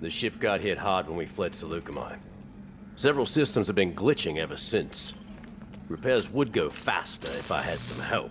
The 0.00 0.08
ship 0.10 0.40
got 0.40 0.60
hit 0.60 0.78
hard 0.78 1.06
when 1.06 1.16
we 1.16 1.26
fled 1.26 1.52
Saleucami. 1.52 2.16
Several 2.96 3.26
systems 3.26 3.66
have 3.66 3.76
been 3.76 3.94
glitching 3.94 4.38
ever 4.38 4.56
since. 4.56 5.12
Repairs 5.88 6.30
would 6.30 6.52
go 6.52 6.70
faster 6.70 7.28
if 7.28 7.50
I 7.50 7.60
had 7.60 7.78
some 7.78 8.00
help. 8.00 8.30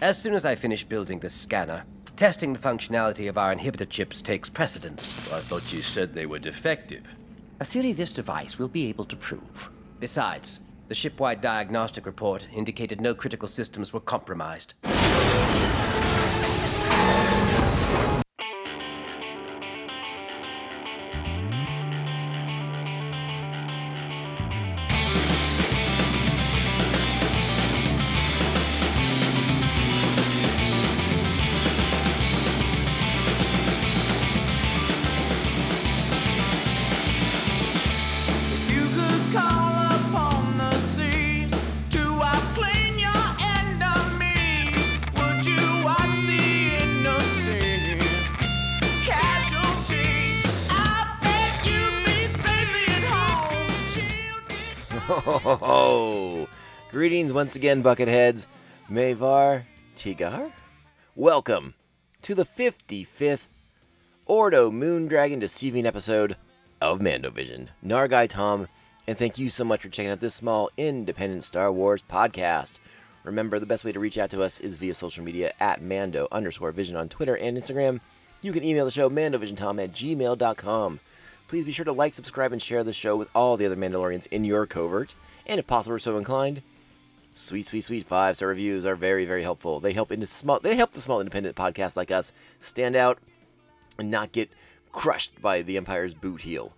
As 0.00 0.20
soon 0.20 0.34
as 0.34 0.44
I 0.44 0.54
finish 0.54 0.84
building 0.84 1.18
this 1.18 1.34
scanner, 1.34 1.84
testing 2.16 2.52
the 2.52 2.58
functionality 2.60 3.28
of 3.28 3.36
our 3.36 3.54
inhibitor 3.54 3.88
chips 3.88 4.22
takes 4.22 4.48
precedence. 4.48 5.32
I 5.32 5.40
thought 5.40 5.72
you 5.72 5.82
said 5.82 6.14
they 6.14 6.26
were 6.26 6.38
defective. 6.38 7.16
A 7.58 7.64
theory 7.64 7.92
this 7.92 8.12
device 8.12 8.58
will 8.58 8.68
be 8.68 8.88
able 8.88 9.04
to 9.06 9.16
prove. 9.16 9.70
Besides, 9.98 10.60
the 10.86 10.94
shipwide 10.94 11.40
diagnostic 11.40 12.06
report 12.06 12.46
indicated 12.52 13.00
no 13.00 13.14
critical 13.14 13.48
systems 13.48 13.92
were 13.92 14.00
compromised. 14.00 14.74
Once 57.38 57.54
again, 57.54 57.84
Bucketheads. 57.84 58.48
Mavar 58.90 59.62
Tigar? 59.94 60.50
Welcome 61.14 61.74
to 62.22 62.34
the 62.34 62.44
55th 62.44 63.46
Ordo 64.26 64.72
Moondragon 64.72 65.38
Deceiving 65.38 65.86
episode 65.86 66.34
of 66.80 66.98
Mandovision. 66.98 67.68
Nargai 67.86 68.28
Tom, 68.28 68.66
and 69.06 69.16
thank 69.16 69.38
you 69.38 69.50
so 69.50 69.62
much 69.62 69.82
for 69.82 69.88
checking 69.88 70.10
out 70.10 70.18
this 70.18 70.34
small 70.34 70.68
independent 70.76 71.44
Star 71.44 71.70
Wars 71.70 72.02
podcast. 72.10 72.80
Remember, 73.22 73.60
the 73.60 73.66
best 73.66 73.84
way 73.84 73.92
to 73.92 74.00
reach 74.00 74.18
out 74.18 74.30
to 74.30 74.42
us 74.42 74.58
is 74.58 74.76
via 74.76 74.92
social 74.92 75.22
media 75.22 75.52
at 75.60 75.80
Mando 75.80 76.26
underscore 76.32 76.72
Vision 76.72 76.96
on 76.96 77.08
Twitter 77.08 77.36
and 77.36 77.56
Instagram. 77.56 78.00
You 78.42 78.50
can 78.50 78.64
email 78.64 78.84
the 78.84 78.90
show 78.90 79.08
mandovisiontom 79.08 79.80
at 79.84 79.92
gmail.com. 79.92 80.98
Please 81.46 81.64
be 81.64 81.70
sure 81.70 81.84
to 81.84 81.92
like, 81.92 82.14
subscribe, 82.14 82.50
and 82.50 82.60
share 82.60 82.82
the 82.82 82.92
show 82.92 83.14
with 83.14 83.30
all 83.32 83.56
the 83.56 83.66
other 83.66 83.76
Mandalorians 83.76 84.26
in 84.26 84.42
your 84.42 84.66
covert. 84.66 85.14
And 85.46 85.60
if 85.60 85.68
possible 85.68 85.94
or 85.94 86.00
so 86.00 86.18
inclined, 86.18 86.62
sweet, 87.38 87.66
sweet, 87.66 87.82
sweet 87.82 88.06
five 88.06 88.36
star 88.36 88.48
reviews 88.48 88.84
are 88.84 88.96
very, 88.96 89.24
very 89.24 89.42
helpful. 89.42 89.80
They 89.80 89.92
help 89.92 90.12
into 90.12 90.26
small 90.26 90.60
they 90.60 90.76
help 90.76 90.92
the 90.92 91.00
small 91.00 91.20
independent 91.20 91.56
podcasts 91.56 91.96
like 91.96 92.10
us 92.10 92.32
stand 92.60 92.96
out 92.96 93.18
and 93.98 94.10
not 94.10 94.32
get 94.32 94.50
crushed 94.92 95.40
by 95.40 95.62
the 95.62 95.76
Empire's 95.76 96.14
boot 96.14 96.40
heel. 96.40 96.74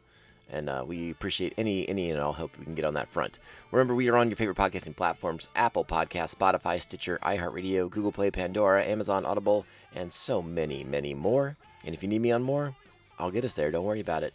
And 0.52 0.68
uh, 0.68 0.84
we 0.86 1.10
appreciate 1.10 1.54
any 1.56 1.88
any 1.88 2.10
and 2.10 2.20
all 2.20 2.32
help 2.32 2.58
we 2.58 2.64
can 2.64 2.74
get 2.74 2.84
on 2.84 2.94
that 2.94 3.08
front. 3.08 3.38
Remember, 3.70 3.94
we 3.94 4.08
are 4.08 4.16
on 4.16 4.28
your 4.28 4.36
favorite 4.36 4.58
podcasting 4.58 4.96
platforms: 4.96 5.48
Apple 5.54 5.84
Podcasts, 5.84 6.34
Spotify, 6.34 6.80
Stitcher, 6.80 7.18
iHeartRadio, 7.22 7.88
Google 7.88 8.12
Play, 8.12 8.30
Pandora, 8.30 8.84
Amazon, 8.84 9.24
Audible, 9.24 9.64
and 9.94 10.12
so 10.12 10.42
many, 10.42 10.84
many 10.84 11.14
more. 11.14 11.56
And 11.84 11.94
if 11.94 12.02
you 12.02 12.08
need 12.08 12.20
me 12.20 12.32
on 12.32 12.42
more, 12.42 12.74
I'll 13.18 13.30
get 13.30 13.44
us 13.44 13.54
there. 13.54 13.70
Don't 13.70 13.84
worry 13.84 14.00
about 14.00 14.24
it. 14.24 14.34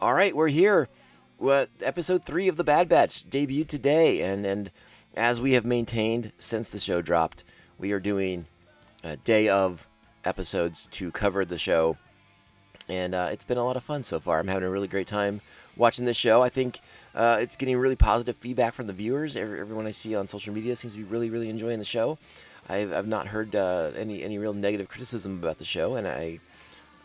All 0.00 0.12
right, 0.12 0.34
we're 0.34 0.48
here. 0.48 0.88
Well, 1.38 1.66
episode 1.80 2.24
three 2.24 2.48
of 2.48 2.56
the 2.56 2.64
Bad 2.64 2.88
Batch 2.88 3.28
debuted 3.28 3.68
today, 3.68 4.22
and 4.22 4.44
and 4.44 4.70
as 5.16 5.40
we 5.40 5.52
have 5.52 5.64
maintained 5.64 6.32
since 6.38 6.70
the 6.70 6.78
show 6.78 7.02
dropped, 7.02 7.44
we 7.78 7.92
are 7.92 8.00
doing 8.00 8.46
a 9.02 9.16
day 9.16 9.48
of 9.48 9.88
episodes 10.24 10.88
to 10.92 11.10
cover 11.10 11.44
the 11.44 11.58
show 11.58 11.96
and 12.88 13.14
uh, 13.14 13.28
it's 13.32 13.44
been 13.44 13.58
a 13.58 13.64
lot 13.64 13.76
of 13.76 13.82
fun 13.82 14.02
so 14.02 14.20
far. 14.20 14.38
I'm 14.38 14.48
having 14.48 14.64
a 14.64 14.70
really 14.70 14.88
great 14.88 15.06
time 15.06 15.40
watching 15.76 16.04
this 16.04 16.16
show. 16.16 16.42
I 16.42 16.48
think 16.48 16.80
uh, 17.14 17.38
it's 17.40 17.56
getting 17.56 17.76
really 17.78 17.96
positive 17.96 18.36
feedback 18.36 18.74
from 18.74 18.86
the 18.86 18.92
viewers. 18.92 19.36
Every, 19.36 19.60
everyone 19.60 19.86
I 19.86 19.90
see 19.90 20.14
on 20.14 20.28
social 20.28 20.52
media 20.52 20.76
seems 20.76 20.94
to 20.94 20.98
be 20.98 21.04
really, 21.04 21.30
really 21.30 21.48
enjoying 21.48 21.78
the 21.78 21.84
show. 21.84 22.18
I've, 22.68 22.92
I've 22.92 23.06
not 23.06 23.26
heard 23.26 23.54
uh, 23.56 23.90
any 23.96 24.22
any 24.22 24.38
real 24.38 24.54
negative 24.54 24.88
criticism 24.88 25.38
about 25.38 25.58
the 25.58 25.66
show, 25.66 25.96
and 25.96 26.06
I 26.06 26.40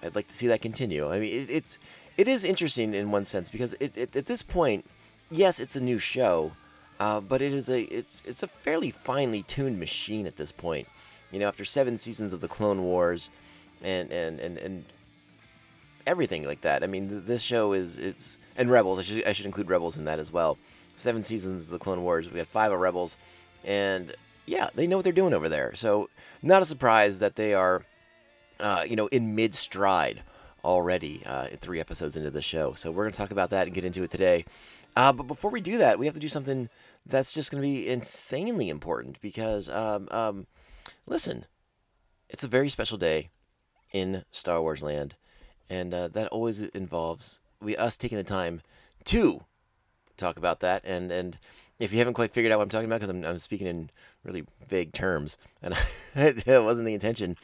I'd 0.01 0.15
like 0.15 0.27
to 0.27 0.33
see 0.33 0.47
that 0.47 0.61
continue. 0.61 1.09
I 1.09 1.19
mean, 1.19 1.33
it, 1.33 1.49
it's 1.49 1.79
it 2.17 2.27
is 2.27 2.45
interesting 2.45 2.93
in 2.93 3.11
one 3.11 3.25
sense 3.25 3.49
because 3.49 3.73
it, 3.79 3.97
it, 3.97 4.15
at 4.15 4.25
this 4.25 4.41
point, 4.41 4.85
yes, 5.29 5.59
it's 5.59 5.75
a 5.75 5.81
new 5.81 5.97
show, 5.97 6.53
uh, 6.99 7.21
but 7.21 7.41
it 7.41 7.53
is 7.53 7.69
a 7.69 7.81
it's 7.83 8.21
it's 8.25 8.43
a 8.43 8.47
fairly 8.47 8.91
finely 8.91 9.43
tuned 9.43 9.79
machine 9.79 10.27
at 10.27 10.35
this 10.35 10.51
point. 10.51 10.87
You 11.31 11.39
know, 11.39 11.47
after 11.47 11.63
seven 11.63 11.97
seasons 11.97 12.33
of 12.33 12.41
the 12.41 12.47
Clone 12.47 12.83
Wars, 12.83 13.29
and 13.83 14.11
and 14.11 14.39
and 14.39 14.57
and 14.57 14.85
everything 16.07 16.45
like 16.45 16.61
that. 16.61 16.83
I 16.83 16.87
mean, 16.87 17.09
th- 17.09 17.23
this 17.23 17.41
show 17.41 17.73
is 17.73 17.97
it's 17.97 18.39
and 18.57 18.69
Rebels. 18.69 18.99
I 18.99 19.01
should 19.03 19.25
I 19.25 19.31
should 19.31 19.45
include 19.45 19.69
Rebels 19.69 19.97
in 19.97 20.05
that 20.05 20.19
as 20.19 20.31
well. 20.31 20.57
Seven 20.95 21.21
seasons 21.21 21.65
of 21.65 21.71
the 21.71 21.79
Clone 21.79 22.03
Wars. 22.03 22.29
We 22.29 22.39
had 22.39 22.47
five 22.47 22.71
of 22.71 22.79
Rebels, 22.79 23.17
and 23.65 24.13
yeah, 24.45 24.69
they 24.75 24.87
know 24.87 24.97
what 24.97 25.03
they're 25.03 25.13
doing 25.13 25.33
over 25.33 25.47
there. 25.47 25.73
So 25.75 26.09
not 26.41 26.61
a 26.61 26.65
surprise 26.65 27.19
that 27.19 27.35
they 27.35 27.53
are, 27.53 27.83
uh, 28.59 28.83
you 28.87 28.95
know, 28.95 29.07
in 29.07 29.35
mid 29.35 29.55
stride 29.55 30.23
already. 30.65 31.21
Uh, 31.25 31.47
three 31.61 31.79
episodes 31.79 32.17
into 32.17 32.31
the 32.31 32.41
show. 32.41 32.73
So 32.73 32.91
we're 32.91 33.05
gonna 33.05 33.15
talk 33.15 33.31
about 33.31 33.51
that 33.51 33.67
and 33.67 33.75
get 33.75 33.85
into 33.85 34.03
it 34.03 34.11
today. 34.11 34.43
Uh, 34.95 35.13
but 35.13 35.27
before 35.27 35.51
we 35.51 35.61
do 35.61 35.77
that, 35.77 35.99
we 35.99 36.05
have 36.05 36.15
to 36.15 36.19
do 36.19 36.27
something 36.27 36.67
that's 37.09 37.33
just 37.33 37.51
gonna 37.51 37.61
be 37.61 37.87
insanely 37.87 38.69
important 38.69 39.19
because, 39.21 39.69
um, 39.69 40.07
um, 40.11 40.47
listen, 41.07 41.45
it's 42.29 42.43
a 42.43 42.47
very 42.47 42.69
special 42.69 42.97
day 42.97 43.29
in 43.91 44.23
Star 44.31 44.61
Wars 44.61 44.83
land 44.83 45.15
and 45.69 45.93
uh, 45.93 46.07
that 46.09 46.27
always 46.27 46.61
involves 46.61 47.41
we 47.61 47.75
us 47.77 47.97
taking 47.97 48.17
the 48.17 48.23
time 48.23 48.61
to 49.05 49.41
talk 50.17 50.37
about 50.37 50.59
that. 50.61 50.83
And 50.85 51.11
and 51.11 51.37
if 51.77 51.91
you 51.91 51.99
haven't 51.99 52.15
quite 52.15 52.33
figured 52.33 52.51
out 52.51 52.57
what 52.57 52.63
I'm 52.63 52.69
talking 52.69 52.87
about, 52.87 52.99
because 52.99 53.09
I'm, 53.09 53.23
I'm 53.23 53.37
speaking 53.37 53.67
in 53.67 53.89
really 54.23 54.45
vague 54.67 54.93
terms, 54.93 55.37
and 55.61 55.73
it 56.15 56.63
wasn't 56.63 56.87
the 56.87 56.93
intention. 56.93 57.35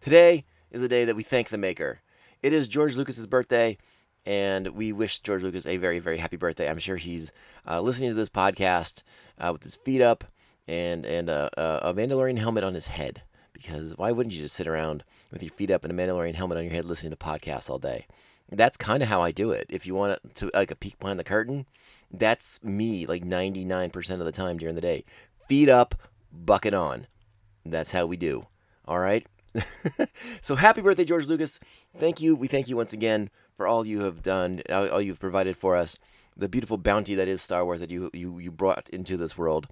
Today 0.00 0.44
is 0.70 0.80
the 0.80 0.88
day 0.88 1.04
that 1.04 1.16
we 1.16 1.22
thank 1.22 1.48
the 1.48 1.58
maker. 1.58 2.00
It 2.42 2.52
is 2.52 2.68
George 2.68 2.96
Lucas's 2.96 3.26
birthday, 3.26 3.76
and 4.26 4.68
we 4.68 4.92
wish 4.92 5.20
George 5.20 5.42
Lucas 5.42 5.66
a 5.66 5.76
very 5.76 5.98
very 5.98 6.18
happy 6.18 6.36
birthday. 6.36 6.68
I'm 6.68 6.78
sure 6.78 6.96
he's 6.96 7.32
uh, 7.66 7.80
listening 7.80 8.10
to 8.10 8.14
this 8.14 8.28
podcast 8.28 9.02
uh, 9.38 9.50
with 9.52 9.62
his 9.62 9.76
feet 9.76 10.02
up 10.02 10.24
and 10.68 11.04
and 11.04 11.28
uh, 11.28 11.50
a 11.56 11.94
Mandalorian 11.94 12.38
helmet 12.38 12.64
on 12.64 12.74
his 12.74 12.88
head 12.88 13.22
because 13.52 13.96
why 13.96 14.10
wouldn't 14.12 14.34
you 14.34 14.42
just 14.42 14.56
sit 14.56 14.66
around 14.66 15.04
with 15.30 15.42
your 15.42 15.52
feet 15.52 15.70
up 15.70 15.84
and 15.84 15.92
a 15.92 16.02
Mandalorian 16.02 16.34
helmet 16.34 16.58
on 16.58 16.64
your 16.64 16.72
head 16.72 16.84
listening 16.84 17.10
to 17.10 17.16
podcasts 17.16 17.68
all 17.68 17.78
day? 17.78 18.06
That's 18.50 18.76
kind 18.76 19.02
of 19.02 19.08
how 19.08 19.20
I 19.20 19.30
do 19.30 19.52
it. 19.52 19.66
If 19.68 19.86
you 19.86 19.94
want 19.94 20.18
to 20.36 20.50
like 20.54 20.70
a 20.70 20.76
peek 20.76 20.98
behind 20.98 21.18
the 21.18 21.24
curtain, 21.24 21.66
that's 22.10 22.62
me 22.64 23.06
like 23.06 23.24
99% 23.24 24.10
of 24.12 24.24
the 24.24 24.32
time 24.32 24.56
during 24.56 24.74
the 24.74 24.80
day. 24.80 25.04
Feet 25.46 25.68
up, 25.68 25.94
bucket 26.32 26.74
on. 26.74 27.06
That's 27.64 27.92
how 27.92 28.06
we 28.06 28.16
do. 28.16 28.46
All 28.86 28.98
right? 28.98 29.26
so 30.40 30.54
happy 30.56 30.80
birthday, 30.80 31.04
George 31.04 31.26
Lucas. 31.26 31.60
Thank 31.96 32.20
you. 32.20 32.34
We 32.34 32.48
thank 32.48 32.68
you 32.68 32.76
once 32.76 32.92
again 32.92 33.30
for 33.60 33.66
all 33.66 33.84
you 33.86 34.00
have 34.00 34.22
done, 34.22 34.62
all 34.70 35.02
you've 35.02 35.20
provided 35.20 35.54
for 35.54 35.76
us, 35.76 35.98
the 36.34 36.48
beautiful 36.48 36.78
bounty 36.78 37.14
that 37.14 37.28
is 37.28 37.42
Star 37.42 37.62
Wars 37.62 37.80
that 37.80 37.90
you 37.90 38.08
you, 38.14 38.38
you 38.38 38.50
brought 38.50 38.88
into 38.88 39.18
this 39.18 39.36
world 39.36 39.68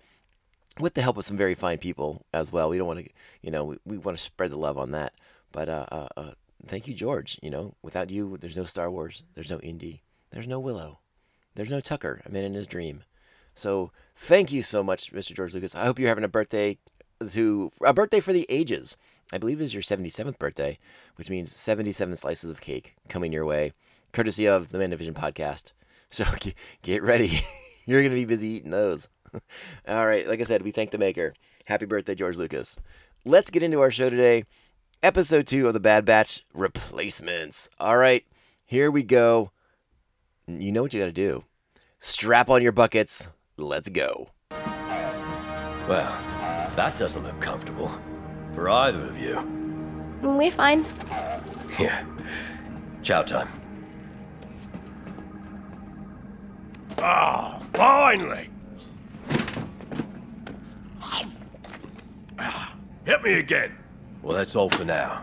with 0.78 0.92
the 0.92 1.00
help 1.00 1.16
of 1.16 1.24
some 1.24 1.38
very 1.38 1.54
fine 1.54 1.78
people 1.78 2.26
as 2.34 2.52
well. 2.52 2.68
We 2.68 2.76
don't 2.76 2.86
want 2.86 2.98
to, 2.98 3.10
you 3.40 3.50
know, 3.50 3.64
we, 3.64 3.78
we 3.86 3.96
want 3.96 4.18
to 4.18 4.22
spread 4.22 4.50
the 4.50 4.58
love 4.58 4.76
on 4.76 4.90
that. 4.90 5.14
But 5.52 5.70
uh, 5.70 5.86
uh, 5.90 6.08
uh, 6.18 6.30
thank 6.66 6.86
you, 6.86 6.92
George. 6.92 7.38
You 7.42 7.48
know, 7.48 7.72
without 7.80 8.10
you, 8.10 8.36
there's 8.36 8.58
no 8.58 8.64
Star 8.64 8.90
Wars, 8.90 9.22
there's 9.34 9.48
no 9.48 9.58
Indy, 9.60 10.02
there's 10.32 10.46
no 10.46 10.60
Willow, 10.60 10.98
there's 11.54 11.70
no 11.70 11.80
Tucker. 11.80 12.20
A 12.26 12.30
man 12.30 12.44
in 12.44 12.52
his 12.52 12.66
dream. 12.66 13.04
So 13.54 13.90
thank 14.14 14.52
you 14.52 14.62
so 14.62 14.84
much, 14.84 15.14
Mr. 15.14 15.34
George 15.34 15.54
Lucas. 15.54 15.74
I 15.74 15.86
hope 15.86 15.98
you're 15.98 16.10
having 16.10 16.24
a 16.24 16.28
birthday 16.28 16.76
to 17.30 17.72
a 17.82 17.94
birthday 17.94 18.20
for 18.20 18.34
the 18.34 18.44
ages. 18.50 18.98
I 19.32 19.38
believe 19.38 19.60
it 19.60 19.64
is 19.64 19.74
your 19.74 19.82
77th 19.82 20.38
birthday, 20.38 20.78
which 21.16 21.28
means 21.28 21.54
77 21.54 22.16
slices 22.16 22.50
of 22.50 22.60
cake 22.60 22.94
coming 23.08 23.32
your 23.32 23.44
way, 23.44 23.72
courtesy 24.12 24.46
of 24.48 24.70
the 24.70 24.78
Mandovision 24.78 25.12
podcast. 25.12 25.72
So 26.10 26.24
get, 26.82 27.02
ready. 27.02 27.40
You're 27.84 28.00
going 28.00 28.12
to 28.12 28.16
be 28.16 28.24
busy 28.24 28.48
eating 28.48 28.70
those. 28.70 29.10
All 29.86 30.06
right, 30.06 30.26
like 30.26 30.40
I 30.40 30.44
said, 30.44 30.62
we 30.62 30.70
thank 30.70 30.90
the 30.90 30.96
maker. 30.96 31.34
Happy 31.66 31.84
birthday, 31.84 32.14
George 32.14 32.38
Lucas. 32.38 32.80
Let's 33.26 33.50
get 33.50 33.62
into 33.62 33.80
our 33.80 33.90
show 33.90 34.08
today. 34.08 34.44
Episode 35.02 35.46
2 35.46 35.66
of 35.66 35.74
the 35.74 35.80
Bad 35.80 36.06
Batch 36.06 36.46
Replacements. 36.54 37.68
All 37.78 37.98
right, 37.98 38.24
here 38.64 38.90
we 38.90 39.02
go. 39.02 39.50
You 40.46 40.72
know 40.72 40.80
what 40.80 40.94
you 40.94 41.00
got 41.00 41.06
to 41.06 41.12
do. 41.12 41.44
Strap 42.00 42.48
on 42.48 42.62
your 42.62 42.72
buckets. 42.72 43.28
Let's 43.58 43.90
go. 43.90 44.30
Well, 44.50 46.18
that 46.74 46.98
doesn't 46.98 47.22
look 47.22 47.38
comfortable. 47.38 47.92
For 48.58 48.68
either 48.68 49.04
of 49.04 49.16
you. 49.16 49.40
We're 50.20 50.50
fine. 50.50 50.84
Here. 51.76 52.04
Chow 53.04 53.22
time. 53.22 53.48
Ah, 56.98 57.60
finally! 57.74 58.50
Ah, 62.36 62.74
Hit 63.04 63.22
me 63.22 63.34
again. 63.34 63.78
Well, 64.22 64.36
that's 64.36 64.56
all 64.56 64.70
for 64.70 64.84
now. 64.84 65.22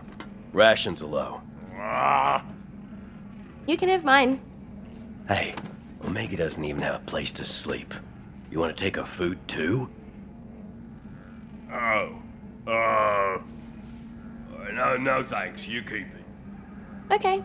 Rations 0.54 1.02
are 1.02 1.06
low. 1.06 1.42
Ah. 1.76 2.42
You 3.66 3.76
can 3.76 3.90
have 3.90 4.02
mine. 4.02 4.40
Hey, 5.28 5.54
Omega 6.02 6.38
doesn't 6.38 6.64
even 6.64 6.80
have 6.80 6.94
a 6.94 7.04
place 7.04 7.32
to 7.32 7.44
sleep. 7.44 7.92
You 8.50 8.60
want 8.60 8.74
to 8.74 8.82
take 8.82 8.96
her 8.96 9.04
food 9.04 9.46
too? 9.46 9.90
Oh. 11.70 12.22
Uh. 12.66 13.25
No, 14.98 15.20
no 15.20 15.22
thanks. 15.22 15.68
You 15.68 15.82
keep 15.82 16.06
it. 16.06 17.12
Okay. 17.12 17.42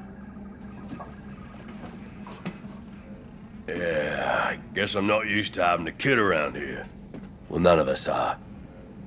Yeah, 3.68 4.50
I 4.52 4.60
guess 4.74 4.96
I'm 4.96 5.08
not 5.08 5.28
used 5.28 5.54
to 5.56 5.64
having 5.64 5.88
a 5.88 5.92
kid 5.92 6.18
around 6.18 6.56
here. 6.56 6.88
Well, 7.50 7.60
none 7.60 7.80
of 7.80 7.88
us 7.88 8.08
are. 8.08 8.38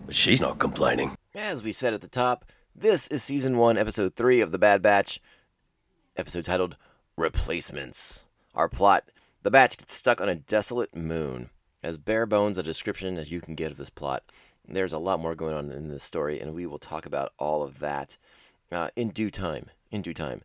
But 0.06 0.14
she's 0.14 0.40
not 0.40 0.58
complaining. 0.58 1.16
As 1.34 1.62
we 1.62 1.72
said 1.72 1.94
at 1.94 2.00
the 2.02 2.08
top, 2.08 2.44
this 2.76 3.08
is 3.08 3.22
season 3.22 3.56
one, 3.56 3.78
episode 3.78 4.14
three 4.14 4.40
of 4.40 4.52
The 4.52 4.58
Bad 4.58 4.82
Batch, 4.82 5.20
episode 6.16 6.44
titled 6.44 6.76
Replacements. 7.16 8.26
Our 8.54 8.68
plot 8.68 9.04
The 9.42 9.50
Batch 9.50 9.78
gets 9.78 9.94
stuck 9.94 10.20
on 10.20 10.28
a 10.28 10.34
desolate 10.34 10.94
moon. 10.94 11.50
As 11.82 11.98
bare 11.98 12.26
bones 12.26 12.56
a 12.58 12.62
description 12.62 13.18
as 13.18 13.30
you 13.30 13.40
can 13.40 13.54
get 13.54 13.70
of 13.70 13.76
this 13.76 13.90
plot, 13.90 14.22
there's 14.66 14.92
a 14.92 14.98
lot 14.98 15.20
more 15.20 15.34
going 15.34 15.54
on 15.54 15.70
in 15.70 15.88
this 15.88 16.04
story, 16.04 16.40
and 16.40 16.54
we 16.54 16.66
will 16.66 16.78
talk 16.78 17.06
about 17.06 17.32
all 17.38 17.62
of 17.62 17.80
that 17.80 18.16
uh, 18.72 18.88
in 18.96 19.10
due 19.10 19.30
time. 19.30 19.66
In 19.90 20.02
due 20.02 20.14
time. 20.14 20.42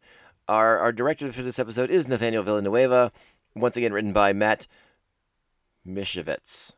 Our, 0.48 0.78
our 0.78 0.92
director 0.92 1.32
for 1.32 1.42
this 1.42 1.60
episode 1.60 1.90
is 1.90 2.08
Nathaniel 2.08 2.44
Villanueva, 2.44 3.12
once 3.56 3.78
again 3.78 3.94
written 3.94 4.14
by 4.14 4.34
Matt 4.34 4.68
Mishevitz. 5.88 6.74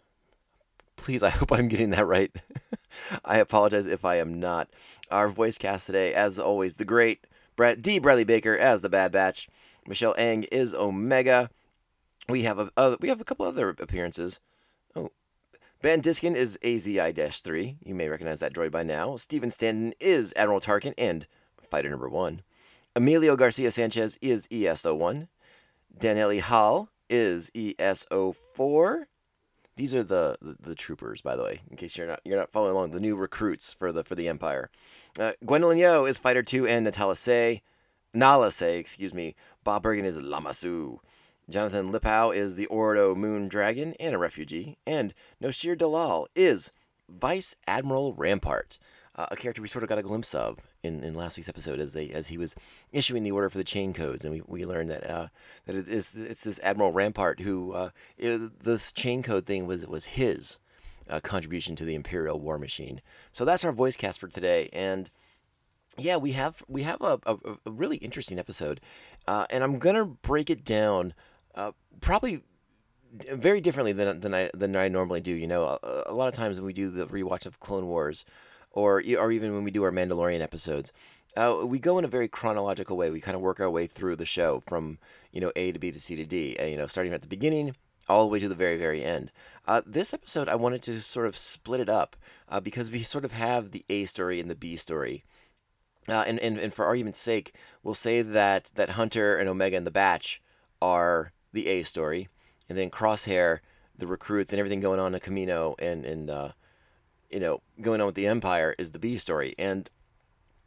Please, 0.96 1.24
I 1.24 1.30
hope 1.32 1.52
I'm 1.52 1.68
getting 1.68 1.92
that 1.92 2.06
right. 2.06 2.32
I 3.26 3.38
apologize 3.38 3.86
if 3.86 4.06
I 4.06 4.16
am 4.16 4.40
not. 4.40 4.70
Our 5.10 5.30
voice 5.30 5.58
cast 5.58 5.86
today, 5.86 6.14
as 6.14 6.38
always, 6.38 6.76
the 6.76 6.86
great 6.86 7.26
Brad 7.56 7.82
D. 7.82 8.00
Bradley 8.00 8.24
Baker 8.24 8.58
as 8.58 8.82
the 8.82 8.90
Bad 8.90 9.12
Batch. 9.12 9.50
Michelle 9.88 10.16
Ang 10.18 10.44
is 10.44 10.74
Omega. 10.74 11.50
We 12.30 12.44
have 12.44 12.60
a 12.60 12.72
uh, 12.78 12.96
we 13.00 13.10
have 13.10 13.20
a 13.20 13.24
couple 13.24 13.46
other 13.46 13.70
appearances. 13.70 14.40
Oh, 14.96 15.12
Ben 15.82 16.00
Diskin 16.00 16.36
is 16.36 16.60
AZI-3. 16.64 17.78
You 17.84 17.96
may 17.96 18.08
recognize 18.08 18.40
that 18.42 18.54
droid 18.54 18.70
by 18.70 18.84
now. 18.84 19.16
Stephen 19.16 19.50
Stanton 19.50 19.94
is 20.00 20.32
Admiral 20.36 20.60
Tarkin 20.60 20.94
and 20.96 21.26
Fighter 21.72 21.90
Number 21.90 22.08
One. 22.08 22.44
Emilio 22.96 23.36
Garcia 23.36 23.72
Sanchez 23.72 24.20
is 24.22 24.48
ESO1. 24.50 25.28
Danelli 25.98 26.40
Hall 26.40 26.90
is 27.10 27.50
ESO4. 27.56 29.06
These 29.76 29.96
are 29.96 30.04
the, 30.04 30.38
the, 30.40 30.56
the 30.60 30.76
troopers, 30.76 31.22
by 31.22 31.36
the 31.36 31.44
way, 31.44 31.62
in 31.72 31.78
case 31.78 31.98
you're 31.98 32.06
not 32.06 32.22
you're 32.26 32.38
not 32.38 32.52
following 32.52 32.74
along. 32.76 32.92
The 32.92 33.00
new 33.00 33.16
recruits 33.16 33.74
for 33.74 33.92
the 33.92 34.04
for 34.04 34.14
the 34.14 34.28
Empire. 34.28 34.70
Uh, 35.20 35.32
Gwendolyn 35.44 35.80
Yeo 35.80 36.06
is 36.06 36.20
Fighter 36.20 36.44
Two 36.44 36.68
and 36.68 36.86
Natala 36.86 37.18
Say, 37.18 37.64
Nala 38.14 38.52
Se, 38.52 38.78
excuse 38.78 39.16
me. 39.16 39.34
Bob 39.64 39.82
Bergen 39.82 40.06
is 40.06 40.22
Lama 40.22 40.54
Su. 40.54 41.00
Jonathan 41.52 41.92
Lipow 41.92 42.34
is 42.36 42.56
the 42.56 42.66
Ordo 42.68 43.14
Moon 43.14 43.48
Dragon 43.48 43.94
and 44.00 44.16
a 44.16 44.18
refugee, 44.18 44.78
and 44.88 45.14
Noshir 45.44 45.78
Dalal 45.78 46.28
is 46.36 46.72
Vice 47.10 47.56
Admiral 47.68 48.14
Rampart, 48.14 48.80
uh, 49.16 49.26
a 49.32 49.36
character 49.36 49.62
we 49.62 49.68
sort 49.68 49.84
of 49.84 49.90
got 49.90 49.98
a 49.98 50.04
glimpse 50.04 50.34
of 50.34 50.60
in, 50.82 51.04
in 51.04 51.14
last 51.14 51.36
week's 51.36 51.50
episode 51.50 51.80
as 51.80 51.92
they 51.92 52.10
as 52.12 52.30
he 52.30 52.38
was 52.38 52.56
issuing 52.94 53.24
the 53.24 53.32
order 53.32 53.50
for 53.50 53.58
the 53.58 53.66
chain 53.66 53.92
codes, 53.94 54.24
and 54.24 54.34
we, 54.34 54.42
we 54.48 54.66
learned 54.66 54.90
that 54.90 55.06
uh, 55.10 55.28
that 55.66 55.76
it 55.76 55.90
is 55.90 56.16
it's 56.16 56.46
this 56.46 56.60
Admiral 56.64 56.94
Rampart 56.94 57.42
who 57.42 57.74
uh, 57.74 57.90
i- 58.24 58.50
this 58.64 58.94
chain 58.94 59.22
code 59.22 59.46
thing 59.46 59.68
was 59.68 59.86
was 59.86 60.06
his 60.06 60.58
uh, 61.10 61.20
contribution 61.20 61.76
to 61.76 61.84
the 61.84 61.96
Imperial 61.96 62.40
War 62.40 62.58
Machine. 62.58 63.02
So 63.34 63.44
that's 63.44 63.66
our 63.66 63.74
voice 63.74 63.98
cast 63.98 64.22
for 64.22 64.30
today, 64.30 64.70
and 64.72 65.10
yeah, 65.98 66.16
we 66.16 66.32
have 66.32 66.64
we 66.70 66.84
have 66.84 67.02
a, 67.02 67.20
a, 67.26 67.36
a 67.66 67.72
really 67.72 67.98
interesting 67.98 68.40
episode, 68.40 68.80
uh, 69.28 69.46
and 69.50 69.66
I'm 69.66 69.80
gonna 69.80 70.06
break 70.06 70.50
it 70.50 70.64
down 70.64 71.14
uh, 71.56 71.72
probably 72.00 72.42
very 73.34 73.62
differently 73.62 73.92
than 73.92 74.20
than 74.20 74.34
I 74.34 74.50
than 74.54 74.76
I 74.76 74.88
normally 74.88 75.22
do. 75.22 75.32
You 75.32 75.48
know, 75.48 75.64
a, 75.64 76.04
a 76.08 76.14
lot 76.14 76.28
of 76.28 76.34
times 76.34 76.58
when 76.58 76.66
we 76.66 76.74
do 76.74 76.90
the 76.90 77.08
rewatch 77.08 77.46
of 77.46 77.60
Clone 77.60 77.88
Wars, 77.88 78.26
or 78.72 79.04
or 79.20 79.32
even 79.32 79.54
when 79.54 79.64
we 79.64 79.72
do 79.72 79.84
our 79.84 79.92
Mandalorian 79.92 80.42
episodes, 80.42 80.92
uh, 81.38 81.58
we 81.66 81.80
go 81.80 81.98
in 81.98 82.06
a 82.06 82.10
very 82.10 82.28
chronological 82.28 82.98
way. 82.98 83.10
We 83.10 83.22
kind 83.22 83.36
of 83.36 83.42
work 83.42 83.60
our 83.60 83.70
way 83.70 83.88
through 83.88 84.16
the 84.16 84.26
show 84.26 84.62
from 84.62 85.00
you 85.32 85.42
know 85.42 85.52
A 85.56 85.72
to 85.72 85.80
B 85.80 85.92
to 85.92 86.00
C 86.00 86.16
to 86.16 86.26
D. 86.26 86.58
Uh, 86.60 86.66
you 86.66 86.78
know, 86.78 86.88
starting 86.88 87.14
at 87.14 87.22
the 87.22 87.28
beginning 87.28 87.76
all 88.10 88.24
the 88.24 88.32
way 88.32 88.40
to 88.40 88.50
the 88.50 88.56
very 88.56 88.78
very 88.78 89.04
end. 89.04 89.32
Uh, 89.68 89.82
this 89.86 90.14
episode, 90.14 90.50
I 90.50 90.56
wanted 90.56 90.82
to 90.84 91.00
sort 91.02 91.28
of 91.28 91.38
split 91.38 91.80
it 91.80 91.90
up 91.90 92.16
uh, 92.50 92.60
because 92.60 92.90
we 92.90 93.04
sort 93.04 93.26
of 93.26 93.32
have 93.32 93.72
the 93.72 93.86
A 93.90 94.06
story 94.06 94.40
and 94.40 94.50
the 94.50 94.56
B 94.56 94.76
story. 94.76 95.24
Uh, 96.10 96.24
and, 96.26 96.40
and, 96.40 96.58
and 96.58 96.74
for 96.74 96.86
argument's 96.86 97.20
sake, 97.20 97.54
we'll 97.84 97.94
say 97.94 98.24
that, 98.24 98.72
that 98.74 98.90
Hunter 98.90 99.38
and 99.38 99.48
Omega 99.48 99.78
and 99.78 99.86
the 99.86 99.92
Batch 99.92 100.42
are 100.82 101.32
the 101.54 101.68
A 101.68 101.84
story, 101.84 102.30
and 102.70 102.78
then 102.78 102.90
Crosshair, 102.90 103.60
the 103.98 104.08
recruits, 104.08 104.52
and 104.52 104.60
everything 104.60 104.80
going 104.80 105.00
on 105.00 105.14
in 105.14 105.20
Kamino 105.20 105.76
and, 105.80 106.06
and 106.06 106.30
uh, 106.30 106.52
you 107.30 107.40
know, 107.40 107.62
going 107.82 108.02
on 108.02 108.08
with 108.08 108.16
the 108.16 108.28
Empire 108.28 108.76
is 108.78 108.92
the 108.92 109.00
B 109.00 109.18
story. 109.18 109.56
And 109.58 109.90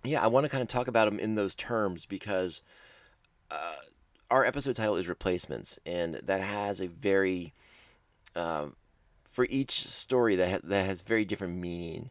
yeah, 0.03 0.23
I 0.23 0.27
want 0.27 0.45
to 0.45 0.51
kind 0.51 0.63
of 0.63 0.69
talk 0.69 0.89
about 0.89 1.07
them 1.07 1.19
in 1.19 1.35
those 1.35 1.55
terms 1.55 2.07
because 2.07 2.63
uh, 3.51 3.77
our 4.31 4.45
episode 4.45 4.77
title 4.77 4.97
is 4.97 5.09
Replacements, 5.09 5.79
and 5.87 6.15
that 6.15 6.41
has 6.41 6.81
a 6.81 6.87
very, 6.87 7.53
um, 8.37 8.77
for 9.25 9.47
each 9.51 9.73
story, 9.73 10.37
that, 10.37 10.51
ha- 10.51 10.61
that 10.65 10.87
has 10.87 11.01
very 11.01 11.25
different 11.25 11.57
meaning 11.59 12.11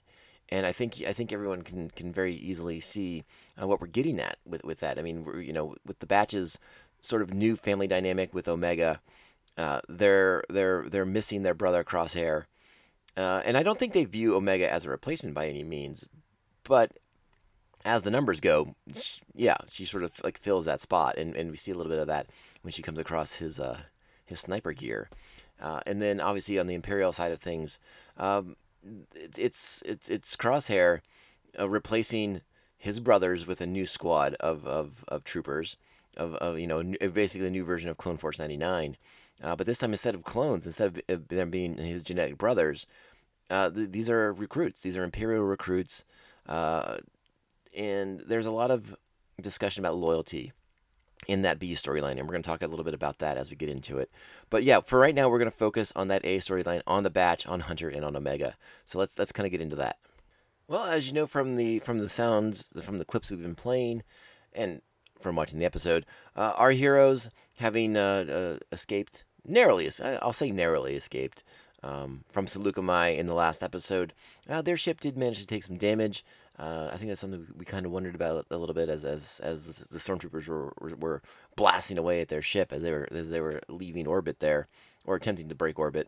and 0.54 0.68
I 0.68 0.72
think 0.72 1.02
I 1.08 1.14
think 1.14 1.34
everyone 1.34 1.64
can 1.64 1.90
can 1.90 2.14
very 2.14 2.36
easily 2.36 2.80
see 2.80 3.24
uh, 3.60 3.66
what 3.66 3.82
we're 3.82 3.88
getting 3.88 4.20
at 4.20 4.38
with 4.46 4.64
with 4.64 4.82
that. 4.82 5.00
I 5.00 5.02
mean, 5.02 5.26
you 5.44 5.52
know, 5.52 5.74
with 5.84 5.98
the 5.98 6.06
batches 6.06 6.60
sort 7.04 7.22
of 7.22 7.34
new 7.34 7.56
family 7.56 7.88
dynamic 7.88 8.34
with 8.34 8.48
Omega, 8.48 9.00
uh, 9.58 9.82
they're 9.88 10.44
they're 10.50 10.84
they're 10.90 11.06
missing 11.06 11.44
their 11.44 11.54
brother 11.54 11.84
Crosshair, 11.84 12.46
uh, 13.18 13.42
and 13.46 13.56
I 13.58 13.62
don't 13.64 13.78
think 13.78 13.94
they 13.94 14.06
view 14.06 14.36
Omega 14.36 14.72
as 14.72 14.86
a 14.86 14.90
replacement 14.90 15.36
by 15.36 15.48
any 15.48 15.64
means, 15.64 16.08
but 16.64 16.92
as 17.86 18.02
the 18.04 18.10
numbers 18.12 18.40
go, 18.40 18.74
sh 18.94 19.20
yeah, 19.36 19.58
she 19.70 19.86
sort 19.86 20.04
of 20.04 20.12
like 20.24 20.40
fills 20.40 20.66
that 20.66 20.80
spot, 20.80 21.18
and, 21.18 21.36
and 21.36 21.52
we 21.52 21.58
see 21.58 21.72
a 21.72 21.76
little 21.76 21.92
bit 21.92 22.00
of 22.00 22.08
that 22.08 22.28
when 22.64 22.72
she 22.72 22.82
comes 22.82 22.98
across 22.98 23.36
his 23.36 23.60
uh, 23.60 23.80
his 24.26 24.40
sniper 24.40 24.72
gear, 24.74 25.10
uh, 25.62 25.82
and 25.86 26.02
then 26.02 26.20
obviously 26.22 26.58
on 26.58 26.68
the 26.68 26.74
Imperial 26.76 27.12
side 27.12 27.32
of 27.32 27.40
things. 27.42 27.80
Um, 28.18 28.56
it- 29.16 29.38
it's 29.38 29.84
it's 29.86 30.10
it's 30.10 30.36
Crosshair 30.36 31.02
uh, 31.60 31.70
replacing 31.70 32.42
his 32.78 33.00
brothers 33.00 33.46
with 33.48 33.62
a 33.62 33.68
new 33.68 33.86
squad 33.86 34.34
of 34.40 34.66
of, 34.66 35.04
of 35.10 35.24
troopers 35.24 35.78
of, 36.18 36.36
of 36.36 36.60
you 36.60 36.68
know 36.68 36.84
basically 37.14 37.48
a 37.48 37.52
new 37.52 37.64
version 37.64 37.90
of 37.90 37.98
Clone 37.98 38.18
Force 38.18 38.40
99 38.40 38.98
uh, 39.42 39.56
but 39.56 39.66
this 39.66 39.80
time 39.80 39.92
instead 39.92 40.16
of 40.16 40.24
clones 40.24 40.66
instead 40.66 41.02
of, 41.10 41.28
them 41.28 41.50
being 41.50 41.78
his 41.78 42.04
genetic 42.04 42.38
brothers 42.38 42.86
uh, 43.50 43.70
th- 43.70 43.92
these 43.92 44.10
are 44.10 44.34
recruits 44.34 44.82
these 44.82 44.98
are 44.98 45.04
imperial 45.04 45.44
recruits 45.44 46.06
uh, 46.48 46.98
and 47.76 48.22
there's 48.22 48.46
a 48.46 48.52
lot 48.52 48.72
of 48.72 48.96
discussion 49.42 49.84
about 49.84 49.96
loyalty 49.96 50.52
in 51.28 51.44
that 51.44 51.60
B 51.60 51.74
storyline, 51.74 52.12
and 52.12 52.22
we're 52.22 52.34
going 52.34 52.44
to 52.44 52.50
talk 52.50 52.62
a 52.62 52.68
little 52.68 52.86
bit 52.86 52.94
about 52.94 53.20
that 53.20 53.38
as 53.38 53.50
we 53.50 53.56
get 53.56 53.70
into 53.70 53.98
it. 53.98 54.12
But 54.50 54.64
yeah, 54.64 54.82
for 54.82 55.00
right 55.00 55.16
now, 55.16 55.30
we're 55.30 55.40
going 55.40 55.52
to 55.52 55.58
focus 55.58 55.94
on 55.96 56.08
that 56.10 56.26
A 56.26 56.38
storyline, 56.38 56.82
on 56.86 57.04
the 57.04 57.10
Batch, 57.10 57.48
on 57.48 57.62
Hunter, 57.62 57.90
and 57.90 58.04
on 58.04 58.16
Omega. 58.16 58.56
So 58.86 59.00
let's 59.00 59.18
let's 59.18 59.32
kind 59.32 59.46
of 59.46 59.52
get 59.52 59.62
into 59.62 59.76
that. 59.78 59.98
Well, 60.68 60.86
as 60.86 61.08
you 61.08 61.14
know 61.14 61.28
from 61.28 61.56
the 61.56 61.80
from 61.80 62.00
the 62.00 62.10
sounds 62.10 62.66
from 62.82 62.98
the 62.98 63.06
clips 63.06 63.32
we've 63.32 63.42
been 63.42 63.56
playing, 63.56 64.04
and 64.54 64.82
from 65.24 65.36
watching 65.36 65.58
the 65.58 65.66
episode, 65.66 66.06
uh, 66.36 66.54
our 66.58 66.72
heroes 66.72 67.30
having 67.58 67.98
uh, 67.98 68.26
uh, 68.30 68.58
escaped 68.72 69.26
narrowly, 69.46 69.90
I'll 70.22 70.34
say 70.34 70.52
narrowly 70.52 70.96
escaped 70.96 71.44
um, 71.84 72.24
from 72.30 72.46
Saleucami 72.46 73.18
in 73.18 73.28
the 73.28 73.34
last 73.34 73.64
episode. 73.64 74.14
Uh, 74.50 74.62
their 74.62 74.78
ship 74.78 75.00
did 75.00 75.18
manage 75.18 75.40
to 75.40 75.48
take 75.48 75.64
some 75.64 75.78
damage. 75.78 76.24
Uh, 76.58 76.90
I 76.94 76.98
think 76.98 77.10
that's 77.10 77.22
something 77.22 77.48
we 77.58 77.66
kind 77.66 77.86
of 77.86 77.92
wondered 77.92 78.16
about 78.16 78.46
a 78.52 78.58
little 78.58 78.76
bit 78.76 78.88
as 78.88 79.04
as 79.04 79.42
as 79.44 79.66
the, 79.66 79.98
stormtroopers 79.98 80.48
were, 80.48 80.72
were 80.80 80.96
were 80.96 81.22
blasting 81.56 81.98
away 81.98 82.22
at 82.22 82.28
their 82.28 82.44
ship 82.44 82.72
as 82.72 82.84
they 82.84 82.92
were 82.92 83.08
as 83.12 83.32
they 83.32 83.42
were 83.42 83.60
leaving 83.70 84.06
orbit 84.06 84.40
there 84.40 84.68
or 85.06 85.16
attempting 85.16 85.50
to 85.50 85.56
break 85.56 85.80
orbit. 85.80 86.08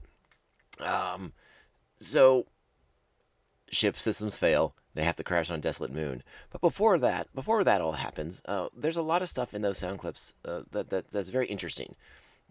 Um, 0.80 1.34
so 2.00 2.46
ship 3.76 3.98
systems 3.98 4.38
fail. 4.38 4.76
They 4.94 5.04
have 5.04 5.18
to 5.18 5.24
crash 5.24 5.52
on 5.52 5.60
desolate 5.60 5.92
moon. 5.92 6.24
But 6.52 6.62
before 6.62 6.98
that, 7.00 7.28
before 7.36 7.64
that 7.64 7.82
all 7.82 7.94
happens, 7.94 8.42
uh, 8.46 8.70
there's 8.76 8.98
a 8.98 9.02
lot 9.02 9.22
of 9.22 9.30
stuff 9.30 9.54
in 9.54 9.62
those 9.62 9.78
sound 9.78 10.00
clips 10.00 10.34
uh, 10.46 10.62
that, 10.72 10.90
that 10.90 11.12
that's 11.12 11.30
very 11.30 11.48
interesting. 11.48 11.96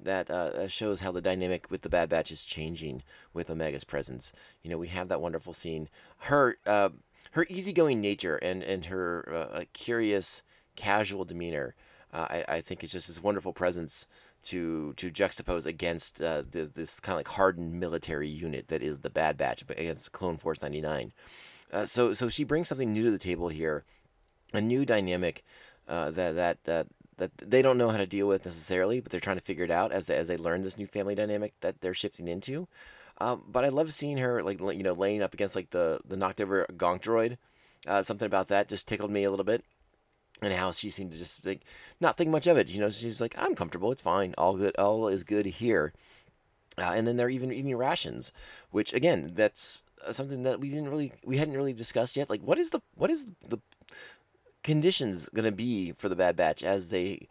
That 0.03 0.29
uh, 0.29 0.67
shows 0.69 1.01
how 1.01 1.13
the 1.13 1.23
dynamic 1.23 1.71
with 1.71 1.83
the 1.83 1.89
Bad 1.89 2.09
Batch 2.09 2.31
is 2.31 2.43
changing 2.43 3.03
with 3.33 3.49
Omega's 3.49 3.85
presence. 3.85 4.33
You 4.63 4.71
know, 4.71 4.79
we 4.79 4.89
have 4.89 5.09
that 5.09 5.21
wonderful 5.21 5.53
scene. 5.53 5.89
Her 6.19 6.59
uh, 6.67 6.91
her 7.31 7.47
easygoing 7.49 8.01
nature 8.01 8.37
and 8.37 8.63
and 8.63 8.85
her 8.87 9.51
uh, 9.53 9.65
curious, 9.73 10.43
casual 10.77 11.25
demeanor 11.25 11.75
uh, 12.15 12.27
I, 12.31 12.45
I 12.49 12.61
think 12.61 12.83
it's 12.83 12.93
just 12.93 13.09
this 13.09 13.23
wonderful 13.23 13.53
presence 13.53 14.07
to 14.45 14.93
to 14.95 15.11
juxtapose 15.11 15.67
against 15.67 16.23
uh, 16.23 16.43
the, 16.49 16.67
this 16.67 17.01
kind 17.01 17.15
of 17.15 17.19
like 17.19 17.29
hardened 17.29 17.79
military 17.81 18.29
unit 18.29 18.69
that 18.69 18.83
is 18.83 19.01
the 19.01 19.11
Bad 19.11 19.37
Batch 19.37 19.63
against 19.69 20.13
Clone 20.13 20.37
Force 20.37 20.63
99. 20.63 21.13
Uh, 21.73 21.85
so 21.85 22.13
so 22.13 22.29
she 22.29 22.45
brings 22.45 22.69
something 22.69 22.93
new 22.93 23.05
to 23.05 23.11
the 23.11 23.19
table 23.19 23.49
here, 23.49 23.85
a 24.53 24.61
new 24.61 24.87
dynamic 24.87 25.43
uh, 25.89 26.11
that 26.13 26.37
that 26.37 26.65
that 26.65 26.87
that 27.17 27.37
they 27.39 27.63
don't 27.63 27.79
know 27.79 27.91
how 27.91 27.97
to 27.97 28.07
deal 28.07 28.29
with 28.29 28.45
necessarily, 28.45 29.01
but 29.01 29.11
they're 29.11 29.21
trying 29.21 29.39
to 29.39 29.45
figure 29.45 29.65
it 29.65 29.71
out 29.71 29.91
as 29.91 30.09
as 30.09 30.29
they 30.29 30.37
learn 30.37 30.63
this 30.63 30.79
new 30.79 30.87
family 30.87 31.17
dynamic 31.17 31.53
that 31.61 31.81
they're 31.81 31.95
shifting 31.95 32.29
into. 32.29 32.69
Um, 33.19 33.45
but 33.49 33.65
I 33.65 33.69
love 33.69 33.93
seeing 33.93 34.19
her 34.19 34.43
like 34.43 34.61
you 34.61 34.83
know 34.85 34.93
laying 34.93 35.23
up 35.23 35.35
against 35.35 35.57
like 35.57 35.71
the 35.71 36.01
the 36.07 36.17
knocked 36.17 36.41
over 36.41 36.67
gonk 36.77 37.01
droid. 37.01 37.39
Uh, 37.87 38.03
something 38.03 38.27
about 38.27 38.49
that 38.49 38.69
just 38.69 38.89
tickled 38.89 39.11
me 39.11 39.25
a 39.25 39.31
little 39.31 39.45
bit, 39.45 39.63
and 40.43 40.53
how 40.53 40.73
she 40.73 40.91
seemed 40.91 41.13
to 41.13 41.19
just 41.19 41.43
think 41.43 41.63
not 42.01 42.17
think 42.17 42.31
much 42.31 42.47
of 42.47 42.57
it. 42.57 42.69
You 42.69 42.81
know, 42.81 42.91
she's 42.91 43.21
like, 43.21 43.35
I'm 43.39 43.55
comfortable, 43.55 43.93
it's 43.93 44.03
fine, 44.03 44.35
all 44.37 44.57
good, 44.57 44.77
all 44.77 45.09
is 45.09 45.25
good 45.25 45.47
here. 45.47 45.93
Uh, 46.77 46.93
and 46.95 47.07
then 47.07 47.17
they're 47.17 47.31
even 47.31 47.53
eating 47.53 47.77
rations, 47.77 48.33
which 48.71 48.93
again, 48.93 49.33
that's 49.35 49.83
uh, 50.07 50.13
something 50.13 50.43
that 50.43 50.61
we 50.61 50.69
didn't 50.69 50.89
really 50.89 51.13
we 51.25 51.37
hadn't 51.37 51.55
really 51.55 51.73
discussed 51.73 52.17
yet. 52.17 52.29
Like, 52.29 52.43
what 52.43 52.59
is 52.59 52.71
the 52.71 52.81
what 52.97 53.11
is 53.11 53.27
the 53.49 53.59
conditions 54.63 55.29
going 55.29 55.45
to 55.45 55.53
be 55.53 55.93
for 55.93 56.09
the 56.09 56.17
Bad 56.17 56.37
Batch 56.37 56.65
as 56.65 56.89
they 56.89 57.29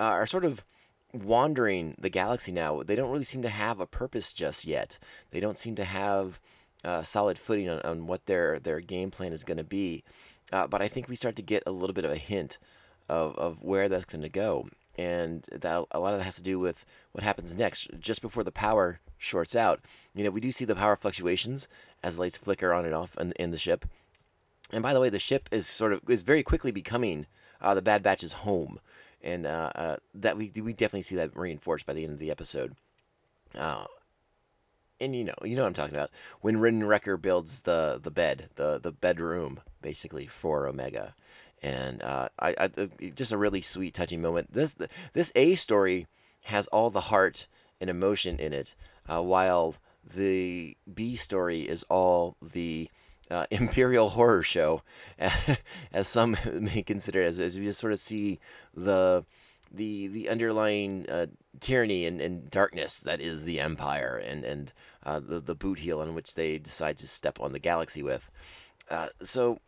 uh, 0.00 0.04
are 0.04 0.26
sort 0.26 0.44
of 0.44 0.64
wandering 1.12 1.94
the 1.98 2.08
galaxy 2.08 2.52
now? 2.52 2.82
They 2.82 2.96
don't 2.96 3.10
really 3.10 3.24
seem 3.24 3.42
to 3.42 3.50
have 3.50 3.80
a 3.80 3.86
purpose 3.86 4.32
just 4.32 4.64
yet. 4.64 4.98
They 5.30 5.40
don't 5.40 5.58
seem 5.58 5.74
to 5.76 5.84
have 5.84 6.40
uh, 6.82 7.02
solid 7.02 7.38
footing 7.38 7.68
on, 7.68 7.80
on 7.82 8.06
what 8.06 8.24
their 8.24 8.58
their 8.58 8.80
game 8.80 9.10
plan 9.10 9.32
is 9.32 9.44
going 9.44 9.58
to 9.58 9.64
be. 9.64 10.04
Uh, 10.52 10.66
but 10.66 10.82
I 10.82 10.88
think 10.88 11.08
we 11.08 11.16
start 11.16 11.36
to 11.36 11.42
get 11.42 11.62
a 11.66 11.72
little 11.72 11.94
bit 11.94 12.04
of 12.04 12.12
a 12.12 12.16
hint 12.16 12.58
of, 13.08 13.36
of 13.36 13.62
where 13.62 13.88
that's 13.88 14.04
going 14.04 14.22
to 14.22 14.28
go. 14.28 14.68
And 14.98 15.46
that, 15.52 15.84
a 15.90 16.00
lot 16.00 16.14
of 16.14 16.20
that 16.20 16.24
has 16.24 16.36
to 16.36 16.42
do 16.42 16.58
with 16.58 16.84
what 17.12 17.24
happens 17.24 17.56
next, 17.56 17.88
just 18.00 18.22
before 18.22 18.44
the 18.44 18.52
power 18.52 19.00
shorts 19.18 19.54
out. 19.54 19.80
You 20.14 20.24
know, 20.24 20.30
we 20.30 20.40
do 20.40 20.50
see 20.50 20.64
the 20.64 20.74
power 20.74 20.96
fluctuations 20.96 21.68
as 22.02 22.18
lights 22.18 22.38
flicker 22.38 22.72
on 22.72 22.84
and 22.84 22.94
off 22.94 23.16
in, 23.18 23.32
in 23.32 23.50
the 23.50 23.58
ship. 23.58 23.84
And 24.72 24.82
by 24.82 24.94
the 24.94 25.00
way, 25.00 25.10
the 25.10 25.18
ship 25.18 25.48
is 25.52 25.66
sort 25.66 25.92
of 25.92 26.00
is 26.08 26.22
very 26.22 26.42
quickly 26.42 26.72
becoming 26.72 27.26
uh, 27.60 27.74
the 27.74 27.82
Bad 27.82 28.02
Batch's 28.02 28.32
home, 28.32 28.80
and 29.22 29.46
uh, 29.46 29.70
uh, 29.74 29.96
that 30.14 30.36
we 30.36 30.50
we 30.56 30.72
definitely 30.72 31.02
see 31.02 31.16
that 31.16 31.36
reinforced 31.36 31.86
by 31.86 31.92
the 31.92 32.02
end 32.02 32.12
of 32.12 32.18
the 32.18 32.32
episode. 32.32 32.74
And 35.00 35.14
you 35.14 35.24
know, 35.24 35.34
you 35.44 35.56
know 35.56 35.62
what 35.62 35.68
I'm 35.68 35.74
talking 35.74 35.94
about 35.94 36.10
when 36.40 36.58
Rin 36.58 36.84
Wrecker 36.84 37.16
builds 37.16 37.62
the 37.62 38.00
the 38.02 38.10
bed, 38.10 38.48
the 38.54 38.78
the 38.78 38.92
bedroom, 38.92 39.60
basically 39.82 40.26
for 40.26 40.66
Omega, 40.66 41.14
and 41.62 42.02
uh, 42.02 42.28
I, 42.38 42.54
I 42.58 42.68
just 43.14 43.32
a 43.32 43.36
really 43.36 43.60
sweet, 43.60 43.94
touching 43.94 44.22
moment. 44.22 44.52
This 44.52 44.74
this 45.12 45.32
A 45.36 45.54
story 45.54 46.06
has 46.44 46.66
all 46.68 46.90
the 46.90 47.00
heart 47.00 47.46
and 47.80 47.90
emotion 47.90 48.38
in 48.38 48.52
it, 48.52 48.74
uh, 49.08 49.22
while 49.22 49.74
the 50.14 50.76
B 50.92 51.16
story 51.16 51.60
is 51.62 51.84
all 51.90 52.36
the 52.40 52.88
uh, 53.30 53.46
imperial 53.50 54.10
horror 54.10 54.42
show, 54.42 54.82
as 55.92 56.08
some 56.08 56.36
may 56.60 56.82
consider 56.82 57.22
it, 57.22 57.26
as, 57.26 57.40
as 57.40 57.58
we 57.58 57.64
just 57.64 57.80
sort 57.80 57.92
of 57.92 58.00
see 58.00 58.38
the 58.74 59.24
the 59.72 60.06
the 60.08 60.28
underlying 60.28 61.08
uh, 61.08 61.26
tyranny 61.60 62.06
and, 62.06 62.20
and 62.20 62.50
darkness 62.50 63.00
that 63.00 63.20
is 63.20 63.44
the 63.44 63.60
empire 63.60 64.22
and 64.24 64.44
and 64.44 64.72
uh, 65.04 65.20
the 65.20 65.40
the 65.40 65.54
boot 65.54 65.78
heel 65.78 66.00
on 66.00 66.14
which 66.14 66.34
they 66.34 66.58
decide 66.58 66.96
to 66.98 67.08
step 67.08 67.40
on 67.40 67.52
the 67.52 67.58
galaxy 67.58 68.02
with. 68.02 68.28
Uh, 68.90 69.08
so 69.20 69.58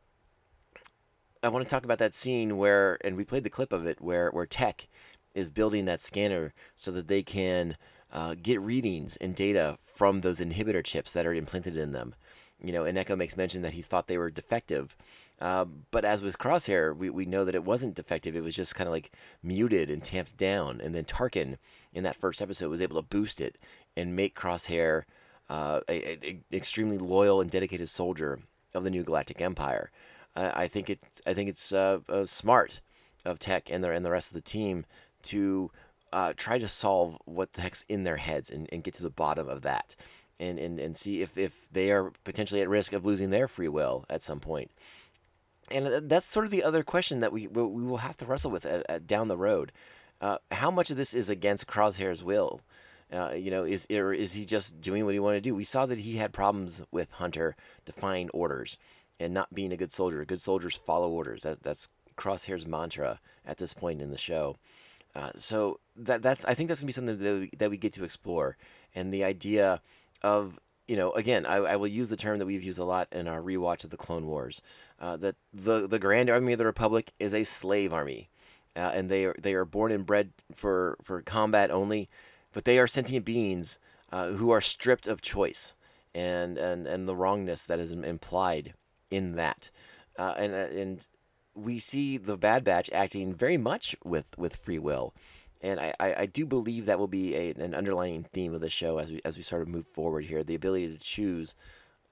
I 1.42 1.48
want 1.48 1.64
to 1.64 1.70
talk 1.70 1.84
about 1.84 1.98
that 1.98 2.14
scene 2.14 2.56
where, 2.56 2.98
and 3.04 3.16
we 3.16 3.24
played 3.24 3.44
the 3.44 3.50
clip 3.50 3.72
of 3.72 3.86
it, 3.86 4.00
where 4.00 4.30
where 4.30 4.46
Tech 4.46 4.88
is 5.34 5.50
building 5.50 5.84
that 5.84 6.00
scanner 6.00 6.52
so 6.74 6.90
that 6.92 7.08
they 7.08 7.22
can 7.22 7.76
uh, 8.12 8.34
get 8.40 8.60
readings 8.60 9.16
and 9.18 9.34
data 9.34 9.78
from 9.84 10.20
those 10.20 10.40
inhibitor 10.40 10.84
chips 10.84 11.12
that 11.12 11.26
are 11.26 11.34
implanted 11.34 11.76
in 11.76 11.92
them 11.92 12.14
you 12.62 12.72
know, 12.72 12.84
and 12.84 12.98
Echo 12.98 13.16
makes 13.16 13.36
mention 13.36 13.62
that 13.62 13.72
he 13.72 13.82
thought 13.82 14.06
they 14.06 14.18
were 14.18 14.30
defective. 14.30 14.96
Uh, 15.40 15.66
but 15.90 16.04
as 16.04 16.22
with 16.22 16.38
Crosshair, 16.38 16.96
we, 16.96 17.10
we 17.10 17.24
know 17.24 17.44
that 17.44 17.54
it 17.54 17.64
wasn't 17.64 17.94
defective. 17.94 18.34
It 18.34 18.42
was 18.42 18.56
just 18.56 18.74
kind 18.74 18.88
of 18.88 18.92
like 18.92 19.12
muted 19.42 19.88
and 19.88 20.02
tamped 20.02 20.36
down. 20.36 20.80
And 20.80 20.94
then 20.94 21.04
Tarkin, 21.04 21.56
in 21.92 22.02
that 22.04 22.16
first 22.16 22.42
episode, 22.42 22.70
was 22.70 22.82
able 22.82 22.96
to 22.96 23.08
boost 23.08 23.40
it 23.40 23.56
and 23.96 24.16
make 24.16 24.34
Crosshair 24.34 25.04
uh, 25.48 25.80
a, 25.88 26.26
a, 26.26 26.40
extremely 26.52 26.98
loyal 26.98 27.40
and 27.40 27.50
dedicated 27.50 27.88
soldier 27.88 28.40
of 28.74 28.84
the 28.84 28.90
New 28.90 29.04
Galactic 29.04 29.40
Empire. 29.40 29.90
I 30.38 30.68
think 30.68 30.88
it's 30.88 31.22
I 31.26 31.34
think 31.34 31.48
it's 31.48 31.72
uh, 31.72 31.98
uh, 32.08 32.26
smart 32.26 32.80
of 33.24 33.38
Tech 33.38 33.70
and 33.70 33.82
the 33.82 33.90
and 33.90 34.04
the 34.04 34.10
rest 34.10 34.28
of 34.28 34.34
the 34.34 34.40
team 34.40 34.84
to 35.24 35.70
uh, 36.12 36.32
try 36.36 36.58
to 36.58 36.68
solve 36.68 37.18
what 37.24 37.52
the 37.52 37.60
heck's 37.60 37.84
in 37.88 38.04
their 38.04 38.16
heads 38.16 38.50
and, 38.50 38.68
and 38.72 38.84
get 38.84 38.94
to 38.94 39.02
the 39.02 39.10
bottom 39.10 39.48
of 39.48 39.62
that 39.62 39.94
and, 40.40 40.58
and, 40.58 40.78
and 40.78 40.96
see 40.96 41.20
if, 41.20 41.36
if 41.36 41.68
they 41.70 41.90
are 41.92 42.12
potentially 42.24 42.62
at 42.62 42.68
risk 42.68 42.92
of 42.92 43.04
losing 43.04 43.30
their 43.30 43.48
free 43.48 43.68
will 43.68 44.04
at 44.08 44.22
some 44.22 44.40
point. 44.40 44.70
And 45.70 45.86
uh, 45.86 46.00
that's 46.02 46.26
sort 46.26 46.44
of 46.44 46.50
the 46.50 46.64
other 46.64 46.82
question 46.82 47.20
that 47.20 47.32
we 47.32 47.46
we 47.46 47.62
will 47.62 47.98
have 47.98 48.16
to 48.18 48.26
wrestle 48.26 48.50
with 48.50 48.66
at, 48.66 48.84
at 48.88 49.06
down 49.06 49.28
the 49.28 49.36
road. 49.36 49.72
Uh, 50.20 50.38
how 50.50 50.70
much 50.70 50.90
of 50.90 50.96
this 50.96 51.14
is 51.14 51.30
against 51.30 51.66
Crosshair's 51.66 52.24
will? 52.24 52.60
Uh, 53.12 53.32
you 53.34 53.50
know, 53.50 53.62
is 53.62 53.86
or 53.90 54.12
is 54.12 54.32
he 54.32 54.44
just 54.44 54.80
doing 54.80 55.04
what 55.04 55.14
he 55.14 55.20
wanted 55.20 55.42
to 55.42 55.48
do? 55.48 55.54
We 55.54 55.64
saw 55.64 55.86
that 55.86 55.98
he 55.98 56.16
had 56.16 56.32
problems 56.32 56.82
with 56.90 57.10
Hunter 57.12 57.56
defying 57.84 58.28
orders 58.30 58.76
and 59.20 59.32
not 59.32 59.52
being 59.54 59.72
a 59.72 59.76
good 59.76 59.92
soldier. 59.92 60.24
Good 60.24 60.42
soldiers 60.42 60.76
follow 60.76 61.10
orders. 61.10 61.42
That, 61.42 61.62
that's 61.62 61.88
Crosshair's 62.16 62.66
mantra 62.66 63.20
at 63.46 63.56
this 63.56 63.72
point 63.72 64.02
in 64.02 64.10
the 64.10 64.18
show. 64.18 64.56
Uh, 65.14 65.30
so 65.34 65.80
that 65.96 66.22
that's 66.22 66.44
I 66.44 66.54
think 66.54 66.68
that's 66.68 66.80
gonna 66.80 66.88
be 66.88 66.92
something 66.92 67.18
that 67.18 67.40
we, 67.40 67.50
that 67.58 67.70
we 67.70 67.78
get 67.78 67.94
to 67.94 68.04
explore, 68.04 68.56
and 68.94 69.12
the 69.12 69.24
idea 69.24 69.80
of 70.22 70.58
you 70.88 70.96
know 70.96 71.12
again 71.12 71.46
I, 71.46 71.56
I 71.56 71.76
will 71.76 71.86
use 71.86 72.10
the 72.10 72.16
term 72.16 72.38
that 72.38 72.46
we've 72.46 72.62
used 72.62 72.78
a 72.78 72.84
lot 72.84 73.08
in 73.12 73.28
our 73.28 73.40
rewatch 73.40 73.84
of 73.84 73.90
the 73.90 73.96
Clone 73.96 74.26
Wars 74.26 74.60
uh, 75.00 75.16
that 75.18 75.36
the 75.52 75.86
the 75.86 75.98
Grand 75.98 76.30
Army 76.30 76.52
of 76.52 76.58
the 76.58 76.66
Republic 76.66 77.12
is 77.18 77.32
a 77.32 77.44
slave 77.44 77.92
army, 77.92 78.28
uh, 78.74 78.92
and 78.94 79.08
they 79.08 79.26
are 79.26 79.36
they 79.38 79.54
are 79.54 79.64
born 79.64 79.92
and 79.92 80.04
bred 80.04 80.30
for 80.52 80.96
for 81.02 81.22
combat 81.22 81.70
only, 81.70 82.08
but 82.52 82.64
they 82.64 82.78
are 82.78 82.86
sentient 82.86 83.24
beings 83.24 83.78
uh, 84.10 84.32
who 84.32 84.50
are 84.50 84.60
stripped 84.60 85.06
of 85.06 85.22
choice 85.22 85.76
and 86.14 86.58
and 86.58 86.86
and 86.86 87.06
the 87.06 87.14
wrongness 87.14 87.66
that 87.66 87.78
is 87.78 87.92
implied 87.92 88.74
in 89.10 89.36
that, 89.36 89.70
uh, 90.18 90.34
and 90.36 90.52
uh, 90.52 90.80
and 90.80 91.06
we 91.54 91.78
see 91.78 92.16
the 92.16 92.36
Bad 92.36 92.64
Batch 92.64 92.90
acting 92.92 93.34
very 93.34 93.56
much 93.56 93.94
with 94.04 94.36
with 94.38 94.56
free 94.56 94.78
will 94.78 95.14
and 95.60 95.80
I, 95.80 95.92
I, 95.98 96.14
I, 96.20 96.26
do 96.26 96.46
believe 96.46 96.86
that 96.86 96.98
will 96.98 97.08
be 97.08 97.34
a, 97.34 97.50
an 97.54 97.74
underlying 97.74 98.24
theme 98.32 98.54
of 98.54 98.60
the 98.60 98.70
show 98.70 98.98
as 98.98 99.10
we 99.10 99.20
as 99.24 99.36
we 99.36 99.42
sort 99.42 99.62
of 99.62 99.68
move 99.68 99.86
forward 99.86 100.24
here. 100.24 100.42
The 100.42 100.54
ability 100.54 100.88
to 100.88 100.98
choose 100.98 101.54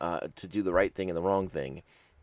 uh, 0.01 0.21
to 0.35 0.49
do 0.49 0.63
the 0.63 0.73
right 0.73 0.95
thing 0.95 1.11
and 1.11 1.17
the 1.17 1.23
wrong 1.23 1.49
thing, 1.49 1.83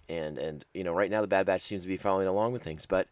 and 0.10 0.38
and 0.38 0.65
you 0.74 0.84
know 0.84 0.94
right 0.94 1.10
now 1.10 1.22
the 1.22 1.27
Bad 1.27 1.46
Batch 1.46 1.62
seems 1.62 1.84
to 1.84 1.88
be 1.88 1.98
following 1.98 2.27
along 2.27 2.51
with 2.51 2.63
things, 2.63 2.86
but 2.86 3.08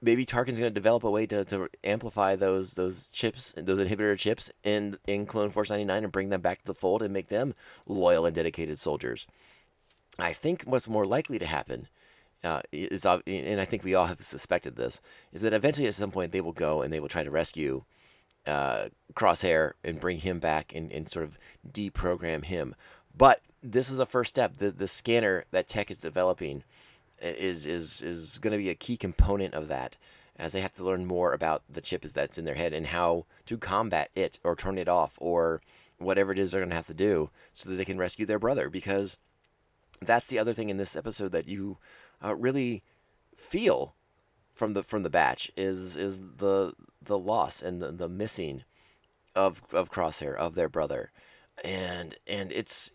maybe 0.00 0.24
Tarkin's 0.24 0.58
going 0.58 0.70
to 0.70 0.80
develop 0.80 1.04
a 1.04 1.10
way 1.10 1.26
to, 1.26 1.44
to 1.46 1.68
amplify 1.84 2.36
those 2.36 2.74
those 2.74 3.08
chips, 3.10 3.52
those 3.56 3.80
inhibitor 3.80 4.18
chips 4.18 4.50
in 4.62 4.96
in 5.06 5.26
Clone 5.26 5.50
Force 5.50 5.70
99 5.70 6.04
and 6.04 6.12
bring 6.12 6.28
them 6.28 6.40
back 6.40 6.60
to 6.60 6.66
the 6.66 6.74
fold 6.74 7.02
and 7.02 7.12
make 7.12 7.28
them 7.28 7.54
loyal 7.86 8.26
and 8.26 8.34
dedicated 8.34 8.78
soldiers. 8.78 9.26
I 10.18 10.32
think 10.32 10.64
what's 10.64 10.88
more 10.88 11.06
likely 11.06 11.38
to 11.38 11.46
happen 11.46 11.88
uh, 12.44 12.60
is, 12.72 13.04
and 13.04 13.60
I 13.60 13.64
think 13.64 13.84
we 13.84 13.94
all 13.94 14.06
have 14.06 14.20
suspected 14.20 14.76
this, 14.76 15.00
is 15.32 15.42
that 15.42 15.52
eventually 15.52 15.88
at 15.88 15.94
some 15.94 16.10
point 16.10 16.32
they 16.32 16.40
will 16.40 16.52
go 16.52 16.82
and 16.82 16.92
they 16.92 17.00
will 17.00 17.08
try 17.08 17.22
to 17.22 17.30
rescue 17.30 17.84
uh, 18.46 18.88
Crosshair 19.14 19.72
and 19.84 20.00
bring 20.00 20.18
him 20.18 20.38
back 20.38 20.74
and, 20.74 20.90
and 20.92 21.08
sort 21.08 21.24
of 21.24 21.38
deprogram 21.70 22.44
him. 22.44 22.74
But 23.16 23.40
this 23.62 23.90
is 23.90 23.98
a 23.98 24.06
first 24.06 24.30
step. 24.30 24.56
The 24.56 24.70
the 24.70 24.88
scanner 24.88 25.44
that 25.50 25.68
Tech 25.68 25.90
is 25.90 25.98
developing 25.98 26.62
is 27.20 27.66
is 27.66 28.00
is 28.02 28.38
going 28.38 28.52
to 28.52 28.58
be 28.58 28.70
a 28.70 28.74
key 28.74 28.96
component 28.96 29.54
of 29.54 29.68
that, 29.68 29.96
as 30.36 30.52
they 30.52 30.60
have 30.60 30.74
to 30.74 30.84
learn 30.84 31.06
more 31.06 31.32
about 31.32 31.62
the 31.68 31.80
chip 31.80 32.02
that's 32.02 32.38
in 32.38 32.44
their 32.44 32.54
head 32.54 32.72
and 32.72 32.86
how 32.86 33.26
to 33.46 33.58
combat 33.58 34.10
it 34.14 34.38
or 34.44 34.54
turn 34.54 34.78
it 34.78 34.88
off 34.88 35.18
or 35.20 35.60
whatever 35.98 36.30
it 36.30 36.38
is 36.38 36.52
they're 36.52 36.60
going 36.60 36.70
to 36.70 36.76
have 36.76 36.86
to 36.86 36.94
do 36.94 37.28
so 37.52 37.68
that 37.68 37.76
they 37.76 37.84
can 37.84 37.98
rescue 37.98 38.24
their 38.24 38.38
brother. 38.38 38.70
Because 38.70 39.18
that's 40.00 40.28
the 40.28 40.38
other 40.38 40.54
thing 40.54 40.70
in 40.70 40.76
this 40.76 40.94
episode 40.94 41.32
that 41.32 41.48
you 41.48 41.78
uh, 42.24 42.34
really 42.34 42.82
feel 43.36 43.94
from 44.52 44.72
the 44.72 44.82
from 44.82 45.02
the 45.02 45.10
batch 45.10 45.50
is 45.56 45.96
is 45.96 46.20
the 46.20 46.72
the 47.02 47.18
loss 47.18 47.62
and 47.62 47.80
the, 47.80 47.92
the 47.92 48.08
missing 48.08 48.64
of 49.34 49.62
of 49.72 49.90
Crosshair 49.90 50.34
of 50.34 50.54
their 50.54 50.68
brother, 50.68 51.10
and 51.64 52.16
and 52.26 52.52
it's 52.52 52.92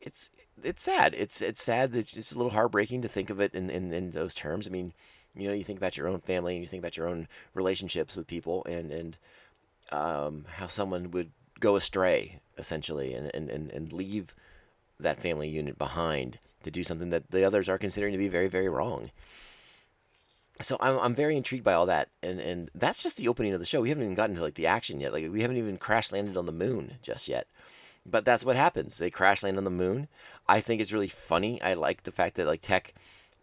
it's 0.00 0.30
it's 0.62 0.82
sad. 0.82 1.14
It's 1.14 1.40
it's 1.40 1.62
sad 1.62 1.92
that 1.92 2.16
it's 2.16 2.32
a 2.32 2.36
little 2.36 2.52
heartbreaking 2.52 3.02
to 3.02 3.08
think 3.08 3.30
of 3.30 3.40
it 3.40 3.54
in, 3.54 3.70
in, 3.70 3.92
in 3.92 4.10
those 4.10 4.34
terms. 4.34 4.66
I 4.66 4.70
mean, 4.70 4.92
you 5.34 5.48
know, 5.48 5.54
you 5.54 5.64
think 5.64 5.78
about 5.78 5.96
your 5.96 6.08
own 6.08 6.20
family 6.20 6.54
and 6.54 6.62
you 6.62 6.68
think 6.68 6.82
about 6.82 6.96
your 6.96 7.08
own 7.08 7.28
relationships 7.54 8.16
with 8.16 8.26
people 8.26 8.64
and 8.64 8.90
and 8.90 9.18
um, 9.92 10.44
how 10.48 10.66
someone 10.66 11.10
would 11.12 11.30
go 11.60 11.76
astray 11.76 12.40
essentially 12.58 13.14
and, 13.14 13.30
and, 13.34 13.48
and, 13.48 13.70
and 13.72 13.92
leave 13.92 14.34
that 15.00 15.18
family 15.18 15.48
unit 15.48 15.78
behind 15.78 16.38
to 16.62 16.70
do 16.70 16.84
something 16.84 17.10
that 17.10 17.30
the 17.30 17.44
others 17.44 17.68
are 17.68 17.78
considering 17.78 18.12
to 18.12 18.18
be 18.18 18.28
very, 18.28 18.48
very 18.48 18.68
wrong. 18.68 19.10
so 20.60 20.76
I'm, 20.80 20.98
I'm 20.98 21.14
very 21.14 21.36
intrigued 21.36 21.64
by 21.64 21.74
all 21.74 21.86
that 21.86 22.08
and 22.22 22.40
and 22.40 22.70
that's 22.74 23.02
just 23.02 23.16
the 23.16 23.28
opening 23.28 23.52
of 23.52 23.60
the 23.60 23.66
show. 23.66 23.80
We 23.80 23.90
haven't 23.90 24.04
even 24.04 24.14
gotten 24.14 24.36
to 24.36 24.42
like 24.42 24.54
the 24.54 24.66
action 24.66 25.00
yet. 25.00 25.12
Like 25.12 25.30
we 25.30 25.42
haven't 25.42 25.56
even 25.56 25.76
crash 25.78 26.12
landed 26.12 26.36
on 26.36 26.46
the 26.46 26.52
moon 26.52 26.92
just 27.02 27.28
yet. 27.28 27.46
But 28.04 28.24
that's 28.24 28.44
what 28.44 28.56
happens. 28.56 28.98
They 28.98 29.10
crash 29.10 29.42
land 29.42 29.58
on 29.58 29.64
the 29.64 29.70
moon. 29.70 30.08
I 30.48 30.60
think 30.60 30.80
it's 30.80 30.92
really 30.92 31.08
funny. 31.08 31.60
I 31.62 31.74
like 31.74 32.02
the 32.02 32.12
fact 32.12 32.36
that 32.36 32.46
like 32.46 32.62
tech 32.62 32.94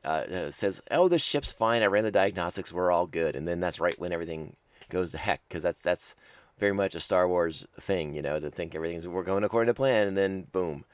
uh, 0.03 0.25
uh, 0.29 0.51
says 0.51 0.81
oh 0.91 1.07
the 1.07 1.19
ship's 1.19 1.51
fine. 1.53 1.83
I 1.83 1.87
ran 1.87 2.03
the 2.03 2.11
diagnostics. 2.11 2.73
We're 2.73 2.91
all 2.91 3.07
good. 3.07 3.35
And 3.35 3.47
then 3.47 3.59
that's 3.59 3.79
right 3.79 3.97
when 3.99 4.11
everything 4.11 4.55
goes 4.89 5.11
to 5.11 5.17
heck 5.17 5.41
because 5.47 5.63
that's 5.63 5.81
that's 5.81 6.15
very 6.57 6.73
much 6.73 6.95
a 6.95 6.99
star 6.99 7.27
wars 7.27 7.67
thing 7.79 8.13
you 8.13 8.21
know 8.21 8.39
to 8.39 8.49
think 8.49 8.75
everything's 8.75 9.07
we're 9.07 9.23
going 9.23 9.43
according 9.43 9.67
to 9.67 9.73
plan 9.73 10.07
and 10.07 10.17
then 10.17 10.43
boom 10.51 10.85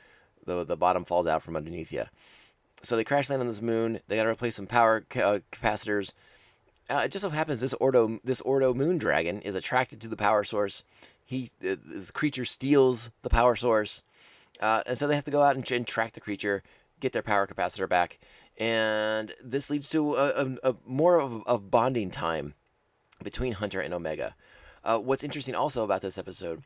the, 0.46 0.64
the 0.64 0.78
bottom 0.78 1.06
falls 1.06 1.28
out 1.28 1.44
from 1.44 1.56
underneath 1.56 1.92
you 1.92 2.06
so 2.82 2.96
they 2.96 3.04
crash 3.04 3.30
land 3.30 3.42
on 3.42 3.48
this 3.48 3.62
moon. 3.62 4.00
They 4.08 4.16
got 4.16 4.24
to 4.24 4.30
replace 4.30 4.56
some 4.56 4.68
power 4.68 5.02
ca- 5.10 5.22
uh, 5.22 5.40
capacitors. 5.52 6.14
Uh, 6.90 7.04
it 7.06 7.12
just 7.12 7.24
so 7.24 7.30
happens 7.30 7.62
this 7.62 7.74
Ordo 7.74 8.20
this 8.24 8.42
Ordo 8.42 8.74
moon 8.74 8.98
dragon 8.98 9.42
is 9.42 9.56
attracted 9.56 10.02
to 10.02 10.08
the 10.08 10.18
power 10.18 10.44
source. 10.44 10.84
He 11.26 11.50
uh, 11.64 11.76
the 11.86 12.12
creature 12.14 12.46
steals 12.46 13.12
the 13.22 13.30
power 13.30 13.56
source, 13.56 14.04
uh, 14.60 14.84
and 14.86 14.98
so 14.98 15.08
they 15.08 15.16
have 15.16 15.26
to 15.26 15.32
go 15.32 15.42
out 15.42 15.56
and, 15.56 15.70
and 15.72 15.88
track 15.88 16.14
the 16.14 16.20
creature, 16.20 16.64
get 17.00 17.14
their 17.14 17.22
power 17.22 17.48
capacitor 17.48 17.88
back, 17.88 18.20
and 18.58 19.34
this 19.44 19.70
leads 19.70 19.88
to 19.90 20.16
a, 20.16 20.30
a, 20.30 20.72
a 20.72 20.76
more 20.86 21.20
of, 21.20 21.44
of 21.46 21.72
bonding 21.72 22.12
time 22.12 22.56
between 23.24 23.54
Hunter 23.54 23.80
and 23.80 23.94
Omega. 23.94 24.36
Uh, 24.84 24.98
what's 24.98 25.24
interesting 25.24 25.56
also 25.56 25.84
about 25.84 26.02
this 26.02 26.18
episode 26.18 26.64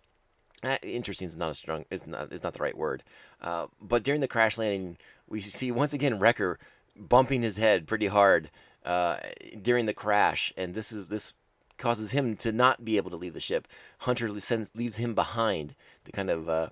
uh, 0.66 0.78
interesting 0.84 1.28
is 1.28 1.38
not 1.38 1.52
a 1.52 1.54
strong 1.54 1.86
is 1.92 2.08
not 2.08 2.32
is 2.32 2.44
not 2.44 2.54
the 2.54 2.64
right 2.64 2.78
word. 2.78 3.04
Uh, 3.42 3.68
but 3.82 4.04
during 4.04 4.22
the 4.22 4.28
crash 4.28 4.58
landing, 4.58 4.98
we 5.28 5.42
see 5.42 5.72
once 5.72 5.94
again 5.94 6.20
Wrecker 6.20 6.60
bumping 6.96 7.42
his 7.42 7.58
head 7.58 7.88
pretty 7.88 8.08
hard 8.08 8.50
uh, 8.86 9.18
during 9.62 9.86
the 9.86 9.94
crash, 9.94 10.54
and 10.58 10.74
this 10.74 10.92
is 10.92 11.08
this 11.08 11.34
causes 11.78 12.12
him 12.12 12.38
to 12.38 12.52
not 12.52 12.86
be 12.86 12.98
able 12.98 13.10
to 13.10 13.18
leave 13.18 13.34
the 13.34 13.40
ship. 13.40 13.68
Hunter 14.00 14.40
sends 14.40 14.74
leaves 14.76 14.98
him 14.98 15.14
behind 15.14 15.76
to 16.06 16.12
kind 16.12 16.30
of 16.30 16.50
uh, 16.50 16.70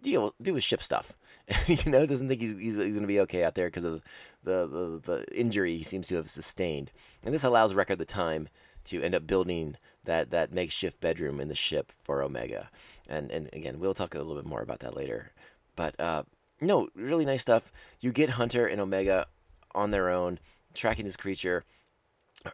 deal 0.00 0.34
do 0.40 0.54
his 0.54 0.64
ship 0.64 0.82
stuff. 0.82 1.12
you 1.66 1.90
know, 1.90 2.06
doesn't 2.06 2.28
think 2.28 2.40
he's 2.40 2.58
he's, 2.58 2.76
he's 2.76 2.94
going 2.94 3.02
to 3.02 3.06
be 3.06 3.20
okay 3.20 3.44
out 3.44 3.54
there 3.54 3.68
because 3.68 3.84
of 3.84 4.02
the, 4.42 4.66
the 4.66 5.00
the 5.02 5.38
injury 5.38 5.76
he 5.76 5.82
seems 5.82 6.08
to 6.08 6.16
have 6.16 6.30
sustained, 6.30 6.90
and 7.24 7.34
this 7.34 7.44
allows 7.44 7.74
Wrecker 7.74 7.96
the 7.96 8.04
time 8.04 8.48
to 8.86 9.02
end 9.02 9.14
up 9.14 9.26
building 9.26 9.76
that 10.04 10.30
that 10.30 10.52
makeshift 10.52 11.00
bedroom 11.00 11.40
in 11.40 11.48
the 11.48 11.54
ship 11.54 11.92
for 12.02 12.22
Omega. 12.22 12.70
And 13.08 13.30
and 13.30 13.48
again, 13.52 13.78
we'll 13.78 13.94
talk 13.94 14.14
a 14.14 14.18
little 14.18 14.36
bit 14.36 14.46
more 14.46 14.62
about 14.62 14.80
that 14.80 14.96
later. 14.96 15.32
But 15.74 15.98
uh, 16.00 16.22
no, 16.60 16.88
really 16.94 17.24
nice 17.24 17.42
stuff. 17.42 17.70
You 18.00 18.12
get 18.12 18.30
Hunter 18.30 18.66
and 18.66 18.80
Omega 18.80 19.26
on 19.74 19.90
their 19.90 20.10
own, 20.10 20.38
tracking 20.74 21.04
this 21.04 21.16
creature. 21.16 21.64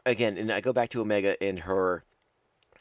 Again, 0.07 0.39
and 0.39 0.51
I 0.51 0.61
go 0.61 0.73
back 0.73 0.89
to 0.91 1.01
Omega 1.01 1.41
and 1.43 1.59
her 1.61 2.05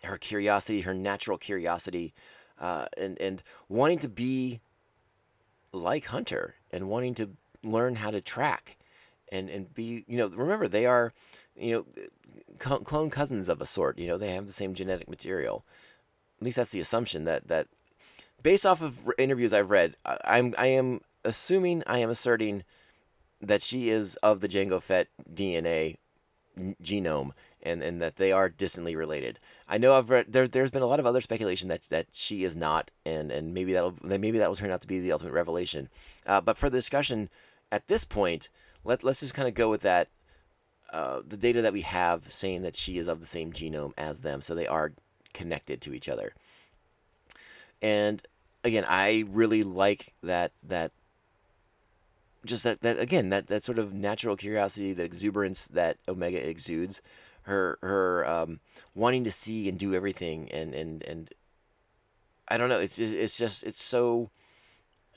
her 0.03 0.17
curiosity, 0.17 0.81
her 0.81 0.93
natural 0.93 1.37
curiosity, 1.37 2.13
uh, 2.59 2.87
and 2.97 3.19
and 3.19 3.43
wanting 3.69 3.99
to 3.99 4.09
be 4.09 4.61
like 5.73 6.05
Hunter 6.05 6.55
and 6.71 6.89
wanting 6.89 7.13
to 7.15 7.29
learn 7.63 7.95
how 7.95 8.11
to 8.11 8.21
track 8.21 8.77
and 9.31 9.49
and 9.49 9.73
be 9.73 10.03
you 10.07 10.17
know 10.17 10.27
remember 10.27 10.67
they 10.67 10.85
are 10.85 11.13
you 11.55 11.85
know 11.97 12.05
clone 12.59 13.09
cousins 13.09 13.49
of 13.49 13.61
a 13.61 13.65
sort 13.65 13.97
you 13.97 14.07
know 14.07 14.17
they 14.17 14.31
have 14.31 14.45
the 14.45 14.53
same 14.53 14.73
genetic 14.73 15.09
material 15.09 15.65
at 16.39 16.45
least 16.45 16.57
that's 16.57 16.71
the 16.71 16.79
assumption 16.79 17.25
that 17.25 17.47
that 17.47 17.67
based 18.43 18.65
off 18.65 18.81
of 18.81 19.09
interviews 19.17 19.53
I've 19.53 19.69
read 19.69 19.95
I, 20.05 20.17
I'm 20.25 20.55
I 20.57 20.67
am 20.67 21.01
assuming 21.23 21.83
I 21.87 21.99
am 21.99 22.09
asserting 22.09 22.63
that 23.41 23.61
she 23.61 23.89
is 23.89 24.15
of 24.17 24.39
the 24.39 24.47
Jango 24.47 24.81
Fett 24.81 25.07
DNA 25.33 25.97
genome 26.81 27.31
and, 27.63 27.81
and 27.81 28.01
that 28.01 28.17
they 28.17 28.31
are 28.31 28.49
distantly 28.49 28.95
related. 28.95 29.39
I 29.67 29.77
know 29.77 29.93
I've 29.93 30.09
read 30.09 30.31
there 30.31 30.47
there's 30.47 30.71
been 30.71 30.81
a 30.81 30.87
lot 30.87 30.99
of 30.99 31.05
other 31.05 31.21
speculation 31.21 31.69
that 31.69 31.83
that 31.83 32.07
she 32.11 32.43
is 32.43 32.55
not 32.55 32.91
and 33.05 33.31
and 33.31 33.53
maybe 33.53 33.73
that'll 33.73 33.97
maybe 34.01 34.37
that 34.37 34.49
will 34.49 34.55
turn 34.55 34.71
out 34.71 34.81
to 34.81 34.87
be 34.87 34.99
the 34.99 35.11
ultimate 35.11 35.33
revelation. 35.33 35.89
Uh, 36.25 36.41
but 36.41 36.57
for 36.57 36.69
the 36.69 36.77
discussion 36.77 37.29
at 37.71 37.87
this 37.87 38.03
point, 38.03 38.49
let 38.83 39.03
let's 39.03 39.21
just 39.21 39.33
kind 39.33 39.47
of 39.47 39.53
go 39.53 39.69
with 39.69 39.81
that 39.81 40.09
uh, 40.91 41.21
the 41.25 41.37
data 41.37 41.61
that 41.61 41.73
we 41.73 41.81
have 41.81 42.29
saying 42.29 42.63
that 42.63 42.75
she 42.75 42.97
is 42.97 43.07
of 43.07 43.21
the 43.21 43.27
same 43.27 43.51
genome 43.51 43.93
as 43.97 44.21
them, 44.21 44.41
so 44.41 44.53
they 44.53 44.67
are 44.67 44.91
connected 45.33 45.81
to 45.81 45.93
each 45.93 46.09
other. 46.09 46.33
And 47.81 48.21
again, 48.63 48.85
I 48.87 49.23
really 49.29 49.63
like 49.63 50.13
that 50.23 50.51
that 50.63 50.91
just 52.45 52.63
that, 52.63 52.81
that 52.81 52.99
again 52.99 53.29
that, 53.29 53.47
that 53.47 53.63
sort 53.63 53.79
of 53.79 53.93
natural 53.93 54.35
curiosity, 54.35 54.93
that 54.93 55.03
exuberance 55.05 55.67
that 55.67 55.97
Omega 56.07 56.47
exudes, 56.47 57.01
her 57.43 57.77
her 57.81 58.27
um, 58.27 58.59
wanting 58.93 59.23
to 59.23 59.31
see 59.31 59.69
and 59.69 59.79
do 59.79 59.93
everything, 59.93 60.49
and 60.51 60.73
and 60.73 61.03
and 61.03 61.29
I 62.47 62.57
don't 62.57 62.69
know, 62.69 62.79
it's 62.79 62.99
it's 62.99 63.37
just 63.37 63.63
it's 63.63 63.81
so 63.81 64.29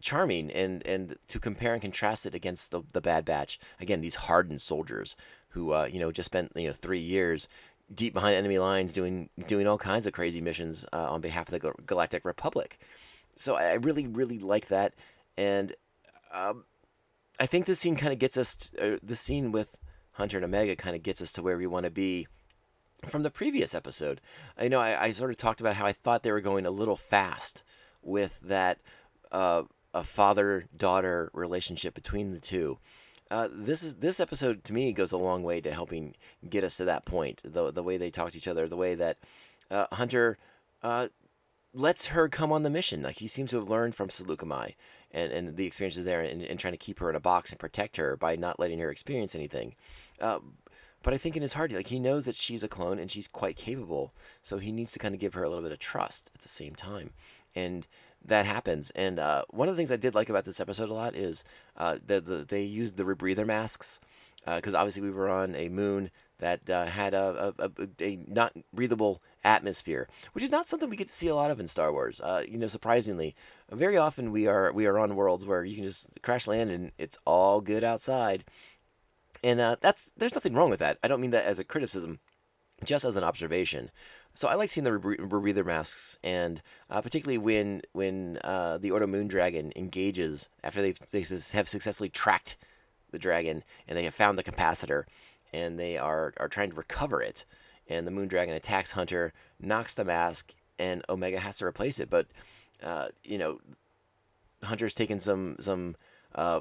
charming 0.00 0.50
and 0.52 0.86
and 0.86 1.16
to 1.28 1.40
compare 1.40 1.72
and 1.72 1.80
contrast 1.80 2.26
it 2.26 2.34
against 2.34 2.70
the 2.70 2.82
the 2.92 3.00
Bad 3.00 3.24
Batch 3.24 3.58
again 3.80 4.02
these 4.02 4.14
hardened 4.14 4.60
soldiers 4.60 5.16
who 5.54 5.72
uh, 5.72 5.88
you 5.90 6.00
know 6.00 6.10
just 6.10 6.26
spent 6.26 6.52
you 6.56 6.66
know 6.66 6.72
three 6.72 6.98
years 6.98 7.48
deep 7.94 8.12
behind 8.12 8.34
enemy 8.34 8.58
lines 8.58 8.92
doing 8.92 9.30
doing 9.46 9.66
all 9.66 9.78
kinds 9.78 10.06
of 10.06 10.12
crazy 10.12 10.40
missions 10.40 10.84
uh, 10.92 11.10
on 11.10 11.20
behalf 11.20 11.50
of 11.50 11.60
the 11.60 11.72
Galactic 11.86 12.24
Republic. 12.24 12.78
So 13.36 13.54
I 13.54 13.74
really 13.74 14.06
really 14.06 14.38
like 14.38 14.68
that, 14.68 14.94
and 15.38 15.74
um, 16.32 16.64
I 17.38 17.46
think 17.46 17.66
this 17.66 17.78
scene 17.78 17.96
kind 17.96 18.12
of 18.12 18.18
gets 18.18 18.36
us. 18.36 18.70
Uh, 18.80 18.96
the 19.02 19.16
scene 19.16 19.52
with 19.52 19.78
Hunter 20.12 20.36
and 20.36 20.44
Omega 20.44 20.76
kind 20.76 20.96
of 20.96 21.02
gets 21.02 21.22
us 21.22 21.32
to 21.32 21.42
where 21.42 21.56
we 21.56 21.66
want 21.66 21.84
to 21.84 21.90
be 21.90 22.26
from 23.06 23.22
the 23.22 23.30
previous 23.30 23.74
episode. 23.74 24.20
I 24.58 24.68
know 24.68 24.80
I, 24.80 25.04
I 25.04 25.10
sort 25.12 25.30
of 25.30 25.36
talked 25.36 25.60
about 25.60 25.76
how 25.76 25.86
I 25.86 25.92
thought 25.92 26.22
they 26.22 26.32
were 26.32 26.40
going 26.40 26.66
a 26.66 26.70
little 26.70 26.96
fast 26.96 27.62
with 28.02 28.38
that 28.42 28.78
uh, 29.30 29.62
a 29.92 30.02
father 30.02 30.66
daughter 30.76 31.30
relationship 31.32 31.94
between 31.94 32.32
the 32.32 32.40
two. 32.40 32.78
Uh, 33.34 33.48
this 33.50 33.82
is 33.82 33.96
this 33.96 34.20
episode 34.20 34.62
to 34.62 34.72
me 34.72 34.92
goes 34.92 35.10
a 35.10 35.16
long 35.16 35.42
way 35.42 35.60
to 35.60 35.72
helping 35.72 36.14
get 36.48 36.62
us 36.62 36.76
to 36.76 36.84
that 36.84 37.04
point. 37.04 37.42
The 37.42 37.72
the 37.72 37.82
way 37.82 37.96
they 37.96 38.08
talk 38.08 38.30
to 38.30 38.38
each 38.38 38.46
other, 38.46 38.68
the 38.68 38.76
way 38.76 38.94
that 38.94 39.18
uh, 39.72 39.86
Hunter 39.90 40.38
uh, 40.84 41.08
lets 41.72 42.06
her 42.06 42.28
come 42.28 42.52
on 42.52 42.62
the 42.62 42.70
mission. 42.70 43.02
Like 43.02 43.16
he 43.16 43.26
seems 43.26 43.50
to 43.50 43.56
have 43.56 43.68
learned 43.68 43.96
from 43.96 44.08
Saleucami 44.08 44.76
and, 45.10 45.32
and 45.32 45.56
the 45.56 45.66
experiences 45.66 46.04
there 46.04 46.20
and, 46.20 46.42
and 46.42 46.60
trying 46.60 46.74
to 46.74 46.78
keep 46.78 47.00
her 47.00 47.10
in 47.10 47.16
a 47.16 47.20
box 47.20 47.50
and 47.50 47.58
protect 47.58 47.96
her 47.96 48.16
by 48.16 48.36
not 48.36 48.60
letting 48.60 48.78
her 48.78 48.90
experience 48.90 49.34
anything. 49.34 49.74
Uh, 50.20 50.38
but 51.02 51.12
I 51.12 51.18
think 51.18 51.34
in 51.34 51.42
his 51.42 51.54
heart, 51.54 51.72
like 51.72 51.88
he 51.88 51.98
knows 51.98 52.26
that 52.26 52.36
she's 52.36 52.62
a 52.62 52.68
clone 52.68 53.00
and 53.00 53.10
she's 53.10 53.26
quite 53.26 53.56
capable, 53.56 54.14
so 54.42 54.58
he 54.58 54.70
needs 54.70 54.92
to 54.92 55.00
kind 55.00 55.12
of 55.12 55.20
give 55.20 55.34
her 55.34 55.42
a 55.42 55.48
little 55.48 55.64
bit 55.64 55.72
of 55.72 55.80
trust 55.80 56.30
at 56.36 56.40
the 56.40 56.48
same 56.48 56.76
time, 56.76 57.10
and 57.56 57.88
that 58.24 58.46
happens. 58.46 58.90
And 58.90 59.18
uh, 59.18 59.44
one 59.50 59.68
of 59.68 59.74
the 59.74 59.78
things 59.78 59.92
I 59.92 59.96
did 59.96 60.14
like 60.14 60.30
about 60.30 60.44
this 60.44 60.60
episode 60.60 60.88
a 60.88 60.94
lot 60.94 61.14
is 61.14 61.44
uh, 61.76 61.98
that 62.06 62.26
the, 62.26 62.44
they 62.48 62.62
used 62.62 62.96
the 62.96 63.04
rebreather 63.04 63.46
masks 63.46 64.00
because 64.46 64.74
obviously 64.74 65.02
we 65.02 65.10
were 65.10 65.30
on 65.30 65.54
a 65.56 65.70
moon 65.70 66.10
that 66.38 66.68
uh, 66.68 66.84
had 66.84 67.14
a, 67.14 67.54
a, 67.58 67.70
a, 67.78 67.88
a 68.02 68.18
not 68.26 68.52
breathable 68.72 69.22
atmosphere, 69.44 70.08
which 70.32 70.44
is 70.44 70.50
not 70.50 70.66
something 70.66 70.90
we 70.90 70.96
get 70.96 71.06
to 71.06 71.14
see 71.14 71.28
a 71.28 71.34
lot 71.34 71.50
of 71.50 71.60
in 71.60 71.66
Star 71.66 71.92
Wars. 71.92 72.20
Uh, 72.20 72.42
you 72.46 72.58
know, 72.58 72.66
surprisingly, 72.66 73.34
very 73.70 73.96
often 73.96 74.32
we 74.32 74.46
are 74.46 74.72
we 74.72 74.86
are 74.86 74.98
on 74.98 75.16
worlds 75.16 75.46
where 75.46 75.64
you 75.64 75.76
can 75.76 75.84
just 75.84 76.20
crash 76.22 76.46
land 76.46 76.70
and 76.70 76.92
it's 76.98 77.18
all 77.24 77.60
good 77.60 77.84
outside, 77.84 78.44
and 79.42 79.60
uh, 79.60 79.76
that's 79.80 80.12
there's 80.16 80.34
nothing 80.34 80.54
wrong 80.54 80.70
with 80.70 80.80
that. 80.80 80.98
I 81.02 81.08
don't 81.08 81.20
mean 81.20 81.30
that 81.30 81.44
as 81.44 81.58
a 81.58 81.64
criticism, 81.64 82.18
just 82.84 83.04
as 83.04 83.16
an 83.16 83.24
observation. 83.24 83.90
So 84.36 84.48
I 84.48 84.56
like 84.56 84.68
seeing 84.68 84.84
the 84.84 84.90
rebreather 84.90 85.64
masks, 85.64 86.18
and 86.24 86.60
uh, 86.90 87.00
particularly 87.00 87.38
when 87.38 87.82
when 87.92 88.38
uh, 88.42 88.78
the 88.78 88.90
Ordo 88.90 89.06
Moon 89.06 89.28
Dragon 89.28 89.72
engages 89.76 90.48
after 90.64 90.82
they've, 90.82 90.98
they 91.12 91.20
have 91.20 91.68
successfully 91.68 92.08
tracked 92.08 92.56
the 93.12 93.18
dragon 93.18 93.62
and 93.86 93.96
they 93.96 94.02
have 94.02 94.14
found 94.14 94.36
the 94.36 94.42
capacitor, 94.42 95.04
and 95.52 95.78
they 95.78 95.96
are 95.96 96.34
are 96.38 96.48
trying 96.48 96.70
to 96.70 96.76
recover 96.76 97.22
it, 97.22 97.44
and 97.88 98.06
the 98.06 98.10
Moon 98.10 98.26
Dragon 98.26 98.56
attacks 98.56 98.90
Hunter, 98.90 99.32
knocks 99.60 99.94
the 99.94 100.04
mask, 100.04 100.52
and 100.80 101.04
Omega 101.08 101.38
has 101.38 101.58
to 101.58 101.66
replace 101.66 102.00
it. 102.00 102.10
But 102.10 102.26
uh, 102.82 103.08
you 103.22 103.38
know, 103.38 103.60
Hunter's 104.64 104.94
taken 104.94 105.20
some 105.20 105.54
some 105.60 105.94
uh, 106.34 106.60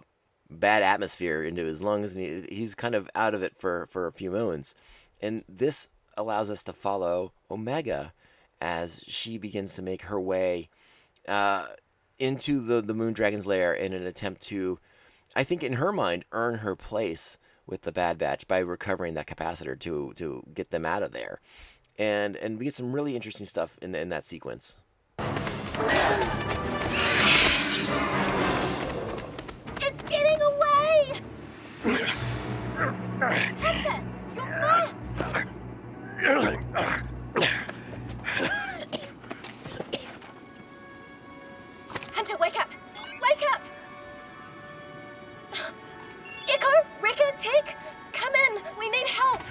bad 0.51 0.83
atmosphere 0.83 1.43
into 1.43 1.63
his 1.63 1.81
lungs, 1.81 2.15
and 2.15 2.23
he, 2.23 2.55
he's 2.55 2.75
kind 2.75 2.93
of 2.93 3.09
out 3.15 3.33
of 3.33 3.41
it 3.41 3.57
for 3.57 3.88
for 3.89 4.05
a 4.05 4.12
few 4.12 4.29
moments, 4.29 4.75
and 5.23 5.43
this 5.49 5.88
allows 6.17 6.49
us 6.49 6.63
to 6.65 6.73
follow 6.73 7.34
Omega 7.49 8.13
as 8.62 9.04
she 9.08 9.38
begins 9.38 9.76
to 9.76 9.82
make 9.82 10.04
her 10.04 10.19
way 10.19 10.69
uh, 11.28 11.67
into 12.19 12.62
the, 12.62 12.82
the 12.82 12.93
Moon 12.93 13.13
Dragon's 13.13 13.47
lair 13.47 13.73
in 13.73 13.93
an 13.93 14.06
attempt 14.06 14.41
to, 14.43 14.80
I 15.36 15.43
think, 15.43 15.63
in 15.63 15.73
her 15.73 15.91
mind, 15.91 16.26
earn 16.32 16.56
her 16.56 16.76
place 16.76 17.38
with 17.65 17.82
the 17.82 17.91
Bad 17.91 18.17
Batch 18.17 18.47
by 18.47 18.60
recovering 18.60 19.13
that 19.15 19.28
capacitor 19.28 19.80
to 19.80 20.13
to 20.15 20.43
get 20.54 20.69
them 20.69 20.86
out 20.86 21.04
of 21.04 21.12
there, 21.12 21.39
and 21.97 22.36
and 22.38 22.60
we 22.60 22.65
get 22.65 22.73
some 22.73 22.93
really 22.93 23.15
interesting 23.15 23.47
stuff 23.47 23.78
in 23.82 23.95
in 23.95 24.10
that 24.10 24.23
sequence. 24.23 24.82
It's 29.78 30.04
getting 30.04 30.41
away! 30.41 31.13
Hunter, 36.23 36.57
wake 42.39 42.57
up! 42.57 42.69
Wake 43.21 43.43
up! 43.51 43.62
Echo, 46.49 46.69
Wrecker, 47.01 47.29
Tick, 47.38 47.75
come 48.13 48.33
in. 48.36 48.62
We 48.79 48.89
need 48.89 49.05
help. 49.07 49.41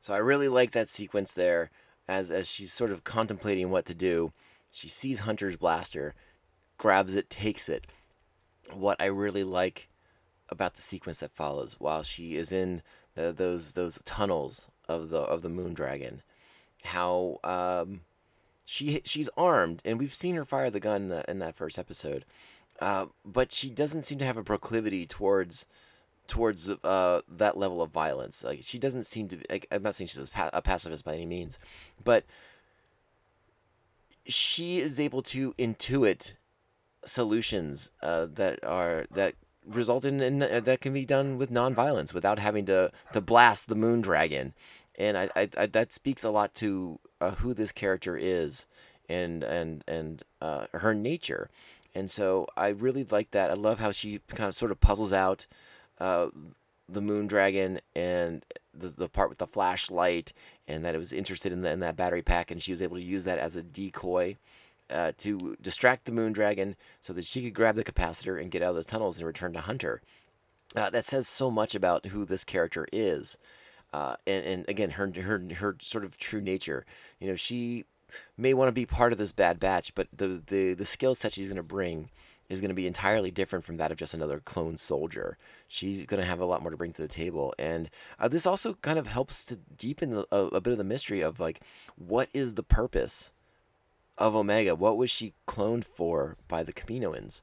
So 0.00 0.12
I 0.12 0.18
really 0.18 0.48
like 0.48 0.72
that 0.72 0.90
sequence 0.90 1.32
there 1.32 1.70
as 2.06 2.30
as 2.30 2.46
she's 2.46 2.70
sort 2.70 2.90
of 2.90 3.04
contemplating 3.04 3.70
what 3.70 3.86
to 3.86 3.94
do. 3.94 4.34
She 4.74 4.88
sees 4.88 5.20
Hunter's 5.20 5.56
blaster, 5.56 6.14
grabs 6.78 7.14
it, 7.14 7.30
takes 7.30 7.68
it. 7.68 7.86
What 8.72 9.00
I 9.00 9.06
really 9.06 9.44
like 9.44 9.88
about 10.48 10.74
the 10.74 10.82
sequence 10.82 11.20
that 11.20 11.30
follows 11.30 11.76
while 11.78 12.02
she 12.02 12.34
is 12.34 12.50
in 12.50 12.82
the, 13.14 13.32
those 13.32 13.72
those 13.72 14.00
tunnels 14.04 14.68
of 14.88 15.10
the 15.10 15.20
of 15.20 15.42
the 15.42 15.48
moon 15.48 15.74
dragon, 15.74 16.22
how 16.82 17.38
um, 17.44 18.00
she 18.64 19.00
she's 19.04 19.28
armed 19.36 19.80
and 19.84 19.98
we've 19.98 20.12
seen 20.12 20.34
her 20.34 20.44
fire 20.44 20.70
the 20.70 20.80
gun 20.80 21.02
in, 21.02 21.08
the, 21.08 21.30
in 21.30 21.38
that 21.38 21.54
first 21.54 21.78
episode, 21.78 22.24
uh, 22.80 23.06
but 23.24 23.52
she 23.52 23.70
doesn't 23.70 24.02
seem 24.02 24.18
to 24.18 24.24
have 24.24 24.36
a 24.36 24.42
proclivity 24.42 25.06
towards 25.06 25.66
towards 26.26 26.68
uh, 26.68 27.20
that 27.28 27.56
level 27.56 27.80
of 27.80 27.90
violence. 27.90 28.42
Like 28.42 28.60
she 28.62 28.80
doesn't 28.80 29.06
seem 29.06 29.28
to. 29.28 29.38
Like, 29.48 29.68
I'm 29.70 29.84
not 29.84 29.94
saying 29.94 30.08
she's 30.08 30.28
a, 30.28 30.30
pa- 30.32 30.50
a 30.52 30.62
pacifist 30.62 31.04
by 31.04 31.14
any 31.14 31.26
means, 31.26 31.60
but 32.02 32.24
she 34.26 34.78
is 34.78 34.98
able 34.98 35.22
to 35.22 35.52
intuit 35.54 36.34
solutions 37.04 37.90
uh, 38.02 38.26
that 38.32 38.62
are 38.64 39.06
that 39.10 39.34
result 39.66 40.04
in, 40.04 40.20
in 40.20 40.42
uh, 40.42 40.60
that 40.60 40.80
can 40.80 40.92
be 40.92 41.04
done 41.04 41.38
with 41.38 41.50
nonviolence 41.50 42.14
without 42.14 42.38
having 42.38 42.66
to 42.66 42.90
to 43.12 43.20
blast 43.20 43.68
the 43.68 43.74
moon 43.74 44.00
dragon, 44.00 44.54
and 44.98 45.16
I, 45.16 45.30
I, 45.36 45.48
I 45.56 45.66
that 45.66 45.92
speaks 45.92 46.24
a 46.24 46.30
lot 46.30 46.54
to 46.56 46.98
uh, 47.20 47.32
who 47.32 47.54
this 47.54 47.72
character 47.72 48.16
is 48.16 48.66
and 49.08 49.42
and 49.42 49.84
and 49.86 50.22
uh, 50.40 50.66
her 50.72 50.94
nature, 50.94 51.50
and 51.94 52.10
so 52.10 52.46
I 52.56 52.68
really 52.68 53.04
like 53.04 53.30
that. 53.32 53.50
I 53.50 53.54
love 53.54 53.78
how 53.78 53.90
she 53.90 54.20
kind 54.28 54.48
of 54.48 54.54
sort 54.54 54.72
of 54.72 54.80
puzzles 54.80 55.12
out 55.12 55.46
uh, 55.98 56.28
the 56.88 57.00
moon 57.00 57.26
dragon 57.26 57.80
and 57.94 58.44
the, 58.72 58.88
the 58.88 59.08
part 59.08 59.28
with 59.28 59.38
the 59.38 59.46
flashlight 59.46 60.32
and 60.66 60.84
that 60.84 60.94
it 60.94 60.98
was 60.98 61.12
interested 61.12 61.52
in, 61.52 61.60
the, 61.60 61.70
in 61.70 61.80
that 61.80 61.96
battery 61.96 62.22
pack 62.22 62.50
and 62.50 62.62
she 62.62 62.72
was 62.72 62.82
able 62.82 62.96
to 62.96 63.02
use 63.02 63.24
that 63.24 63.38
as 63.38 63.56
a 63.56 63.62
decoy 63.62 64.36
uh, 64.90 65.12
to 65.18 65.56
distract 65.60 66.04
the 66.04 66.12
moon 66.12 66.32
dragon 66.32 66.76
so 67.00 67.12
that 67.12 67.24
she 67.24 67.42
could 67.42 67.54
grab 67.54 67.74
the 67.74 67.84
capacitor 67.84 68.40
and 68.40 68.50
get 68.50 68.62
out 68.62 68.70
of 68.70 68.76
the 68.76 68.84
tunnels 68.84 69.18
and 69.18 69.26
return 69.26 69.52
to 69.52 69.60
hunter. 69.60 70.02
Uh, 70.76 70.90
that 70.90 71.04
says 71.04 71.28
so 71.28 71.50
much 71.50 71.74
about 71.74 72.06
who 72.06 72.24
this 72.24 72.44
character 72.44 72.86
is 72.92 73.38
uh, 73.94 74.16
and, 74.26 74.44
and 74.44 74.68
again 74.68 74.90
her, 74.90 75.10
her 75.22 75.40
her 75.54 75.76
sort 75.80 76.04
of 76.04 76.18
true 76.18 76.40
nature. 76.40 76.84
You 77.20 77.28
know 77.28 77.36
she 77.36 77.84
may 78.36 78.52
want 78.52 78.68
to 78.68 78.72
be 78.72 78.86
part 78.86 79.12
of 79.12 79.18
this 79.18 79.32
bad 79.32 79.60
batch 79.60 79.94
but 79.94 80.08
the 80.12 80.42
the, 80.46 80.74
the 80.74 80.84
skill 80.84 81.14
set 81.14 81.32
she's 81.32 81.48
going 81.48 81.56
to 81.56 81.62
bring 81.62 82.10
is 82.48 82.60
going 82.60 82.70
to 82.70 82.74
be 82.74 82.86
entirely 82.86 83.30
different 83.30 83.64
from 83.64 83.76
that 83.78 83.90
of 83.90 83.96
just 83.96 84.14
another 84.14 84.40
clone 84.40 84.76
soldier. 84.76 85.38
She's 85.68 86.06
going 86.06 86.20
to 86.22 86.28
have 86.28 86.40
a 86.40 86.44
lot 86.44 86.62
more 86.62 86.70
to 86.70 86.76
bring 86.76 86.92
to 86.92 87.02
the 87.02 87.08
table, 87.08 87.54
and 87.58 87.90
uh, 88.18 88.28
this 88.28 88.46
also 88.46 88.74
kind 88.74 88.98
of 88.98 89.06
helps 89.06 89.44
to 89.46 89.56
deepen 89.56 90.10
the, 90.10 90.26
a, 90.30 90.46
a 90.46 90.60
bit 90.60 90.72
of 90.72 90.78
the 90.78 90.84
mystery 90.84 91.20
of 91.20 91.40
like, 91.40 91.60
what 91.96 92.28
is 92.32 92.54
the 92.54 92.62
purpose 92.62 93.32
of 94.18 94.34
Omega? 94.34 94.74
What 94.74 94.96
was 94.96 95.10
she 95.10 95.34
cloned 95.46 95.84
for 95.84 96.36
by 96.48 96.62
the 96.62 96.72
Kaminoans? 96.72 97.42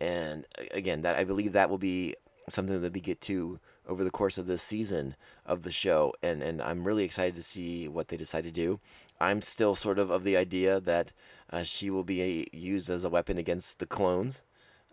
And 0.00 0.46
again, 0.72 1.02
that 1.02 1.16
I 1.16 1.24
believe 1.24 1.52
that 1.52 1.70
will 1.70 1.78
be 1.78 2.14
something 2.48 2.82
that 2.82 2.92
we 2.92 3.00
get 3.00 3.20
to 3.22 3.58
over 3.86 4.04
the 4.04 4.10
course 4.10 4.38
of 4.38 4.46
this 4.46 4.62
season 4.62 5.14
of 5.46 5.62
the 5.62 5.70
show, 5.70 6.12
and 6.22 6.42
and 6.42 6.62
I'm 6.62 6.84
really 6.84 7.04
excited 7.04 7.34
to 7.36 7.42
see 7.42 7.88
what 7.88 8.08
they 8.08 8.16
decide 8.16 8.44
to 8.44 8.50
do. 8.50 8.80
I'm 9.20 9.42
still 9.42 9.74
sort 9.74 9.98
of 9.98 10.10
of 10.10 10.24
the 10.24 10.36
idea 10.36 10.80
that 10.80 11.12
uh, 11.54 11.62
she 11.62 11.88
will 11.88 12.02
be 12.02 12.48
used 12.52 12.90
as 12.90 13.04
a 13.04 13.08
weapon 13.08 13.38
against 13.38 13.78
the 13.78 13.86
clones. 13.86 14.42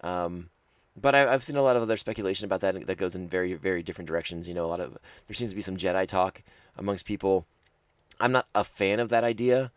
Um, 0.04 0.52
but 0.96 1.16
I, 1.16 1.34
I've 1.34 1.44
seen 1.44 1.56
a 1.56 1.64
lot 1.64 1.76
of 1.76 1.82
other 1.82 1.98
speculation 1.98 2.46
about 2.46 2.62
that 2.62 2.86
that 2.86 2.98
goes 3.00 3.16
in 3.16 3.28
very, 3.28 3.56
very 3.56 3.82
different 3.82 4.08
directions. 4.08 4.48
You 4.48 4.54
know, 4.54 4.64
a 4.64 4.68
lot 4.68 4.80
of 4.80 4.96
there 5.26 5.34
seems 5.34 5.50
to 5.50 5.56
be 5.56 5.64
some 5.64 5.76
Jedi 5.76 6.08
talk 6.08 6.44
amongst 6.78 7.06
people. 7.06 7.48
I'm 8.20 8.32
not 8.32 8.48
a 8.54 8.64
fan 8.64 9.00
of 9.00 9.10
that 9.10 9.24
idea, 9.24 9.72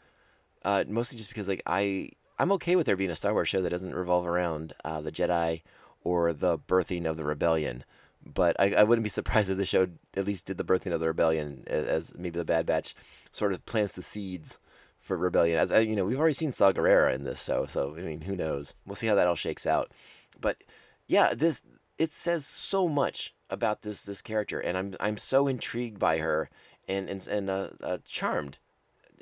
uh, 0.62 0.84
mostly 0.86 1.16
just 1.16 1.30
because 1.30 1.48
like 1.48 1.62
I 1.64 2.10
I'm 2.38 2.52
okay 2.52 2.76
with 2.76 2.84
there 2.84 2.96
being 2.96 3.10
a 3.10 3.14
Star 3.14 3.32
Wars 3.32 3.48
show 3.48 3.62
that 3.62 3.70
doesn't 3.70 3.94
revolve 3.94 4.26
around 4.26 4.74
uh, 4.84 5.00
the 5.00 5.12
Jedi 5.12 5.62
or 6.02 6.34
the 6.34 6.58
birthing 6.58 7.06
of 7.06 7.16
the 7.16 7.24
rebellion. 7.24 7.84
But 8.26 8.56
I, 8.58 8.74
I 8.74 8.82
wouldn't 8.82 9.04
be 9.04 9.10
surprised 9.20 9.48
if 9.48 9.56
the 9.56 9.64
show 9.64 9.86
at 10.18 10.26
least 10.26 10.44
did 10.44 10.58
the 10.58 10.64
birthing 10.64 10.92
of 10.92 11.00
the 11.00 11.06
rebellion 11.06 11.64
as, 11.66 11.86
as 11.86 12.18
maybe 12.18 12.38
the 12.38 12.44
Bad 12.44 12.66
Batch 12.66 12.94
sort 13.30 13.54
of 13.54 13.64
plants 13.64 13.94
the 13.94 14.02
seeds 14.02 14.58
for 15.04 15.16
rebellion. 15.16 15.58
As 15.58 15.70
uh, 15.70 15.78
you 15.78 15.94
know, 15.94 16.04
we've 16.04 16.18
already 16.18 16.34
seen 16.34 16.50
Saw 16.50 16.72
Gerrera 16.72 17.14
in 17.14 17.24
this 17.24 17.44
show, 17.44 17.66
so 17.66 17.94
I 17.96 18.00
mean, 18.00 18.22
who 18.22 18.34
knows? 18.34 18.74
We'll 18.86 18.96
see 18.96 19.06
how 19.06 19.14
that 19.14 19.26
all 19.26 19.34
shakes 19.34 19.66
out. 19.66 19.92
But 20.40 20.64
yeah, 21.06 21.34
this 21.34 21.62
it 21.98 22.12
says 22.12 22.46
so 22.46 22.88
much 22.88 23.34
about 23.50 23.82
this 23.82 24.02
this 24.02 24.22
character, 24.22 24.58
and 24.58 24.76
I'm 24.76 24.96
I'm 24.98 25.18
so 25.18 25.46
intrigued 25.46 25.98
by 25.98 26.18
her 26.18 26.48
and 26.88 27.08
and 27.08 27.26
and 27.28 27.50
uh, 27.50 27.68
uh, 27.82 27.98
charmed 28.04 28.58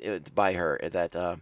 uh, 0.05 0.19
by 0.33 0.53
her 0.53 0.79
that 0.81 1.15
uh, 1.15 1.35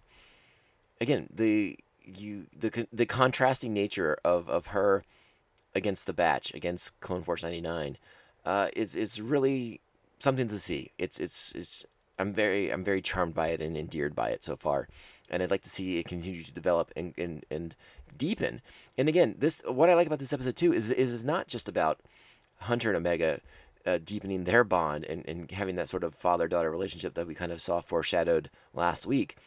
again 1.00 1.30
the 1.34 1.78
you 2.04 2.48
the 2.58 2.88
the 2.92 3.06
contrasting 3.06 3.74
nature 3.74 4.18
of 4.26 4.50
of 4.50 4.68
her 4.68 5.04
against 5.76 6.08
the 6.08 6.14
batch 6.14 6.54
against 6.54 7.00
Clone 7.00 7.24
Force 7.24 7.44
99 7.44 7.98
uh, 8.44 8.70
is 8.76 8.96
is 8.96 9.22
really 9.22 9.82
something 10.20 10.48
to 10.48 10.58
see. 10.58 10.92
It's 10.98 11.20
it's 11.20 11.54
it's 11.54 11.86
I'm 12.22 12.34
very 12.34 12.72
I'm 12.72 12.84
very 12.84 13.02
charmed 13.02 13.34
by 13.34 13.50
it 13.50 13.62
and 13.62 13.76
endeared 13.76 14.16
by 14.16 14.30
it 14.30 14.44
so 14.44 14.56
far, 14.56 14.88
and 15.30 15.42
I'd 15.42 15.52
like 15.52 15.64
to 15.64 15.70
see 15.70 15.98
it 15.98 16.08
continue 16.08 16.44
to 16.44 16.54
develop 16.54 16.92
and 16.96 17.14
and, 17.18 17.44
and 17.50 17.76
deepen. 18.18 18.62
And 18.98 19.10
again, 19.10 19.36
this 19.38 19.62
what 19.66 19.90
I 19.90 19.96
like 19.96 20.08
about 20.08 20.20
this 20.20 20.34
episode 20.34 20.56
too 20.56 20.74
is 20.74 20.92
is 20.92 21.14
it's 21.14 21.24
not 21.24 21.48
just 21.48 21.68
about 21.68 22.00
Hunter 22.58 22.90
and 22.90 22.98
Omega 22.98 23.40
uh, 23.86 24.00
deepening 24.04 24.44
their 24.44 24.64
bond 24.64 25.06
and, 25.06 25.28
and 25.28 25.50
having 25.52 25.76
that 25.76 25.90
sort 25.90 26.04
of 26.04 26.16
father 26.16 26.48
daughter 26.48 26.72
relationship 26.72 27.16
that 27.16 27.28
we 27.28 27.36
kind 27.36 27.52
of 27.52 27.62
saw 27.62 27.82
foreshadowed 27.82 28.50
last 28.74 29.06
week, 29.06 29.38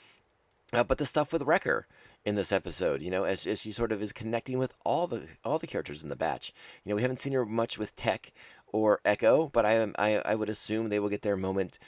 uh, 0.73 0.83
but 0.85 0.99
the 0.99 1.07
stuff 1.07 1.33
with 1.33 1.43
Wrecker 1.43 1.87
in 2.25 2.35
this 2.35 2.53
episode, 2.53 3.03
you 3.03 3.11
know, 3.11 3.25
as, 3.25 3.47
as 3.47 3.61
she 3.61 3.71
sort 3.71 3.93
of 3.93 4.03
is 4.03 4.13
connecting 4.13 4.59
with 4.59 4.75
all 4.85 5.07
the 5.07 5.27
all 5.45 5.59
the 5.59 5.67
characters 5.67 6.03
in 6.03 6.09
the 6.09 6.17
batch. 6.17 6.53
You 6.85 6.91
know, 6.91 6.97
we 6.97 7.03
haven't 7.03 7.19
seen 7.19 7.35
her 7.35 7.45
much 7.45 7.79
with 7.79 7.95
Tech 7.97 8.33
or 8.73 9.01
Echo, 9.05 9.51
but 9.53 9.65
I 9.65 9.75
am 9.75 9.95
I, 9.99 10.17
I 10.19 10.35
would 10.35 10.49
assume 10.49 10.89
they 10.89 10.99
will 10.99 11.09
get 11.09 11.23
their 11.23 11.37
moment 11.37 11.79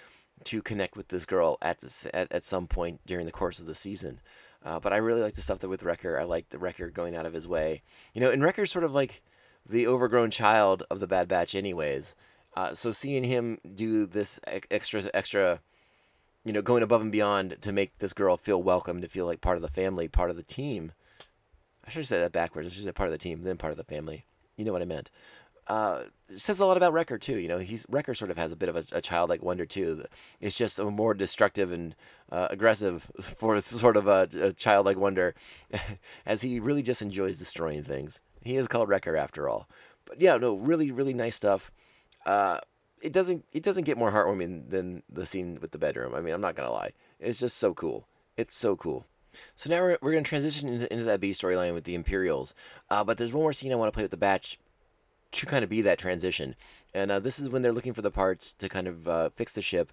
to 0.44 0.62
connect 0.62 0.96
with 0.96 1.08
this 1.08 1.26
girl 1.26 1.58
at 1.62 1.80
this 1.80 2.06
at, 2.14 2.30
at 2.32 2.44
some 2.44 2.66
point 2.66 3.00
during 3.06 3.26
the 3.26 3.32
course 3.32 3.58
of 3.58 3.66
the 3.66 3.74
season. 3.74 4.20
Uh, 4.64 4.80
but 4.80 4.92
I 4.92 4.96
really 4.96 5.20
like 5.20 5.34
the 5.34 5.42
stuff 5.42 5.60
that 5.60 5.68
with 5.68 5.82
Wrecker. 5.82 6.18
I 6.18 6.24
like 6.24 6.48
the 6.48 6.58
Wrecker 6.58 6.90
going 6.90 7.14
out 7.14 7.26
of 7.26 7.32
his 7.32 7.46
way. 7.46 7.82
You 8.14 8.20
know, 8.20 8.30
and 8.30 8.42
Wrecker's 8.42 8.72
sort 8.72 8.84
of 8.84 8.92
like 8.92 9.22
the 9.68 9.86
overgrown 9.86 10.30
child 10.30 10.84
of 10.90 11.00
the 11.00 11.06
Bad 11.06 11.28
Batch, 11.28 11.54
anyways. 11.54 12.16
Uh, 12.56 12.74
so 12.74 12.90
seeing 12.90 13.24
him 13.24 13.58
do 13.74 14.06
this 14.06 14.40
extra 14.70 15.02
extra 15.14 15.60
you 16.46 16.52
know, 16.52 16.62
going 16.62 16.84
above 16.84 17.00
and 17.00 17.10
beyond 17.10 17.60
to 17.60 17.72
make 17.72 17.98
this 17.98 18.12
girl 18.12 18.36
feel 18.36 18.62
welcome, 18.62 19.00
to 19.00 19.08
feel 19.08 19.26
like 19.26 19.40
part 19.40 19.56
of 19.56 19.62
the 19.62 19.68
family, 19.68 20.06
part 20.06 20.30
of 20.30 20.36
the 20.36 20.44
team. 20.44 20.92
I 21.84 21.90
should 21.90 22.00
have 22.00 22.06
said 22.06 22.22
that 22.22 22.30
backwards. 22.30 22.66
I 22.66 22.70
should 22.70 22.78
have 22.78 22.84
said 22.86 22.94
part 22.94 23.08
of 23.08 23.12
the 23.12 23.18
team, 23.18 23.42
then 23.42 23.56
part 23.56 23.72
of 23.72 23.76
the 23.76 23.84
family. 23.84 24.24
You 24.56 24.64
know 24.64 24.72
what 24.72 24.80
I 24.80 24.84
meant. 24.84 25.10
Uh, 25.68 26.04
says 26.28 26.60
a 26.60 26.66
lot 26.66 26.76
about 26.76 26.92
Wrecker 26.92 27.18
too. 27.18 27.38
You 27.38 27.48
know, 27.48 27.58
he's 27.58 27.86
Wrecker 27.88 28.14
sort 28.14 28.30
of 28.30 28.38
has 28.38 28.52
a 28.52 28.56
bit 28.56 28.68
of 28.68 28.76
a, 28.76 28.84
a 28.92 29.00
childlike 29.00 29.42
wonder 29.42 29.66
too. 29.66 30.04
It's 30.40 30.56
just 30.56 30.78
a 30.78 30.84
more 30.84 31.14
destructive 31.14 31.72
and 31.72 31.94
uh, 32.30 32.48
aggressive 32.50 33.10
for 33.38 33.60
sort 33.60 33.96
of 33.96 34.06
a, 34.06 34.28
a 34.40 34.52
childlike 34.52 34.96
wonder, 34.96 35.34
as 36.26 36.42
he 36.42 36.60
really 36.60 36.82
just 36.82 37.02
enjoys 37.02 37.38
destroying 37.38 37.82
things. 37.82 38.20
He 38.42 38.56
is 38.56 38.68
called 38.68 38.88
Wrecker 38.88 39.16
after 39.16 39.48
all. 39.48 39.68
But 40.04 40.20
yeah, 40.20 40.36
no, 40.36 40.54
really, 40.54 40.92
really 40.92 41.14
nice 41.14 41.34
stuff. 41.34 41.72
Uh, 42.24 42.60
it 43.02 43.12
doesn't 43.12 43.44
it 43.52 43.62
doesn't 43.62 43.84
get 43.84 43.98
more 43.98 44.12
heartwarming 44.12 44.70
than 44.70 45.02
the 45.10 45.26
scene 45.26 45.58
with 45.60 45.72
the 45.72 45.78
bedroom. 45.78 46.14
I 46.14 46.20
mean, 46.20 46.32
I'm 46.32 46.40
not 46.40 46.54
gonna 46.54 46.72
lie. 46.72 46.92
It's 47.18 47.40
just 47.40 47.58
so 47.58 47.74
cool. 47.74 48.06
It's 48.36 48.56
so 48.56 48.76
cool. 48.76 49.06
So 49.54 49.68
now 49.68 49.80
we're, 49.82 49.98
we're 50.00 50.12
gonna 50.12 50.22
transition 50.22 50.68
into, 50.68 50.90
into 50.92 51.04
that 51.04 51.20
B 51.20 51.32
storyline 51.32 51.74
with 51.74 51.84
the 51.84 51.94
Imperials. 51.94 52.54
Uh, 52.88 53.04
but 53.04 53.18
there's 53.18 53.32
one 53.32 53.42
more 53.42 53.52
scene 53.52 53.72
I 53.72 53.76
want 53.76 53.92
to 53.92 53.96
play 53.96 54.04
with 54.04 54.12
the 54.12 54.16
Batch 54.16 54.58
to 55.36 55.46
kind 55.46 55.62
of 55.64 55.70
be 55.70 55.82
that 55.82 55.98
transition. 55.98 56.54
And 56.94 57.10
uh, 57.10 57.20
this 57.20 57.38
is 57.38 57.48
when 57.48 57.62
they're 57.62 57.72
looking 57.72 57.94
for 57.94 58.02
the 58.02 58.10
parts 58.10 58.52
to 58.54 58.68
kind 58.68 58.88
of 58.88 59.08
uh, 59.08 59.30
fix 59.30 59.52
the 59.52 59.62
ship, 59.62 59.92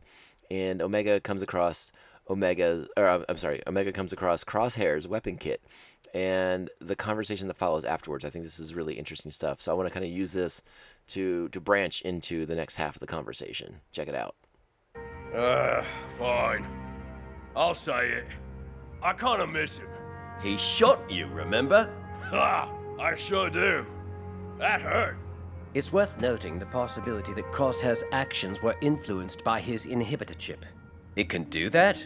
and 0.50 0.82
Omega 0.82 1.20
comes 1.20 1.42
across 1.42 1.92
Omega, 2.30 2.88
or 2.98 3.06
uh, 3.06 3.24
I'm 3.28 3.38
sorry, 3.38 3.62
Omega 3.68 3.92
comes 3.92 4.14
across 4.14 4.44
Crosshair's 4.44 5.08
weapon 5.08 5.38
kit, 5.38 5.62
and 6.14 6.70
the 6.80 6.96
conversation 6.96 7.48
that 7.48 7.58
follows 7.58 7.86
afterwards. 7.86 8.24
I 8.24 8.30
think 8.30 8.46
this 8.46 8.60
is 8.60 8.76
really 8.76 8.94
interesting 8.94 9.32
stuff. 9.32 9.62
So 9.62 9.72
I 9.72 9.76
want 9.76 9.88
to 9.88 9.94
kind 9.94 10.06
of 10.06 10.12
use 10.12 10.32
this 10.32 10.64
to 11.08 11.50
to 11.50 11.60
branch 11.60 12.02
into 12.02 12.46
the 12.46 12.56
next 12.56 12.76
half 12.76 12.96
of 12.96 13.00
the 13.00 13.08
conversation. 13.08 13.82
Check 13.92 14.08
it 14.08 14.16
out. 14.16 14.36
Uh, 15.36 15.84
fine. 16.18 16.66
I'll 17.56 17.76
say 17.76 18.10
it. 18.10 18.26
I 19.02 19.14
kinda 19.14 19.48
miss 19.48 19.78
him. 19.78 19.88
He 20.42 20.58
shot 20.58 21.00
you, 21.10 21.28
remember? 21.28 21.92
Ha! 22.30 22.72
I 23.00 23.16
sure 23.16 23.50
do. 23.50 23.86
That 24.58 24.82
hurt. 24.82 25.18
It's 25.74 25.92
worth 25.92 26.22
noting 26.22 26.60
the 26.60 26.66
possibility 26.66 27.34
that 27.34 27.52
Crosshair's 27.52 28.04
actions 28.12 28.62
were 28.62 28.76
influenced 28.82 29.44
by 29.44 29.60
his 29.60 29.86
inhibitor 29.86 30.38
chip. 30.38 30.66
It 31.16 31.30
can 31.30 31.44
do 31.46 31.70
that? 31.72 32.06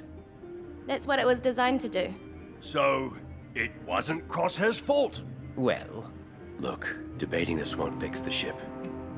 That's 0.86 1.08
what 1.08 1.20
it 1.20 1.26
was 1.26 1.40
designed 1.42 1.82
to 1.82 1.90
do. 1.90 2.14
So, 2.60 3.16
it 3.56 3.72
wasn't 3.86 4.28
Crosshair's 4.28 4.78
fault. 4.78 5.22
Well, 5.56 6.12
Look, 6.60 6.98
debating 7.18 7.58
this 7.58 7.76
won't 7.76 8.00
fix 8.00 8.22
the 8.22 8.32
ship. 8.32 8.56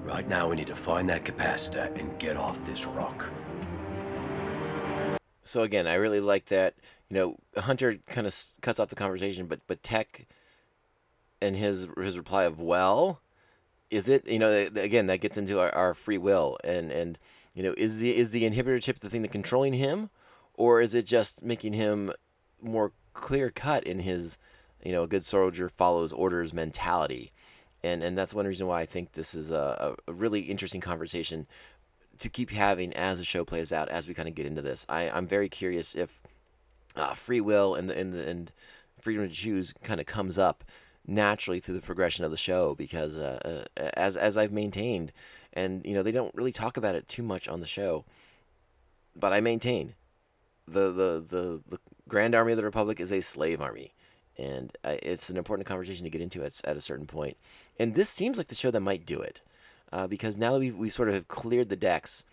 Right 0.04 0.28
now, 0.28 0.50
we 0.50 0.58
need 0.58 0.68
to 0.68 0.76
find 0.76 1.08
that 1.10 1.24
capacitor 1.24 1.98
and 1.98 2.18
get 2.20 2.36
off 2.36 2.66
this 2.66 2.86
rock. 2.86 3.30
So 5.42 5.64
again, 5.64 5.88
I 5.88 5.96
really 5.96 6.20
like 6.20 6.46
that. 6.48 6.76
You 7.10 7.18
know, 7.18 7.38
Hunter 7.58 7.96
kind 8.08 8.28
of 8.28 8.36
cuts 8.62 8.80
off 8.80 8.90
the 8.90 8.96
conversation, 8.96 9.48
but 9.48 9.62
but 9.68 9.82
Tech 9.82 10.28
and 11.42 11.56
his 11.56 11.88
his 11.98 12.18
reply 12.18 12.44
of 12.44 12.60
well, 12.60 13.22
is 13.90 14.10
it? 14.10 14.28
You 14.28 14.40
know, 14.40 14.52
again, 14.76 15.08
that 15.08 15.22
gets 15.22 15.38
into 15.38 15.60
our, 15.60 15.74
our 15.76 15.94
free 15.94 16.18
will 16.18 16.58
and 16.64 16.92
and 16.92 17.18
you 17.56 17.64
know, 17.64 17.74
is 17.78 18.00
the 18.00 18.16
is 18.16 18.32
the 18.32 18.50
inhibitor 18.50 18.82
chip 18.82 19.00
the 19.00 19.10
thing 19.10 19.22
that 19.24 19.32
controlling 19.32 19.74
him, 19.74 20.10
or 20.54 20.82
is 20.82 20.94
it 20.94 21.06
just 21.06 21.44
making 21.44 21.74
him 21.74 22.12
more 22.62 22.92
clear 23.14 23.50
cut 23.50 23.84
in 23.84 24.00
his, 24.00 24.38
you 24.84 24.92
know, 24.92 25.04
a 25.04 25.08
good 25.08 25.26
soldier 25.26 25.68
follows 25.70 26.14
orders 26.14 26.54
mentality, 26.54 27.32
and 27.84 28.04
and 28.04 28.18
that's 28.18 28.34
one 28.34 28.48
reason 28.48 28.68
why 28.68 28.82
I 28.82 28.86
think 28.86 29.14
this 29.14 29.34
is 29.34 29.52
a, 29.52 29.96
a 30.08 30.14
really 30.14 30.42
interesting 30.42 30.82
conversation 30.82 31.48
to 32.20 32.30
keep 32.30 32.50
having 32.50 32.94
as 32.94 33.18
the 33.18 33.26
show 33.26 33.44
plays 33.44 33.74
out 33.74 33.90
as 33.90 34.08
we 34.08 34.14
kind 34.14 34.30
of 34.30 34.36
get 34.36 34.46
into 34.46 34.62
this. 34.62 34.86
I, 34.90 35.10
I'm 35.10 35.26
very 35.26 35.50
curious 35.50 35.96
if 35.96 36.22
uh, 36.96 37.14
free 37.14 37.42
will 37.42 37.76
and 37.76 37.90
the, 37.90 37.98
and 37.98 38.14
the, 38.14 38.30
and 38.30 38.52
freedom 39.00 39.28
to 39.28 39.34
choose 39.34 39.74
kind 39.84 40.00
of 40.00 40.06
comes 40.06 40.38
up 40.38 40.64
naturally 41.10 41.60
through 41.60 41.76
the 41.76 41.82
progression 41.82 42.24
of 42.24 42.32
the 42.32 42.38
show 42.38 42.76
because 42.76 43.16
uh, 43.16 43.64
uh, 43.78 43.90
as 43.96 44.16
as 44.16 44.38
I've 44.38 44.52
maintained, 44.52 45.12
and 45.54 45.86
you 45.86 45.94
know 45.94 46.04
they 46.04 46.12
don't 46.12 46.34
really 46.36 46.52
talk 46.52 46.78
about 46.78 46.96
it 46.96 47.08
too 47.08 47.24
much 47.24 47.48
on 47.48 47.60
the 47.60 47.68
show, 47.68 48.06
but 49.16 49.34
I 49.34 49.42
maintain 49.42 49.96
the 50.68 50.92
the 50.92 51.26
the, 51.28 51.62
the 51.68 51.80
Grand 52.08 52.36
Army 52.36 52.54
of 52.54 52.58
the 52.58 52.64
Republic 52.64 53.00
is 53.00 53.12
a 53.12 53.22
slave 53.22 53.62
army. 53.62 53.94
And 54.38 54.72
it's 54.86 55.30
an 55.30 55.36
important 55.36 55.68
conversation 55.68 56.06
to 56.06 56.10
get 56.10 56.22
into 56.22 56.46
at, 56.46 56.62
at 56.64 56.78
a 56.78 56.82
certain 56.82 57.06
point. 57.06 57.36
And 57.78 57.94
this 57.94 58.08
seems 58.08 58.38
like 58.38 58.48
the 58.48 58.56
show 58.56 58.72
that 58.72 58.80
might 58.80 59.06
do 59.06 59.20
it 59.20 59.42
uh, 59.92 60.08
because 60.08 60.38
now 60.38 60.54
that 60.54 60.60
we 60.60 60.72
we 60.72 60.90
sort 60.90 61.10
of 61.10 61.16
have 61.16 61.28
cleared 61.28 61.68
the 61.68 61.76
decks 61.76 62.24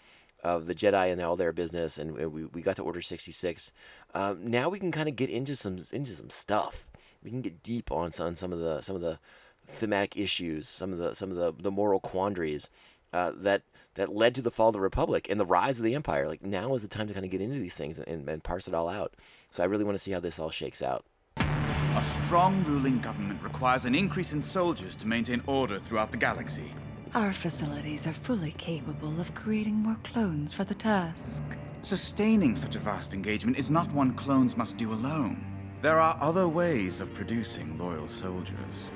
of 0.45 0.67
the 0.67 0.75
Jedi 0.75 1.11
and 1.11 1.21
all 1.21 1.35
their 1.35 1.53
business, 1.53 1.99
and 1.99 2.15
we, 2.15 2.45
we 2.45 2.63
got 2.63 2.77
to 2.77 2.83
Order 2.85 3.01
sixty 3.01 3.33
six. 3.33 3.73
Um, 4.15 4.47
now 4.47 4.69
we 4.69 4.79
can 4.79 4.93
kind 4.93 5.09
of 5.09 5.17
get 5.17 5.31
into 5.31 5.57
some 5.57 5.81
into 5.93 6.13
some 6.13 6.31
stuff. 6.31 6.87
We 7.27 7.33
can 7.33 7.43
get 7.43 7.61
deep 7.65 7.91
on 7.91 8.13
some 8.13 8.37
some 8.37 8.53
of 8.53 8.61
the 8.61 8.81
some 8.83 8.95
of 8.95 9.03
the 9.03 9.19
thematic 9.67 10.17
issues, 10.17 10.69
some 10.69 10.93
of 10.93 10.99
the 10.99 11.13
some 11.17 11.33
of 11.33 11.37
the, 11.37 11.53
the 11.59 11.73
moral 11.73 11.99
quandaries 11.99 12.71
uh, 13.13 13.33
that 13.39 13.63
that 13.95 14.15
led 14.15 14.33
to 14.37 14.43
the 14.43 14.51
fall 14.53 14.69
of 14.69 14.75
the 14.75 14.81
Republic 14.81 15.27
and 15.29 15.41
the 15.41 15.45
rise 15.45 15.79
of 15.79 15.85
the 15.85 15.97
Empire. 15.97 16.29
Like 16.29 16.45
now 16.45 16.73
is 16.75 16.83
the 16.83 16.89
time 16.89 17.09
to 17.09 17.13
kind 17.15 17.27
of 17.27 17.33
get 17.33 17.41
into 17.41 17.59
these 17.59 17.75
things 17.75 17.99
and, 17.99 18.29
and 18.29 18.45
parse 18.45 18.69
it 18.69 18.75
all 18.75 18.89
out. 18.89 19.15
So 19.51 19.65
I 19.65 19.67
really 19.67 19.83
want 19.83 19.97
to 19.97 19.99
see 19.99 20.13
how 20.13 20.21
this 20.21 20.39
all 20.39 20.51
shakes 20.51 20.83
out. 20.83 21.05
A 21.37 22.03
strong 22.05 22.63
ruling 22.63 23.01
government 23.01 23.43
requires 23.43 23.87
an 23.87 23.97
increase 23.97 24.33
in 24.33 24.41
soldiers 24.41 24.95
to 24.95 25.09
maintain 25.09 25.43
order 25.49 25.81
throughout 25.81 26.13
the 26.13 26.19
galaxy. 26.19 26.73
Our 27.15 27.33
facilities 27.33 28.07
are 28.07 28.13
fully 28.13 28.53
capable 28.53 29.21
of 29.21 29.35
creating 29.35 29.75
more 29.75 29.99
clones 30.05 30.53
for 30.53 30.63
the 30.63 30.75
task. 30.77 31.43
Sustaining 31.83 32.55
such 32.55 32.77
a 32.77 32.79
vast 32.79 33.15
engagement 33.15 33.59
is 33.59 33.69
not 33.69 33.91
one 33.93 34.15
clones 34.15 34.57
must 34.57 34.77
do 34.77 34.93
alone. 34.93 35.56
There 35.87 36.01
are 36.01 36.19
other 36.21 36.49
ways 36.49 37.01
of 37.01 37.15
producing 37.15 37.79
loyal 37.79 38.09
soldiers. 38.09 38.91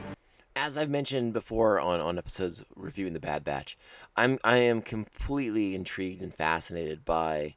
as 0.57 0.77
I've 0.77 0.91
mentioned 0.91 1.33
before 1.33 1.79
on, 1.79 2.01
on 2.01 2.19
episodes 2.19 2.65
reviewing 2.75 3.13
the 3.13 3.21
Bad 3.21 3.45
Batch, 3.45 3.79
I'm 4.17 4.41
I 4.43 4.57
am 4.57 4.83
completely 4.83 5.77
intrigued 5.77 6.21
and 6.21 6.35
fascinated 6.35 7.05
by 7.05 7.55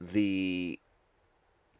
the 0.00 0.80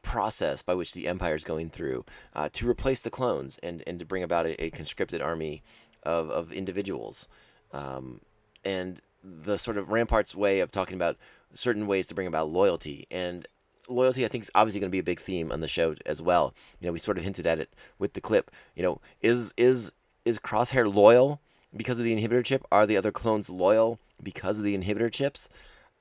process 0.03 0.61
by 0.61 0.75
which 0.75 0.93
the 0.93 1.09
Empire 1.09 1.35
is 1.35 1.43
going 1.43 1.71
through 1.71 2.05
uh, 2.35 2.51
to 2.53 2.69
replace 2.69 3.01
the 3.01 3.09
clones 3.09 3.57
and, 3.63 3.83
and 3.87 3.99
to 3.99 4.05
bring 4.05 4.23
about 4.23 4.45
a, 4.45 4.63
a 4.63 4.69
conscripted 4.69 5.23
army 5.23 5.63
of, 6.03 6.29
of 6.29 6.53
individuals. 6.53 7.27
Um, 7.73 8.21
and 8.63 9.01
the 9.25 9.57
sort 9.57 9.79
of 9.79 9.91
Rampart's 9.91 10.35
way 10.35 10.61
of 10.61 10.71
talking 10.71 10.97
about 10.97 11.17
certain 11.55 11.87
ways 11.87 12.09
to 12.09 12.15
bring 12.15 12.27
about 12.27 12.51
loyalty. 12.51 13.07
And 13.11 13.49
loyalty, 13.90 14.24
I 14.24 14.29
think, 14.29 14.44
is 14.44 14.50
obviously 14.55 14.81
going 14.81 14.90
to 14.90 14.94
be 14.94 14.98
a 14.98 15.05
big 15.05 15.20
theme 15.20 15.53
on 15.53 15.61
the 15.61 15.68
show 15.68 15.94
as 16.07 16.22
well. 16.22 16.55
You 16.81 16.87
know, 16.87 16.92
we 16.92 16.98
sort 16.98 17.18
of 17.18 17.24
hinted 17.24 17.46
at 17.46 17.59
it 17.59 17.70
with 17.98 18.14
the 18.14 18.20
clip. 18.20 18.50
You 18.74 18.83
know, 18.83 19.00
is 19.22 19.53
is 19.57 19.92
is 20.24 20.38
Crosshair 20.38 20.92
loyal 20.92 21.40
because 21.76 21.98
of 21.98 22.05
the 22.05 22.16
inhibitor 22.16 22.44
chip? 22.44 22.64
Are 22.70 22.87
the 22.87 22.96
other 22.96 23.12
clones 23.12 23.50
loyal 23.50 23.98
because 24.22 24.59
of 24.59 24.64
the 24.64 24.76
inhibitor 24.76 25.12
chips? 25.12 25.48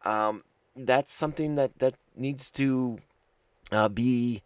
Um, 0.04 0.44
that's 0.76 1.14
something 1.14 1.56
that 1.56 1.80
that 1.80 1.96
needs 2.16 2.50
to 2.52 3.00
uh, 3.72 3.90
be 3.90 4.42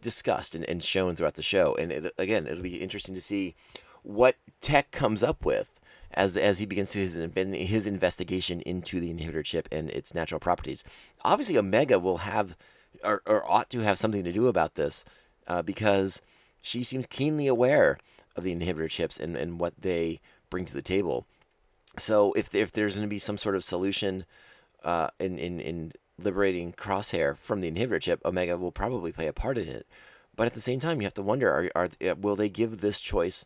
discussed 0.00 0.54
and, 0.54 0.68
and 0.68 0.82
shown 0.82 1.16
throughout 1.16 1.34
the 1.34 1.42
show. 1.42 1.74
And 1.76 1.92
it, 1.92 2.14
again, 2.18 2.46
it'll 2.46 2.62
be 2.62 2.82
interesting 2.82 3.14
to 3.14 3.20
see 3.20 3.54
what 4.02 4.36
Tech 4.60 4.90
comes 4.90 5.22
up 5.22 5.44
with 5.44 5.80
as 6.14 6.36
as 6.36 6.58
he 6.58 6.66
begins 6.66 6.90
to 6.92 6.98
his 6.98 7.14
his 7.34 7.86
investigation 7.86 8.60
into 8.62 9.00
the 9.00 9.12
inhibitor 9.12 9.44
chip 9.44 9.68
and 9.72 9.90
its 9.90 10.14
natural 10.14 10.40
properties. 10.40 10.84
Obviously, 11.24 11.58
Omega 11.58 11.98
will 11.98 12.18
have 12.18 12.56
or, 13.04 13.22
or 13.26 13.50
ought 13.50 13.70
to 13.70 13.80
have 13.80 13.98
something 13.98 14.24
to 14.24 14.32
do 14.32 14.48
about 14.48 14.74
this 14.74 15.04
uh, 15.46 15.62
because 15.62 16.22
she 16.60 16.82
seems 16.82 17.06
keenly 17.06 17.46
aware 17.46 17.98
of 18.36 18.44
the 18.44 18.54
inhibitor 18.54 18.88
chips 18.88 19.18
and, 19.18 19.36
and 19.36 19.58
what 19.58 19.74
they 19.80 20.20
bring 20.50 20.64
to 20.64 20.72
the 20.72 20.82
table. 20.82 21.26
So 21.98 22.32
if 22.32 22.54
if 22.54 22.72
there's 22.72 22.94
going 22.94 23.06
to 23.06 23.10
be 23.10 23.18
some 23.18 23.38
sort 23.38 23.56
of 23.56 23.64
solution 23.64 24.24
uh, 24.84 25.08
in, 25.18 25.38
in 25.38 25.60
in 25.60 25.92
liberating 26.18 26.72
Crosshair 26.72 27.36
from 27.36 27.60
the 27.60 27.70
inhibitor 27.70 28.00
chip, 28.00 28.24
Omega 28.24 28.56
will 28.56 28.72
probably 28.72 29.12
play 29.12 29.26
a 29.26 29.32
part 29.32 29.58
in 29.58 29.68
it. 29.68 29.86
But 30.34 30.46
at 30.46 30.54
the 30.54 30.60
same 30.60 30.80
time, 30.80 31.00
you 31.00 31.06
have 31.06 31.14
to 31.14 31.22
wonder: 31.22 31.70
are, 31.74 31.88
are 32.04 32.14
will 32.14 32.36
they 32.36 32.48
give 32.48 32.80
this 32.80 33.00
choice 33.00 33.44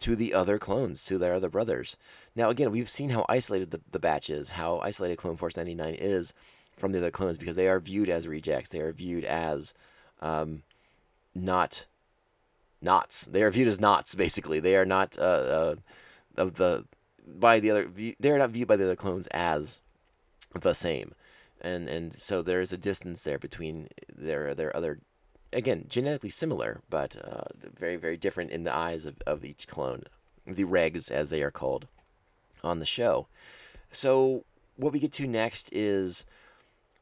to 0.00 0.16
the 0.16 0.34
other 0.34 0.58
clones, 0.58 1.04
to 1.06 1.18
their 1.18 1.34
other 1.34 1.48
brothers? 1.48 1.96
Now, 2.34 2.50
again, 2.50 2.70
we've 2.70 2.88
seen 2.88 3.10
how 3.10 3.24
isolated 3.28 3.70
the, 3.70 3.80
the 3.90 3.98
batch 3.98 4.30
is, 4.30 4.50
how 4.50 4.78
isolated 4.80 5.16
Clone 5.16 5.36
Force 5.36 5.56
99 5.56 5.94
is 5.94 6.34
from 6.76 6.92
the 6.92 6.98
other 6.98 7.10
clones 7.10 7.38
because 7.38 7.56
they 7.56 7.68
are 7.68 7.80
viewed 7.80 8.08
as 8.08 8.26
rejects. 8.26 8.70
They 8.70 8.80
are 8.80 8.92
viewed 8.92 9.24
as 9.24 9.74
um, 10.20 10.62
not 11.34 11.86
knots. 12.82 13.26
They 13.26 13.42
are 13.42 13.50
viewed 13.50 13.68
as 13.68 13.80
knots, 13.80 14.14
basically. 14.14 14.60
They 14.60 14.76
are 14.76 14.84
not 14.84 15.16
uh, 15.18 15.22
uh, 15.22 15.74
of 16.36 16.54
the 16.54 16.84
by 17.26 17.60
the 17.60 17.70
other. 17.70 17.90
They 18.18 18.30
are 18.30 18.38
not 18.38 18.50
viewed 18.50 18.68
by 18.68 18.76
the 18.76 18.84
other 18.84 18.96
clones 18.96 19.26
as 19.28 19.80
the 20.54 20.74
same, 20.74 21.14
and 21.60 21.88
and 21.88 22.14
so 22.14 22.42
there 22.42 22.60
is 22.60 22.72
a 22.72 22.78
distance 22.78 23.22
there 23.22 23.38
between 23.38 23.88
their 24.14 24.54
their 24.54 24.76
other. 24.76 25.00
Again, 25.54 25.86
genetically 25.88 26.30
similar, 26.30 26.80
but 26.90 27.16
uh, 27.16 27.44
very 27.78 27.96
very 27.96 28.16
different 28.16 28.50
in 28.50 28.64
the 28.64 28.74
eyes 28.74 29.06
of, 29.06 29.16
of 29.26 29.44
each 29.44 29.66
clone, 29.66 30.02
the 30.46 30.64
regs 30.64 31.10
as 31.10 31.30
they 31.30 31.42
are 31.42 31.50
called 31.50 31.86
on 32.62 32.80
the 32.80 32.86
show. 32.86 33.28
So 33.90 34.44
what 34.76 34.92
we 34.92 34.98
get 34.98 35.12
to 35.12 35.26
next 35.26 35.72
is 35.72 36.26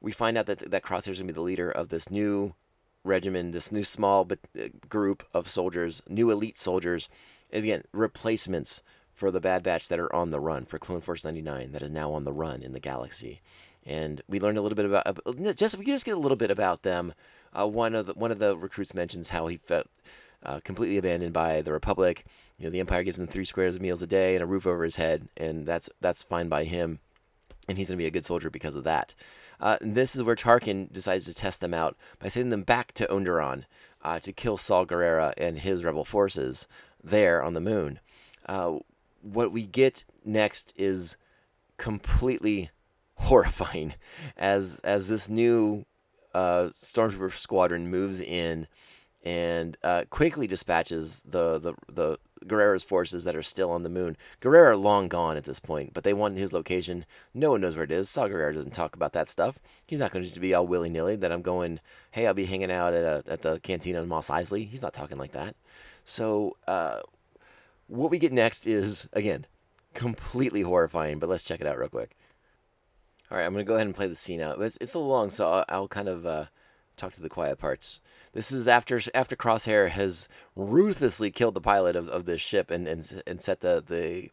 we 0.00 0.12
find 0.12 0.36
out 0.36 0.46
that 0.46 0.70
that 0.70 0.82
Crosshair's 0.82 1.18
gonna 1.18 1.28
be 1.28 1.32
the 1.32 1.40
leader 1.40 1.70
of 1.70 1.88
this 1.88 2.10
new 2.10 2.54
regiment, 3.04 3.52
this 3.52 3.72
new 3.72 3.84
small 3.84 4.24
but 4.24 4.38
uh, 4.58 4.68
group 4.88 5.24
of 5.32 5.48
soldiers, 5.48 6.02
new 6.08 6.30
elite 6.30 6.58
soldiers, 6.58 7.08
again 7.52 7.82
replacements 7.92 8.82
for 9.14 9.30
the 9.30 9.40
Bad 9.40 9.62
Batch 9.62 9.88
that 9.88 9.98
are 9.98 10.14
on 10.14 10.30
the 10.30 10.40
run 10.40 10.64
for 10.64 10.78
Clone 10.78 11.00
Force 11.00 11.24
99 11.24 11.72
that 11.72 11.82
is 11.82 11.90
now 11.90 12.12
on 12.12 12.24
the 12.24 12.32
run 12.32 12.62
in 12.62 12.72
the 12.72 12.80
galaxy. 12.80 13.40
And 13.84 14.20
we 14.28 14.40
learned 14.40 14.58
a 14.58 14.62
little 14.62 14.76
bit 14.76 14.84
about 14.84 15.56
just 15.56 15.78
we 15.78 15.84
just 15.84 16.04
get 16.04 16.16
a 16.16 16.20
little 16.20 16.36
bit 16.36 16.50
about 16.50 16.82
them. 16.82 17.14
Uh, 17.52 17.68
one 17.68 17.94
of 17.94 18.06
the 18.06 18.14
one 18.14 18.30
of 18.30 18.38
the 18.38 18.56
recruits 18.56 18.94
mentions 18.94 19.30
how 19.30 19.46
he 19.46 19.58
felt 19.58 19.86
uh, 20.44 20.60
completely 20.64 20.98
abandoned 20.98 21.32
by 21.32 21.62
the 21.62 21.72
Republic. 21.72 22.24
You 22.58 22.64
know, 22.64 22.70
the 22.70 22.80
Empire 22.80 23.02
gives 23.02 23.18
him 23.18 23.26
three 23.26 23.44
squares 23.44 23.76
of 23.76 23.82
meals 23.82 24.02
a 24.02 24.06
day 24.06 24.34
and 24.34 24.42
a 24.42 24.46
roof 24.46 24.66
over 24.66 24.84
his 24.84 24.96
head, 24.96 25.28
and 25.36 25.66
that's 25.66 25.88
that's 26.00 26.22
fine 26.22 26.48
by 26.48 26.64
him, 26.64 26.98
and 27.68 27.78
he's 27.78 27.88
going 27.88 27.98
to 27.98 28.02
be 28.02 28.06
a 28.06 28.10
good 28.10 28.24
soldier 28.24 28.50
because 28.50 28.76
of 28.76 28.84
that. 28.84 29.14
Uh, 29.60 29.78
this 29.80 30.16
is 30.16 30.22
where 30.22 30.34
Tarkin 30.34 30.92
decides 30.92 31.24
to 31.26 31.34
test 31.34 31.60
them 31.60 31.72
out 31.72 31.96
by 32.18 32.26
sending 32.26 32.50
them 32.50 32.64
back 32.64 32.92
to 32.94 33.06
Onderon 33.06 33.64
uh, 34.02 34.18
to 34.18 34.32
kill 34.32 34.56
Saw 34.56 34.84
Gerrera 34.84 35.32
and 35.36 35.60
his 35.60 35.84
rebel 35.84 36.04
forces 36.04 36.66
there 37.02 37.42
on 37.42 37.54
the 37.54 37.60
moon. 37.60 38.00
Uh, 38.44 38.78
what 39.20 39.52
we 39.52 39.66
get 39.66 40.04
next 40.24 40.72
is 40.76 41.16
completely 41.76 42.70
horrifying 43.14 43.94
as 44.36 44.80
as 44.82 45.06
this 45.06 45.28
new 45.28 45.84
uh, 46.34 46.70
stormtrooper 46.72 47.32
squadron 47.32 47.90
moves 47.90 48.20
in 48.20 48.66
and 49.24 49.76
uh, 49.82 50.04
quickly 50.10 50.46
dispatches 50.46 51.20
the, 51.20 51.58
the 51.58 51.74
the 51.88 52.18
Gerrera's 52.46 52.82
forces 52.82 53.24
that 53.24 53.36
are 53.36 53.42
still 53.42 53.70
on 53.70 53.82
the 53.82 53.88
moon. 53.88 54.16
Gerrera 54.40 54.80
long 54.80 55.08
gone 55.08 55.36
at 55.36 55.44
this 55.44 55.60
point, 55.60 55.94
but 55.94 56.04
they 56.04 56.12
want 56.12 56.38
his 56.38 56.52
location. 56.52 57.04
No 57.34 57.52
one 57.52 57.60
knows 57.60 57.76
where 57.76 57.84
it 57.84 57.90
is. 57.90 58.10
Saw 58.10 58.28
Gerrera 58.28 58.54
doesn't 58.54 58.74
talk 58.74 58.96
about 58.96 59.12
that 59.12 59.28
stuff. 59.28 59.58
He's 59.86 60.00
not 60.00 60.10
going 60.10 60.22
to 60.22 60.28
just 60.28 60.40
be 60.40 60.54
all 60.54 60.66
willy 60.66 60.90
nilly 60.90 61.16
that 61.16 61.32
I'm 61.32 61.42
going. 61.42 61.80
Hey, 62.10 62.26
I'll 62.26 62.34
be 62.34 62.44
hanging 62.44 62.72
out 62.72 62.94
at 62.94 63.04
a, 63.04 63.30
at 63.30 63.42
the 63.42 63.60
cantina 63.60 64.02
in 64.02 64.08
Mos 64.08 64.28
Eisley. 64.28 64.68
He's 64.68 64.82
not 64.82 64.92
talking 64.92 65.18
like 65.18 65.32
that. 65.32 65.54
So 66.04 66.56
uh, 66.66 67.00
what 67.86 68.10
we 68.10 68.18
get 68.18 68.32
next 68.32 68.66
is 68.66 69.08
again 69.12 69.46
completely 69.94 70.62
horrifying. 70.62 71.18
But 71.18 71.28
let's 71.28 71.44
check 71.44 71.60
it 71.60 71.66
out 71.66 71.78
real 71.78 71.88
quick. 71.88 72.16
All 73.32 73.38
right, 73.38 73.46
I'm 73.46 73.54
gonna 73.54 73.64
go 73.64 73.76
ahead 73.76 73.86
and 73.86 73.94
play 73.94 74.08
the 74.08 74.14
scene 74.14 74.42
out. 74.42 74.60
It's, 74.60 74.76
it's 74.78 74.92
a 74.92 74.98
little 74.98 75.10
long, 75.10 75.30
so 75.30 75.50
I'll, 75.50 75.64
I'll 75.70 75.88
kind 75.88 76.08
of 76.08 76.26
uh, 76.26 76.44
talk 76.98 77.14
to 77.14 77.22
the 77.22 77.30
quiet 77.30 77.56
parts. 77.56 78.02
This 78.34 78.52
is 78.52 78.68
after 78.68 79.00
after 79.14 79.36
Crosshair 79.36 79.88
has 79.88 80.28
ruthlessly 80.54 81.30
killed 81.30 81.54
the 81.54 81.60
pilot 81.62 81.96
of, 81.96 82.08
of 82.08 82.26
this 82.26 82.42
ship 82.42 82.70
and, 82.70 82.86
and 82.86 83.22
and 83.26 83.40
set 83.40 83.60
the 83.60 83.82
the 83.86 84.30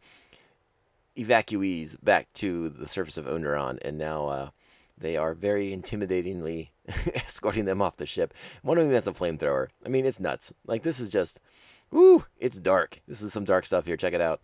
evacuees 1.17 1.95
back 2.03 2.27
to 2.33 2.67
the 2.67 2.85
surface 2.85 3.15
of 3.15 3.23
Onderon, 3.25 3.79
and 3.83 3.97
now 3.97 4.25
uh, 4.25 4.49
they 4.97 5.15
are 5.15 5.33
very 5.33 5.71
intimidatingly 5.73 6.67
escorting 7.15 7.63
them 7.63 7.81
off 7.81 7.95
the 7.95 8.05
ship. 8.05 8.33
One 8.63 8.77
of 8.77 8.83
them 8.83 8.93
has 8.93 9.07
a 9.07 9.13
flamethrower. 9.13 9.69
I 9.85 9.87
mean, 9.87 10.05
it's 10.05 10.19
nuts. 10.19 10.53
Like 10.67 10.83
this 10.83 10.99
is 10.99 11.09
just, 11.09 11.39
woo! 11.89 12.25
It's 12.37 12.59
dark. 12.59 12.99
This 13.07 13.21
is 13.21 13.31
some 13.31 13.45
dark 13.45 13.65
stuff 13.65 13.85
here. 13.85 13.95
Check 13.95 14.13
it 14.13 14.19
out. 14.19 14.41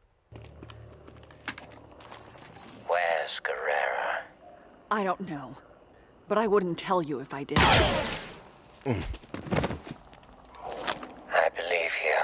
Where's 2.88 3.42
Gerrera? 3.42 4.22
I 4.96 5.04
don't 5.04 5.30
know. 5.30 5.58
But 6.30 6.38
I 6.38 6.48
wouldn't 6.48 6.78
tell 6.78 7.02
you 7.02 7.20
if 7.20 7.34
I 7.34 7.44
did. 7.44 7.58
I 7.60 7.74
believe 11.54 11.92
you. 12.02 12.16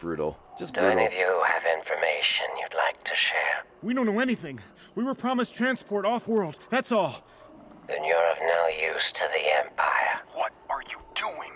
Brutal. 0.00 0.36
Just 0.58 0.74
Do 0.74 0.80
brutal. 0.80 0.98
any 0.98 1.06
of 1.06 1.12
you 1.12 1.44
have 1.46 1.62
information 1.78 2.46
you'd 2.60 2.74
like 2.76 3.04
to 3.04 3.14
share? 3.14 3.62
We 3.84 3.94
don't 3.94 4.06
know 4.06 4.18
anything. 4.18 4.58
We 4.96 5.04
were 5.04 5.14
promised 5.14 5.54
transport 5.54 6.04
off-world. 6.04 6.58
That's 6.70 6.90
all. 6.90 7.24
Then 7.86 8.02
you're 8.04 8.32
of 8.32 8.38
no 8.40 8.66
use 8.92 9.12
to 9.12 9.22
the 9.32 9.56
Empire. 9.56 10.22
What 10.34 10.52
are 10.68 10.82
you 10.90 10.98
doing? 11.14 11.52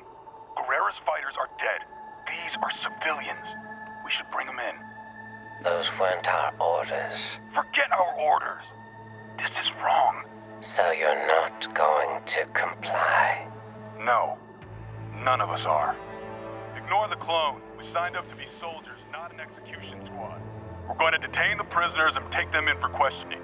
Gerrera's 0.56 0.98
fighters 1.04 1.34
are 1.36 1.48
dead. 1.58 1.80
These 2.28 2.56
are 2.62 2.70
civilians. 2.70 3.48
We 4.04 4.12
should 4.12 4.30
bring 4.30 4.46
them 4.46 4.60
in. 4.60 4.76
Those 5.64 5.90
weren't 5.98 6.28
our 6.28 6.54
orders. 6.60 7.36
Forget 7.52 7.90
our 7.90 8.14
orders. 8.16 8.62
This 9.40 9.66
is 9.66 9.72
wrong. 9.82 10.22
So 10.60 10.90
you're 10.90 11.26
not 11.26 11.74
going 11.74 12.20
to 12.26 12.44
comply? 12.52 13.46
No. 13.98 14.36
None 15.24 15.40
of 15.40 15.48
us 15.48 15.64
are. 15.64 15.96
Ignore 16.76 17.08
the 17.08 17.16
clone. 17.16 17.62
We 17.78 17.86
signed 17.86 18.16
up 18.16 18.28
to 18.28 18.36
be 18.36 18.44
soldiers, 18.60 18.98
not 19.10 19.32
an 19.32 19.40
execution 19.40 20.04
squad. 20.04 20.40
We're 20.86 20.94
going 20.96 21.12
to 21.12 21.18
detain 21.18 21.56
the 21.56 21.64
prisoners 21.64 22.16
and 22.16 22.30
take 22.30 22.52
them 22.52 22.68
in 22.68 22.78
for 22.78 22.88
questioning. 22.88 23.40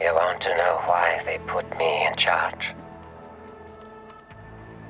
You 0.00 0.14
want 0.14 0.40
to 0.42 0.56
know 0.56 0.80
why 0.86 1.20
they 1.26 1.38
put 1.46 1.68
me 1.76 2.06
in 2.06 2.16
charge? 2.16 2.74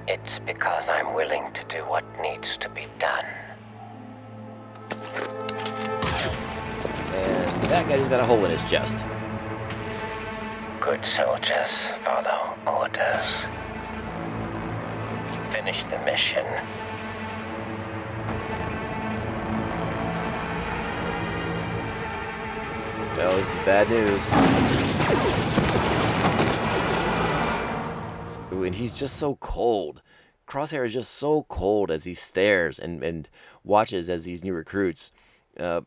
It's 0.07 0.39
because 0.39 0.89
I'm 0.89 1.13
willing 1.15 1.53
to 1.55 1.65
do 1.65 1.79
what 1.79 2.05
needs 2.21 2.57
to 2.59 2.69
be 2.69 2.87
done. 3.01 3.25
And 7.13 7.63
that 7.65 7.89
guy 7.89 7.99
just 7.99 8.11
got 8.11 8.21
a 8.21 8.25
hole 8.25 8.45
in 8.45 8.53
his 8.53 8.63
chest. 8.71 9.05
Good 10.87 11.05
soldiers 11.05 11.89
follow 12.05 12.57
orders. 12.65 13.27
Finish 15.51 15.83
the 15.83 15.99
mission. 16.05 16.47
Oh, 23.19 23.37
this 23.37 23.55
is 23.55 23.59
bad 23.65 23.91
news. 23.91 24.31
Ooh, 28.53 28.63
and 28.63 28.73
he's 28.73 28.97
just 28.97 29.17
so 29.17 29.35
cold. 29.41 30.03
Crosshair 30.47 30.87
is 30.87 30.93
just 30.93 31.15
so 31.15 31.47
cold 31.49 31.91
as 31.91 32.05
he 32.05 32.15
stares 32.15 32.79
and, 32.79 33.03
and 33.03 33.29
watches 33.65 34.09
as 34.09 34.23
these 34.23 34.45
new 34.45 34.55
recruits 34.55 35.11
uh, 35.59 35.81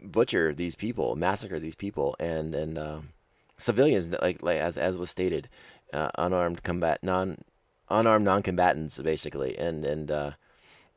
butcher 0.00 0.54
these 0.54 0.76
people, 0.76 1.16
massacre 1.16 1.58
these 1.58 1.74
people, 1.74 2.14
and 2.20 2.54
and 2.54 2.78
um 2.78 3.08
civilians 3.60 4.10
like 4.22 4.42
like 4.42 4.58
as 4.58 4.76
as 4.76 4.98
was 4.98 5.10
stated, 5.10 5.48
uh, 5.92 6.10
unarmed 6.16 6.62
combat 6.62 7.02
non 7.02 7.38
unarmed 7.88 8.24
non-combatants 8.24 9.00
basically, 9.00 9.56
and 9.58 9.84
and 9.84 10.10
uh, 10.10 10.32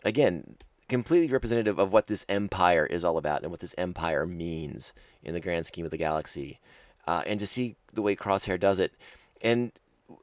again 0.03 0.57
completely 0.89 1.31
representative 1.31 1.79
of 1.79 1.91
what 1.91 2.07
this 2.07 2.25
empire 2.29 2.85
is 2.85 3.03
all 3.03 3.17
about 3.17 3.41
and 3.41 3.49
what 3.49 3.61
this 3.61 3.73
empire 3.77 4.27
means 4.27 4.93
in 5.23 5.33
the 5.33 5.39
grand 5.39 5.65
scheme 5.65 5.85
of 5.85 5.91
the 5.91 5.97
galaxy. 5.97 6.59
Uh, 7.07 7.23
and 7.25 7.39
to 7.39 7.47
see 7.47 7.75
the 7.93 8.01
way 8.01 8.15
Crosshair 8.15 8.59
does 8.59 8.79
it, 8.79 8.93
and 9.41 9.71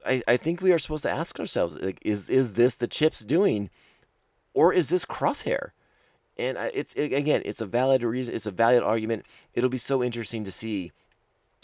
I, 0.07 0.23
I 0.29 0.37
think 0.37 0.61
we 0.61 0.73
are 0.73 0.79
supposed 0.79 1.03
to 1.03 1.11
ask 1.11 1.39
ourselves: 1.39 1.81
like, 1.81 1.99
is 2.03 2.31
is 2.31 2.55
this 2.55 2.75
the 2.75 2.87
chips 2.87 3.21
doing, 3.21 3.71
or 4.55 4.73
is 4.73 4.89
this 4.89 5.05
Crosshair? 5.05 5.71
And 6.39 6.57
I, 6.57 6.71
it's 6.73 6.95
it, 6.95 7.13
again, 7.13 7.43
it's 7.45 7.61
a 7.61 7.67
valid 7.67 8.03
reason. 8.03 8.35
It's 8.35 8.47
a 8.47 8.51
valid 8.51 8.83
argument. 8.83 9.27
It'll 9.53 9.69
be 9.69 9.77
so 9.77 10.03
interesting 10.03 10.45
to 10.45 10.53
see 10.53 10.93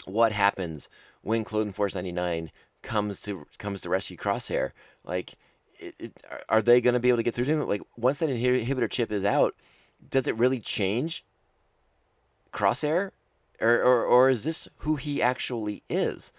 what 0.05 0.31
happens 0.31 0.89
when 1.21 1.43
Clone 1.43 1.71
Force 1.71 1.95
99 1.95 2.51
comes 2.81 3.21
to 3.23 3.45
comes 3.57 3.81
to 3.81 3.89
rescue 3.89 4.17
Crosshair. 4.17 4.71
Like, 5.03 5.33
it, 5.79 5.95
it, 5.99 6.23
are- 6.49 6.61
they 6.61 6.81
going 6.81 6.93
to 6.93 6.99
be 6.99 7.09
able 7.09 7.17
to 7.17 7.23
get 7.23 7.35
through 7.35 7.45
to 7.45 7.51
him? 7.51 7.67
Like, 7.67 7.81
once 7.97 8.19
that 8.19 8.29
inhibitor 8.29 8.89
chip 8.89 9.11
is 9.11 9.25
out, 9.25 9.55
does 10.09 10.27
it 10.27 10.37
really 10.37 10.59
change 10.59 11.23
Crosshair, 12.53 13.11
or 13.59 13.81
or, 13.81 14.05
or 14.05 14.29
is 14.29 14.43
this 14.43 14.67
who 14.77 14.95
he 14.95 15.21
actually 15.21 15.83
is? 15.89 16.31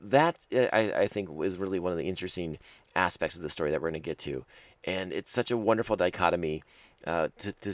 That 0.00 0.46
I, 0.52 0.92
I 0.96 1.06
think 1.08 1.28
is 1.42 1.58
really 1.58 1.80
one 1.80 1.90
of 1.90 1.98
the 1.98 2.08
interesting 2.08 2.58
aspects 2.94 3.34
of 3.34 3.42
the 3.42 3.50
story 3.50 3.72
that 3.72 3.80
we're 3.80 3.90
going 3.90 4.00
to 4.00 4.08
get 4.08 4.18
to, 4.18 4.44
and 4.84 5.12
it's 5.12 5.32
such 5.32 5.50
a 5.50 5.56
wonderful 5.56 5.96
dichotomy. 5.96 6.62
Uh, 7.06 7.28
to, 7.38 7.52
to 7.52 7.72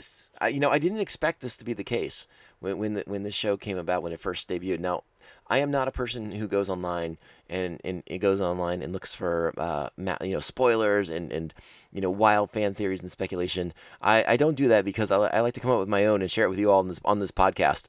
you 0.51 0.59
know, 0.59 0.69
I 0.69 0.79
didn't 0.79 0.99
expect 0.99 1.41
this 1.41 1.57
to 1.57 1.65
be 1.65 1.73
the 1.73 1.83
case 1.83 2.27
when 2.65 2.77
when 2.79 2.93
the, 2.95 3.03
when 3.05 3.23
this 3.23 3.35
show 3.35 3.55
came 3.55 3.77
about 3.77 4.01
when 4.01 4.11
it 4.11 4.19
first 4.19 4.49
debuted. 4.49 4.79
Now, 4.79 5.03
I 5.47 5.59
am 5.59 5.69
not 5.69 5.87
a 5.87 5.91
person 5.91 6.31
who 6.31 6.47
goes 6.47 6.69
online 6.69 7.17
and, 7.47 7.79
and 7.85 8.01
it 8.07 8.17
goes 8.17 8.41
online 8.41 8.81
and 8.81 8.91
looks 8.91 9.13
for 9.13 9.53
uh, 9.57 9.89
you 9.97 10.33
know 10.33 10.39
spoilers 10.39 11.09
and, 11.11 11.31
and 11.31 11.53
you 11.91 12.01
know 12.01 12.09
wild 12.09 12.51
fan 12.51 12.73
theories 12.73 13.01
and 13.01 13.11
speculation. 13.11 13.73
I, 14.01 14.23
I 14.27 14.37
don't 14.37 14.55
do 14.55 14.67
that 14.69 14.83
because 14.83 15.11
I, 15.11 15.17
I 15.17 15.41
like 15.41 15.53
to 15.53 15.59
come 15.59 15.71
up 15.71 15.79
with 15.79 15.87
my 15.87 16.05
own 16.05 16.21
and 16.21 16.31
share 16.31 16.45
it 16.45 16.49
with 16.49 16.59
you 16.59 16.71
all 16.71 16.79
on 16.79 16.87
this 16.87 16.99
on 17.05 17.19
this 17.19 17.31
podcast. 17.31 17.87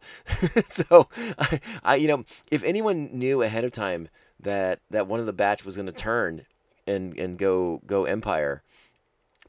so 0.66 1.08
I, 1.38 1.60
I 1.82 1.96
you 1.96 2.08
know 2.08 2.24
if 2.50 2.62
anyone 2.62 3.10
knew 3.12 3.42
ahead 3.42 3.64
of 3.64 3.72
time 3.72 4.08
that 4.40 4.80
that 4.90 5.06
one 5.06 5.20
of 5.20 5.26
the 5.26 5.32
batch 5.32 5.64
was 5.64 5.76
going 5.76 5.86
to 5.86 5.92
turn 5.92 6.44
and 6.86 7.18
and 7.18 7.38
go 7.38 7.80
go 7.86 8.04
Empire 8.04 8.62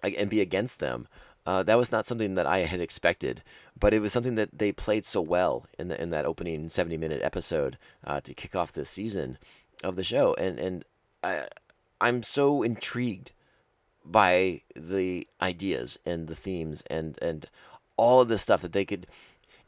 and 0.03 0.29
be 0.29 0.41
against 0.41 0.79
them. 0.79 1.07
Uh, 1.47 1.63
that 1.63 1.77
was 1.77 1.93
not 1.93 2.05
something 2.05 2.33
that 2.33 2.45
I 2.45 2.60
had 2.60 2.81
expected, 2.81 3.41
but 3.79 3.93
it 3.93 4.01
was 4.01 4.12
something 4.12 4.36
that 4.36 4.60
they 4.60 4.73
played 4.73 5.05
so 5.05 5.21
well 5.21 5.65
in 5.79 5.88
the 5.88 5.99
in 5.99 6.10
that 6.10 6.25
opening 6.25 6.67
seventy 6.67 6.97
minute 6.97 7.21
episode 7.23 7.77
uh, 8.03 8.19
to 8.19 8.33
kick 8.33 8.53
off 8.53 8.73
this 8.73 8.89
season 8.89 9.38
of 9.81 9.95
the 9.95 10.03
show, 10.03 10.36
and 10.38 10.60
and 10.60 10.83
I, 11.23 11.47
I'm 12.01 12.21
so 12.21 12.63
intrigued 12.63 13.31
by 14.03 14.62
the 14.75 15.25
ideas 15.41 15.97
and 16.05 16.27
the 16.27 16.36
themes 16.36 16.83
and 16.89 17.17
and 17.21 17.45
all 17.95 18.19
of 18.19 18.27
the 18.27 18.38
stuff 18.38 18.62
that 18.62 18.73
they 18.73 18.83
could. 18.83 19.07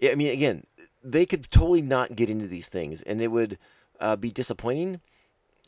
I 0.04 0.16
mean, 0.16 0.32
again, 0.32 0.66
they 1.02 1.26
could 1.26 1.50
totally 1.50 1.82
not 1.82 2.14
get 2.14 2.30
into 2.30 2.48
these 2.48 2.68
things, 2.68 3.04
and 3.04 3.22
it 3.22 3.30
would 3.30 3.58
uh, 4.02 4.18
be 4.18 4.32
disappointing. 4.32 5.00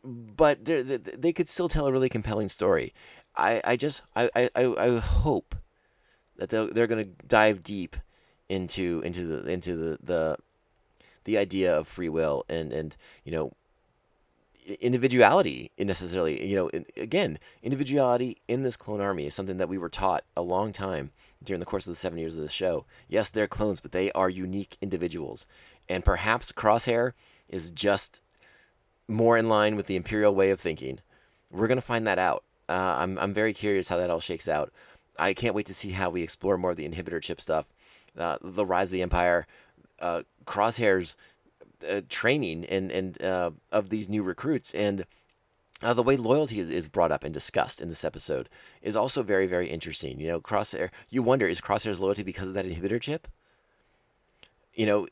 But 0.04 0.66
they 0.66 0.82
they 0.82 1.32
could 1.32 1.48
still 1.48 1.70
tell 1.70 1.88
a 1.88 1.92
really 1.94 2.10
compelling 2.10 2.50
story. 2.50 2.94
I, 3.38 3.62
I 3.64 3.76
just 3.78 4.02
I, 4.14 4.30
I 4.36 4.50
I 4.78 4.98
hope 4.98 5.56
that 6.48 6.74
they're, 6.74 6.88
going 6.88 7.06
to 7.06 7.26
dive 7.28 7.64
deep 7.64 7.96
into 8.50 9.02
into 9.06 9.26
the 9.26 9.52
into 9.52 9.76
the, 9.76 9.98
the 10.04 10.38
the 11.24 11.38
idea 11.38 11.78
of 11.78 11.88
free 11.88 12.10
will 12.10 12.44
and 12.50 12.74
and 12.74 12.98
you 13.24 13.32
know 13.32 13.54
individuality 14.80 15.72
in 15.78 15.88
necessarily 15.88 16.46
you 16.46 16.56
know 16.56 16.70
again 16.98 17.38
individuality 17.64 18.38
in 18.48 18.64
this 18.64 18.76
clone 18.76 19.02
army 19.02 19.26
is 19.26 19.34
something 19.34 19.58
that 19.58 19.70
we 19.70 19.78
were 19.78 19.90
taught 19.90 20.24
a 20.36 20.42
long 20.42 20.74
time 20.74 21.12
during 21.44 21.60
the 21.60 21.66
course 21.66 21.86
of 21.88 21.92
the 21.92 21.96
seven 21.96 22.18
years 22.18 22.36
of 22.36 22.42
the 22.42 22.50
show. 22.50 22.86
Yes 23.08 23.30
they're 23.30 23.48
clones 23.48 23.80
but 23.80 23.92
they 23.92 24.12
are 24.14 24.30
unique 24.30 24.78
individuals. 24.82 25.46
And 25.88 26.04
perhaps 26.04 26.52
crosshair 26.52 27.14
is 27.50 27.72
just 27.72 28.22
more 29.08 29.38
in 29.38 29.48
line 29.48 29.76
with 29.76 29.88
the 29.88 29.96
imperial 29.96 30.34
way 30.34 30.50
of 30.50 30.60
thinking. 30.60 31.00
We're 31.52 31.68
going 31.68 31.78
to 31.78 31.82
find 31.82 32.08
that 32.08 32.18
out. 32.18 32.44
Uh, 32.70 32.96
I'm, 33.00 33.18
I'm 33.20 33.34
very 33.34 33.54
curious 33.54 33.90
how 33.90 33.98
that 33.98 34.10
all 34.10 34.22
shakes 34.22 34.48
out 34.48 34.72
i 35.20 35.34
can't 35.34 35.56
wait 35.56 35.66
to 35.66 35.74
see 35.74 35.92
how 35.92 36.10
we 36.10 36.22
explore 36.22 36.58
more 36.58 36.72
of 36.72 36.78
the 36.78 36.88
inhibitor 36.88 37.22
chip 37.22 37.42
stuff 37.42 37.66
uh, 38.18 38.38
the 38.42 38.66
rise 38.66 38.90
of 38.90 38.94
the 38.94 39.02
empire 39.02 39.48
uh, 40.00 40.24
crosshairs 40.46 41.16
uh, 41.90 42.02
training 42.10 42.66
and 42.66 42.92
and 42.92 43.22
uh, 43.22 43.52
of 43.72 43.90
these 43.90 44.10
new 44.10 44.24
recruits 44.24 44.74
and 44.74 45.06
uh, 45.84 45.94
the 45.94 46.04
way 46.04 46.16
loyalty 46.16 46.60
is, 46.60 46.70
is 46.70 46.88
brought 46.88 47.12
up 47.12 47.24
and 47.24 47.34
discussed 47.34 47.82
in 47.82 47.90
this 47.90 48.06
episode 48.06 48.50
is 48.82 48.96
also 48.96 49.24
very, 49.24 49.48
very 49.48 49.68
interesting. 49.68 50.20
You 50.20 50.28
know, 50.28 50.40
Crosshair, 50.40 50.90
you 51.10 51.24
wonder, 51.24 51.48
is 51.48 51.62
Crosshair's 51.62 52.00
loyalty 52.00 52.24
because 52.24 52.48
of 52.48 52.54
that 52.54 52.66
inhibitor 52.66 53.02
chip? 53.02 53.28
You 54.74 54.86
know, 54.86 55.08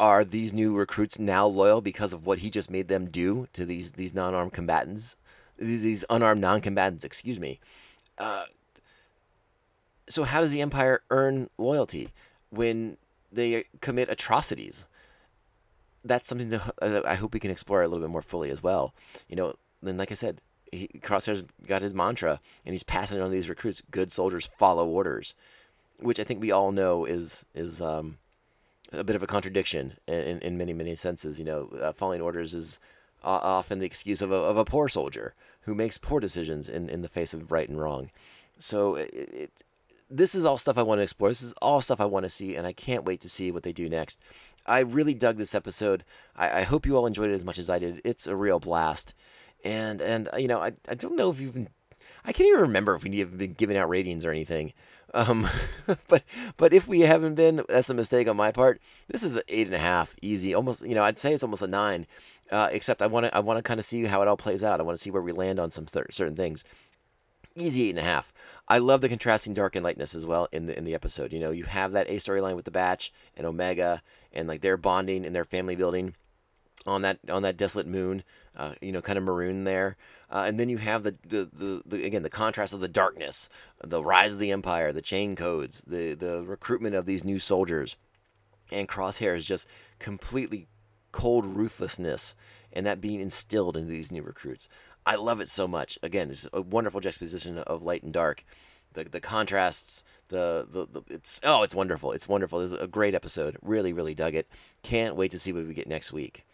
are 0.00 0.24
these 0.24 0.52
new 0.52 0.74
recruits 0.74 1.18
now 1.18 1.46
loyal 1.46 1.80
because 1.80 2.12
of 2.12 2.26
what 2.26 2.40
he 2.40 2.50
just 2.50 2.70
made 2.70 2.88
them 2.88 3.08
do 3.08 3.46
to 3.52 3.64
these, 3.64 3.92
these 3.92 4.14
non 4.14 4.34
armed 4.34 4.52
combatants? 4.52 5.16
These, 5.56 5.82
these 5.82 6.04
unarmed 6.10 6.40
non 6.40 6.60
combatants, 6.60 7.04
excuse 7.04 7.40
me. 7.40 7.60
So, 10.08 10.24
how 10.24 10.40
does 10.40 10.50
the 10.50 10.62
Empire 10.62 11.02
earn 11.10 11.50
loyalty 11.58 12.10
when 12.50 12.96
they 13.30 13.64
commit 13.80 14.08
atrocities? 14.08 14.86
That's 16.04 16.28
something 16.28 16.48
that 16.50 16.74
uh, 16.80 17.02
I 17.06 17.14
hope 17.14 17.34
we 17.34 17.40
can 17.40 17.50
explore 17.50 17.82
a 17.82 17.88
little 17.88 18.06
bit 18.06 18.10
more 18.10 18.22
fully 18.22 18.50
as 18.50 18.62
well. 18.62 18.94
You 19.28 19.36
know, 19.36 19.54
then 19.82 19.96
like 19.96 20.10
I 20.10 20.14
said, 20.14 20.40
he, 20.72 20.88
Crosshair's 21.02 21.44
got 21.66 21.82
his 21.82 21.94
mantra, 21.94 22.40
and 22.64 22.72
he's 22.72 22.82
passing 22.82 23.18
it 23.18 23.22
on 23.22 23.28
to 23.28 23.34
these 23.34 23.48
recruits. 23.48 23.82
Good 23.90 24.12
soldiers 24.12 24.48
follow 24.58 24.86
orders, 24.86 25.34
which 25.98 26.20
I 26.20 26.24
think 26.24 26.40
we 26.40 26.52
all 26.52 26.72
know 26.72 27.04
is 27.04 27.44
is 27.54 27.80
um, 27.82 28.18
a 28.92 29.04
bit 29.04 29.16
of 29.16 29.22
a 29.22 29.26
contradiction 29.26 29.94
in, 30.06 30.38
in 30.40 30.58
many 30.58 30.72
many 30.72 30.94
senses. 30.94 31.38
You 31.38 31.44
know, 31.44 31.68
uh, 31.80 31.92
following 31.92 32.20
orders 32.20 32.54
is 32.54 32.80
uh, 33.22 33.40
often 33.42 33.78
the 33.78 33.86
excuse 33.86 34.22
of 34.22 34.30
a, 34.30 34.36
of 34.36 34.56
a 34.56 34.64
poor 34.64 34.88
soldier 34.88 35.34
who 35.62 35.74
makes 35.74 35.98
poor 35.98 36.20
decisions 36.20 36.68
in, 36.68 36.88
in 36.88 37.02
the 37.02 37.08
face 37.08 37.34
of 37.34 37.52
right 37.52 37.68
and 37.68 37.80
wrong. 37.80 38.10
So 38.58 38.96
it, 38.96 39.10
it 39.12 39.62
this 40.10 40.34
is 40.34 40.44
all 40.44 40.58
stuff 40.58 40.78
I 40.78 40.82
want 40.82 40.98
to 40.98 41.02
explore. 41.02 41.30
This 41.30 41.42
is 41.42 41.54
all 41.60 41.80
stuff 41.80 42.00
I 42.00 42.06
want 42.06 42.24
to 42.24 42.30
see, 42.30 42.56
and 42.56 42.66
I 42.66 42.72
can't 42.72 43.04
wait 43.04 43.20
to 43.20 43.28
see 43.28 43.50
what 43.50 43.62
they 43.62 43.72
do 43.72 43.88
next. 43.88 44.18
I 44.66 44.80
really 44.80 45.14
dug 45.14 45.36
this 45.36 45.54
episode. 45.54 46.04
I, 46.36 46.60
I 46.60 46.62
hope 46.62 46.86
you 46.86 46.96
all 46.96 47.06
enjoyed 47.06 47.30
it 47.30 47.34
as 47.34 47.44
much 47.44 47.58
as 47.58 47.68
I 47.68 47.78
did. 47.78 48.00
It's 48.04 48.26
a 48.26 48.36
real 48.36 48.60
blast 48.60 49.14
and 49.64 50.00
and 50.00 50.28
uh, 50.32 50.36
you 50.36 50.48
know 50.48 50.60
I, 50.60 50.72
I 50.88 50.94
don't 50.94 51.16
know 51.16 51.30
if 51.30 51.40
you've 51.40 51.54
been 51.54 51.68
I 52.24 52.32
can't 52.32 52.48
even 52.48 52.60
remember 52.62 52.94
if 52.94 53.04
we 53.04 53.18
have 53.20 53.38
been 53.38 53.54
giving 53.54 53.76
out 53.76 53.88
ratings 53.88 54.26
or 54.26 54.30
anything. 54.30 54.74
Um, 55.14 55.48
but 56.08 56.22
but 56.56 56.74
if 56.74 56.86
we 56.86 57.00
haven't 57.00 57.36
been, 57.36 57.62
that's 57.68 57.88
a 57.88 57.94
mistake 57.94 58.28
on 58.28 58.36
my 58.36 58.52
part. 58.52 58.82
This 59.08 59.22
is 59.22 59.36
an 59.36 59.42
eight 59.48 59.66
and 59.66 59.74
a 59.74 59.78
half, 59.78 60.14
easy. 60.20 60.52
Almost, 60.52 60.86
you 60.86 60.94
know, 60.94 61.02
I'd 61.02 61.18
say 61.18 61.32
it's 61.32 61.42
almost 61.42 61.62
a 61.62 61.66
nine. 61.66 62.06
Uh, 62.52 62.68
except 62.70 63.02
I 63.02 63.06
want 63.06 63.26
to 63.26 63.34
I 63.34 63.40
want 63.40 63.58
to 63.58 63.62
kind 63.62 63.80
of 63.80 63.86
see 63.86 64.04
how 64.04 64.20
it 64.20 64.28
all 64.28 64.36
plays 64.36 64.62
out. 64.62 64.80
I 64.80 64.82
want 64.82 64.98
to 64.98 65.02
see 65.02 65.10
where 65.10 65.22
we 65.22 65.32
land 65.32 65.58
on 65.58 65.70
some 65.70 65.86
certain 65.88 66.36
things. 66.36 66.64
Easy 67.54 67.86
eight 67.86 67.90
and 67.90 67.98
a 67.98 68.02
half. 68.02 68.32
I 68.68 68.78
love 68.78 69.00
the 69.00 69.08
contrasting 69.08 69.54
dark 69.54 69.76
and 69.76 69.84
lightness 69.84 70.14
as 70.14 70.26
well 70.26 70.48
in 70.52 70.66
the 70.66 70.76
in 70.76 70.84
the 70.84 70.94
episode. 70.94 71.32
You 71.32 71.40
know, 71.40 71.50
you 71.50 71.64
have 71.64 71.92
that 71.92 72.08
A 72.08 72.16
storyline 72.16 72.56
with 72.56 72.66
the 72.66 72.70
Batch 72.70 73.12
and 73.36 73.46
Omega, 73.46 74.02
and 74.32 74.46
like 74.46 74.60
their 74.60 74.76
bonding 74.76 75.24
and 75.24 75.34
their 75.34 75.44
family 75.44 75.74
building 75.74 76.14
on 76.86 77.02
that 77.02 77.18
on 77.30 77.42
that 77.42 77.56
desolate 77.56 77.86
moon, 77.86 78.22
uh, 78.56 78.74
you 78.80 78.92
know, 78.92 79.00
kind 79.00 79.18
of 79.18 79.24
maroon 79.24 79.64
there. 79.64 79.96
Uh, 80.30 80.44
and 80.46 80.60
then 80.60 80.68
you 80.68 80.76
have 80.76 81.02
the, 81.02 81.16
the, 81.26 81.48
the, 81.52 81.82
the, 81.86 82.04
again 82.04 82.22
the 82.22 82.30
contrast 82.30 82.74
of 82.74 82.80
the 82.80 82.88
darkness, 82.88 83.48
the 83.82 84.02
rise 84.02 84.34
of 84.34 84.38
the 84.38 84.52
empire, 84.52 84.92
the 84.92 85.02
chain 85.02 85.34
codes, 85.34 85.82
the 85.86 86.14
the 86.14 86.44
recruitment 86.44 86.94
of 86.94 87.06
these 87.06 87.24
new 87.24 87.38
soldiers, 87.38 87.96
and 88.70 88.88
Crosshair 88.88 89.34
is 89.34 89.44
just 89.44 89.66
completely 89.98 90.66
cold 91.12 91.46
ruthlessness, 91.46 92.36
and 92.72 92.84
that 92.84 93.00
being 93.00 93.20
instilled 93.20 93.76
into 93.76 93.88
these 93.90 94.12
new 94.12 94.22
recruits. 94.22 94.68
I 95.08 95.16
love 95.16 95.40
it 95.40 95.48
so 95.48 95.66
much. 95.66 95.98
Again, 96.02 96.30
it's 96.30 96.46
a 96.52 96.62
wonderful 96.62 97.00
juxtaposition 97.00 97.58
of 97.58 97.82
light 97.82 98.02
and 98.02 98.12
dark. 98.12 98.44
The, 98.92 99.04
the 99.04 99.20
contrasts, 99.20 100.04
the, 100.28 100.66
the, 100.70 100.86
the 100.86 101.14
it's 101.14 101.40
oh 101.42 101.62
it's 101.62 101.74
wonderful 101.74 102.12
it's 102.12 102.28
wonderful 102.28 102.60
it's 102.60 102.72
a 102.72 102.86
great 102.86 103.14
episode 103.14 103.56
really 103.62 103.94
really 103.94 104.14
dug 104.14 104.34
it 104.34 104.46
can't 104.82 105.16
wait 105.16 105.30
to 105.30 105.38
see 105.38 105.54
what 105.54 105.66
we 105.66 105.72
get 105.72 105.88
next 105.88 106.12
week 106.12 106.44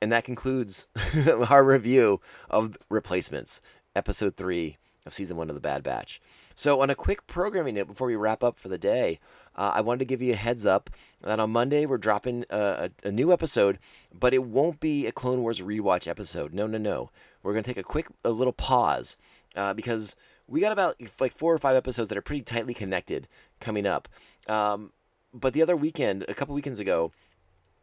and 0.00 0.12
that 0.12 0.24
concludes 0.24 0.86
our 1.48 1.64
review 1.64 2.20
of 2.50 2.76
Replacements, 2.88 3.60
episode 3.96 4.36
three 4.36 4.76
of 5.06 5.12
season 5.12 5.36
one 5.36 5.48
of 5.48 5.54
The 5.54 5.60
Bad 5.60 5.82
Batch. 5.82 6.20
So, 6.54 6.80
on 6.82 6.90
a 6.90 6.94
quick 6.94 7.26
programming 7.26 7.74
note 7.74 7.88
before 7.88 8.06
we 8.06 8.16
wrap 8.16 8.44
up 8.44 8.58
for 8.58 8.68
the 8.68 8.78
day, 8.78 9.18
uh, 9.56 9.72
I 9.74 9.80
wanted 9.80 10.00
to 10.00 10.04
give 10.04 10.22
you 10.22 10.34
a 10.34 10.36
heads 10.36 10.66
up 10.66 10.90
that 11.22 11.40
on 11.40 11.50
Monday 11.50 11.86
we're 11.86 11.98
dropping 11.98 12.44
a, 12.50 12.90
a, 13.04 13.08
a, 13.08 13.12
new 13.12 13.32
episode, 13.32 13.78
but 14.12 14.34
it 14.34 14.44
won't 14.44 14.78
be 14.80 15.06
a 15.06 15.12
Clone 15.12 15.42
Wars 15.42 15.60
rewatch 15.60 16.06
episode. 16.06 16.52
No, 16.52 16.66
no, 16.66 16.78
no. 16.78 17.10
We're 17.48 17.54
going 17.54 17.64
to 17.64 17.70
take 17.70 17.78
a 17.78 17.82
quick, 17.82 18.08
a 18.26 18.30
little 18.30 18.52
pause 18.52 19.16
uh, 19.56 19.72
because 19.72 20.14
we 20.48 20.60
got 20.60 20.70
about 20.70 20.96
like 21.18 21.32
four 21.32 21.54
or 21.54 21.56
five 21.56 21.76
episodes 21.76 22.10
that 22.10 22.18
are 22.18 22.22
pretty 22.22 22.42
tightly 22.42 22.74
connected 22.74 23.26
coming 23.58 23.86
up. 23.86 24.06
Um, 24.50 24.92
but 25.32 25.54
the 25.54 25.62
other 25.62 25.74
weekend, 25.74 26.26
a 26.28 26.34
couple 26.34 26.54
weekends 26.54 26.78
ago, 26.78 27.10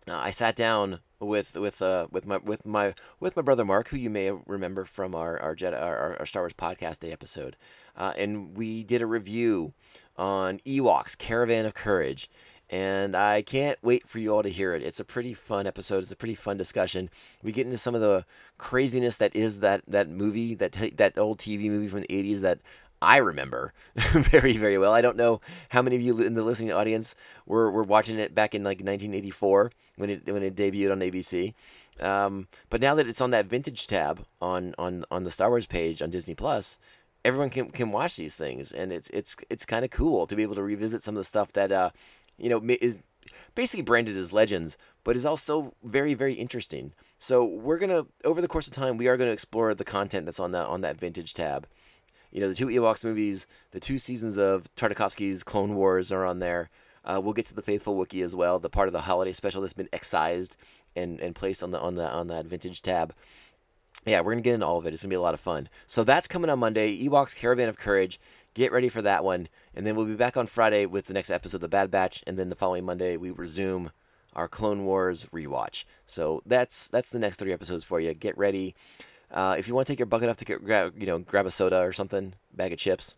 uh, 0.07 0.17
I 0.17 0.29
sat 0.29 0.55
down 0.55 0.99
with 1.19 1.55
with 1.55 1.81
uh 1.81 2.05
with 2.11 2.27
my 2.27 2.37
with 2.37 2.63
my 2.63 2.93
with 3.19 3.35
my 3.35 3.41
brother 3.41 3.65
Mark, 3.65 3.87
who 3.89 3.97
you 3.97 4.11
may 4.11 4.29
remember 4.29 4.85
from 4.85 5.15
our 5.15 5.39
our, 5.39 5.55
Jedi, 5.55 5.81
our, 5.81 6.15
our 6.19 6.25
Star 6.27 6.43
Wars 6.43 6.53
podcast 6.53 6.99
day 6.99 7.11
episode, 7.11 7.55
uh, 7.97 8.13
and 8.15 8.55
we 8.55 8.83
did 8.83 9.01
a 9.01 9.07
review 9.07 9.73
on 10.15 10.59
Ewoks 10.59 11.17
Caravan 11.17 11.65
of 11.65 11.73
Courage, 11.73 12.29
and 12.69 13.15
I 13.15 13.41
can't 13.41 13.77
wait 13.81 14.07
for 14.07 14.19
you 14.19 14.33
all 14.33 14.43
to 14.43 14.49
hear 14.49 14.73
it. 14.73 14.83
It's 14.83 14.99
a 14.99 15.05
pretty 15.05 15.33
fun 15.33 15.67
episode. 15.67 15.99
It's 15.99 16.11
a 16.11 16.15
pretty 16.15 16.35
fun 16.35 16.57
discussion. 16.57 17.09
We 17.43 17.51
get 17.51 17.65
into 17.65 17.77
some 17.77 17.95
of 17.95 18.01
the 18.01 18.25
craziness 18.57 19.17
that 19.17 19.35
is 19.35 19.59
that 19.59 19.83
that 19.87 20.09
movie 20.09 20.55
that 20.55 20.71
t- 20.71 20.93
that 20.97 21.17
old 21.17 21.39
TV 21.39 21.69
movie 21.69 21.87
from 21.87 22.01
the 22.01 22.07
'80s 22.07 22.41
that 22.41 22.59
I 23.01 23.17
remember 23.17 23.73
very, 23.95 24.53
very 24.53 24.77
well. 24.77 24.93
I 24.93 25.01
don't 25.01 25.17
know 25.17 25.41
how 25.69 25.81
many 25.81 25.95
of 25.95 26.01
you 26.01 26.19
in 26.21 26.33
the 26.33 26.43
listening 26.43 26.71
audience 26.71 27.15
were, 27.45 27.69
were 27.69 27.83
watching 27.83 28.17
it 28.19 28.33
back 28.33 28.55
in 28.55 28.63
like 28.63 28.79
1984 28.79 29.71
when 29.97 30.09
it 30.09 30.25
when 30.25 30.43
it 30.43 30.55
debuted 30.55 30.91
on 30.91 30.99
ABC. 30.99 31.53
Um, 31.99 32.47
but 32.69 32.81
now 32.81 32.95
that 32.95 33.07
it's 33.07 33.21
on 33.21 33.31
that 33.31 33.45
vintage 33.45 33.87
tab 33.87 34.25
on, 34.41 34.73
on, 34.77 35.05
on 35.11 35.23
the 35.23 35.31
Star 35.31 35.49
Wars 35.49 35.65
page 35.65 36.01
on 36.01 36.09
Disney 36.09 36.35
Plus, 36.35 36.79
everyone 37.23 37.49
can, 37.49 37.69
can 37.69 37.91
watch 37.91 38.15
these 38.15 38.35
things, 38.35 38.71
and 38.71 38.91
it's 38.91 39.09
it's 39.09 39.35
it's 39.49 39.65
kind 39.65 39.83
of 39.83 39.91
cool 39.91 40.27
to 40.27 40.35
be 40.35 40.43
able 40.43 40.55
to 40.55 40.63
revisit 40.63 41.01
some 41.01 41.15
of 41.15 41.19
the 41.19 41.23
stuff 41.25 41.51
that 41.53 41.71
uh, 41.71 41.89
you 42.37 42.49
know 42.49 42.61
is 42.81 43.03
basically 43.55 43.83
branded 43.83 44.17
as 44.17 44.33
legends, 44.33 44.77
but 45.03 45.15
is 45.15 45.25
also 45.25 45.73
very 45.83 46.13
very 46.13 46.33
interesting. 46.33 46.93
So 47.17 47.45
we're 47.45 47.79
gonna 47.79 48.05
over 48.23 48.41
the 48.41 48.47
course 48.47 48.67
of 48.67 48.73
time 48.73 48.97
we 48.97 49.07
are 49.07 49.17
gonna 49.17 49.31
explore 49.31 49.73
the 49.73 49.83
content 49.83 50.25
that's 50.25 50.39
on 50.39 50.51
that 50.51 50.67
on 50.67 50.81
that 50.81 50.99
vintage 50.99 51.33
tab 51.33 51.67
you 52.35 52.41
know, 52.41 52.49
the 52.49 52.55
two 52.55 52.67
Ewoks 52.67 53.05
movies, 53.05 53.47
the 53.71 53.79
two 53.79 53.97
seasons 53.97 54.37
of 54.37 54.67
Tartakovsky's 54.75 55.41
Clone 55.41 55.73
Wars 55.73 56.11
are 56.11 56.25
on 56.25 56.39
there. 56.39 56.69
Uh, 57.05 57.21
we'll 57.23 57.31
get 57.31 57.45
to 57.45 57.55
the 57.55 57.61
Faithful 57.61 57.95
Wookiee 57.95 58.25
as 58.25 58.35
well, 58.35 58.59
the 58.59 58.69
part 58.69 58.89
of 58.89 58.91
the 58.91 58.99
holiday 58.99 59.31
special 59.31 59.61
that's 59.61 59.71
been 59.71 59.87
excised 59.93 60.57
and, 60.97 61.21
and 61.21 61.33
placed 61.33 61.63
on 61.63 61.71
the 61.71 61.79
on 61.79 61.95
the 61.95 62.05
on 62.05 62.27
that 62.27 62.45
vintage 62.45 62.81
tab. 62.81 63.15
Yeah, 64.05 64.19
we're 64.19 64.33
gonna 64.33 64.41
get 64.41 64.53
into 64.53 64.65
all 64.65 64.77
of 64.77 64.85
it. 64.85 64.91
It's 64.91 65.01
gonna 65.01 65.11
be 65.11 65.15
a 65.15 65.21
lot 65.21 65.33
of 65.33 65.39
fun. 65.39 65.69
So 65.87 66.03
that's 66.03 66.27
coming 66.27 66.49
on 66.49 66.59
Monday. 66.59 67.07
Ewoks 67.07 67.33
Caravan 67.33 67.69
of 67.69 67.77
Courage. 67.77 68.19
Get 68.55 68.71
ready 68.71 68.87
for 68.87 69.01
that 69.01 69.25
one, 69.25 69.49
and 69.75 69.85
then 69.85 69.97
we'll 69.97 70.05
be 70.05 70.15
back 70.15 70.37
on 70.37 70.47
Friday 70.47 70.85
with 70.85 71.07
the 71.07 71.13
next 71.13 71.29
episode 71.29 71.57
of 71.57 71.61
the 71.61 71.67
Bad 71.67 71.91
Batch, 71.91 72.23
and 72.25 72.37
then 72.37 72.47
the 72.47 72.55
following 72.55 72.85
Monday 72.85 73.17
we 73.17 73.29
resume 73.29 73.91
our 74.31 74.47
Clone 74.47 74.85
Wars 74.85 75.27
rewatch. 75.33 75.83
So 76.05 76.41
that's 76.45 76.87
that's 76.87 77.09
the 77.09 77.19
next 77.19 77.35
three 77.35 77.51
episodes 77.51 77.83
for 77.83 77.99
you. 77.99 78.13
Get 78.13 78.37
ready. 78.37 78.73
Uh, 79.29 79.57
if 79.59 79.67
you 79.67 79.75
want 79.75 79.87
to 79.87 79.91
take 79.91 79.99
your 79.99 80.05
bucket 80.05 80.29
off 80.29 80.37
to 80.37 80.45
get, 80.45 80.63
grab, 80.63 80.93
you 80.97 81.05
know, 81.05 81.19
grab 81.19 81.45
a 81.45 81.51
soda 81.51 81.81
or 81.81 81.91
something, 81.91 82.33
bag 82.53 82.71
of 82.71 82.79
chips, 82.79 83.17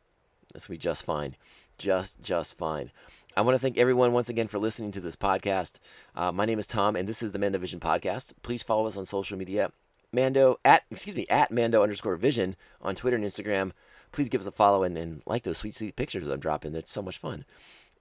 that's 0.52 0.66
gonna 0.66 0.74
be 0.74 0.80
just 0.80 1.06
fine, 1.06 1.36
just 1.78 2.20
just 2.24 2.58
fine. 2.58 2.92
I 3.36 3.42
want 3.42 3.54
to 3.54 3.60
thank 3.60 3.78
everyone 3.78 4.14
once 4.14 4.30
again 4.30 4.48
for 4.48 4.58
listening 4.58 4.90
to 4.94 5.00
this 5.00 5.16
podcast. 5.16 5.78
Uh, 6.16 6.32
my 6.32 6.46
name 6.46 6.58
is 6.58 6.66
Tom, 6.66 6.96
and 6.96 7.08
this 7.08 7.22
is 7.22 7.32
the 7.32 7.38
Mando 7.38 7.60
Vision 7.60 7.80
podcast. 7.80 8.34
Please 8.42 8.64
follow 8.64 8.88
us 8.88 8.98
on 8.98 9.06
social 9.06 9.38
media, 9.38 9.72
Mando 10.12 10.60
at 10.64 10.84
excuse 10.90 11.16
me 11.16 11.26
at 11.30 11.52
Mando 11.52 11.84
underscore 11.84 12.16
Vision 12.16 12.56
on 12.82 12.96
Twitter 12.96 13.18
and 13.18 13.26
Instagram. 13.26 13.72
Please 14.12 14.30
give 14.30 14.42
us 14.42 14.48
a 14.48 14.52
follow 14.52 14.84
and, 14.84 14.98
and 14.98 15.22
like 15.26 15.44
those 15.44 15.58
sweet 15.58 15.76
sweet 15.76 15.96
pictures 15.96 16.26
that 16.26 16.34
I'm 16.34 16.40
dropping. 16.40 16.76
It's 16.76 16.92
so 16.92 17.02
much 17.02 17.18
fun. 17.18 17.46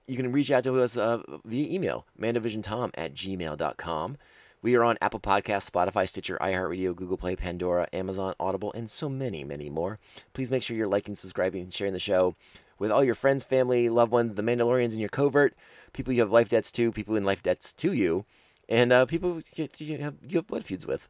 You 0.07 0.15
can 0.15 0.31
reach 0.31 0.51
out 0.51 0.63
to 0.63 0.79
us 0.81 0.95
uh, 0.95 1.21
via 1.43 1.69
email, 1.69 2.05
mandovisiontom 2.19 2.91
at 2.95 3.13
gmail.com. 3.13 4.17
We 4.61 4.75
are 4.75 4.83
on 4.83 4.97
Apple 5.01 5.19
Podcasts, 5.19 5.69
Spotify, 5.69 6.09
Stitcher, 6.09 6.37
iHeartRadio, 6.41 6.95
Google 6.95 7.17
Play, 7.17 7.35
Pandora, 7.35 7.87
Amazon, 7.93 8.33
Audible, 8.39 8.73
and 8.73 8.89
so 8.89 9.07
many, 9.07 9.43
many 9.43 9.69
more. 9.69 9.99
Please 10.33 10.49
make 10.49 10.63
sure 10.63 10.75
you're 10.75 10.87
liking, 10.87 11.15
subscribing, 11.15 11.61
and 11.61 11.73
sharing 11.73 11.93
the 11.93 11.99
show 11.99 12.35
with 12.79 12.91
all 12.91 13.03
your 13.03 13.15
friends, 13.15 13.43
family, 13.43 13.89
loved 13.89 14.11
ones, 14.11 14.33
the 14.33 14.41
Mandalorians 14.41 14.93
in 14.93 14.99
your 14.99 15.09
covert, 15.09 15.55
people 15.93 16.13
you 16.13 16.21
have 16.21 16.31
life 16.31 16.49
debts 16.49 16.71
to, 16.71 16.91
people 16.91 17.15
in 17.15 17.23
life 17.23 17.43
debts 17.43 17.73
to 17.73 17.93
you, 17.93 18.25
and 18.67 18.91
uh, 18.91 19.05
people 19.05 19.41
you 19.55 19.97
have, 19.99 20.15
you 20.27 20.37
have 20.37 20.47
blood 20.47 20.63
feuds 20.63 20.87
with. 20.87 21.07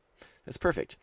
That's 0.48 0.58
perfect. 0.58 0.96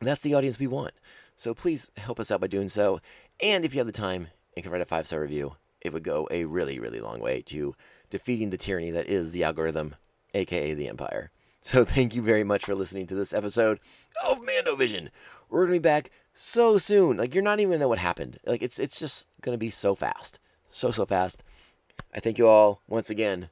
That's 0.00 0.20
the 0.20 0.34
audience 0.34 0.58
we 0.58 0.66
want. 0.66 0.92
So 1.36 1.54
please 1.54 1.88
help 1.96 2.20
us 2.20 2.30
out 2.30 2.42
by 2.42 2.48
doing 2.48 2.68
so. 2.68 3.00
And 3.42 3.64
if 3.64 3.74
you 3.74 3.80
have 3.80 3.86
the 3.86 3.92
time 3.92 4.28
and 4.54 4.62
can 4.62 4.70
write 4.70 4.82
a 4.82 4.84
five 4.84 5.06
star 5.06 5.20
review, 5.20 5.56
it 5.80 5.92
would 5.92 6.02
go 6.02 6.28
a 6.30 6.44
really, 6.44 6.78
really 6.78 7.00
long 7.00 7.18
way 7.18 7.40
to 7.46 7.74
defeating 8.10 8.50
the 8.50 8.58
tyranny 8.58 8.90
that 8.90 9.08
is 9.08 9.32
the 9.32 9.42
algorithm, 9.42 9.94
aka 10.34 10.74
the 10.74 10.88
Empire. 10.88 11.30
So 11.62 11.82
thank 11.86 12.14
you 12.14 12.20
very 12.20 12.44
much 12.44 12.66
for 12.66 12.74
listening 12.74 13.06
to 13.06 13.14
this 13.14 13.32
episode 13.32 13.80
of 14.28 14.44
Mando 14.44 14.76
Vision. 14.76 15.10
We're 15.48 15.64
gonna 15.64 15.72
be 15.72 15.78
back 15.78 16.10
so 16.34 16.76
soon. 16.76 17.16
Like 17.16 17.34
you're 17.34 17.42
not 17.42 17.58
even 17.58 17.70
gonna 17.70 17.80
know 17.80 17.88
what 17.88 17.98
happened. 17.98 18.38
Like 18.44 18.62
it's 18.62 18.78
it's 18.78 19.00
just 19.00 19.26
gonna 19.40 19.56
be 19.56 19.70
so 19.70 19.94
fast. 19.94 20.38
So 20.70 20.90
so 20.90 21.06
fast. 21.06 21.42
I 22.14 22.20
thank 22.20 22.36
you 22.36 22.48
all 22.48 22.82
once 22.86 23.08
again 23.08 23.48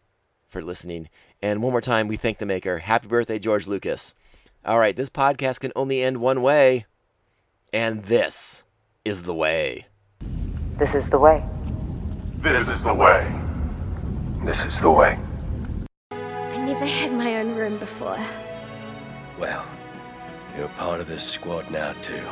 for 0.50 0.62
listening. 0.62 1.08
And 1.40 1.62
one 1.62 1.72
more 1.72 1.80
time, 1.80 2.06
we 2.06 2.16
thank 2.16 2.38
the 2.38 2.46
maker. 2.46 2.78
Happy 2.78 3.08
birthday, 3.08 3.38
George 3.38 3.66
Lucas. 3.66 4.14
All 4.64 4.78
right, 4.78 4.94
this 4.94 5.10
podcast 5.10 5.58
can 5.58 5.72
only 5.74 6.02
end 6.02 6.18
one 6.18 6.40
way. 6.40 6.86
And 7.72 8.04
this 8.04 8.62
is 9.04 9.24
the 9.24 9.34
way. 9.34 9.86
This 10.78 10.94
is 10.94 11.08
the 11.08 11.18
way. 11.18 11.44
This 12.38 12.68
is 12.68 12.84
the 12.84 12.94
way. 12.94 13.26
This 14.44 14.64
is 14.64 14.78
the 14.78 14.90
way. 14.90 15.18
I 16.12 16.56
never 16.58 16.86
had 16.86 17.12
my 17.12 17.38
own 17.38 17.56
room 17.56 17.76
before. 17.78 18.18
Well, 19.36 19.66
you're 20.56 20.68
part 20.68 21.00
of 21.00 21.08
this 21.08 21.24
squad 21.24 21.68
now, 21.72 21.94
too. 21.94 22.22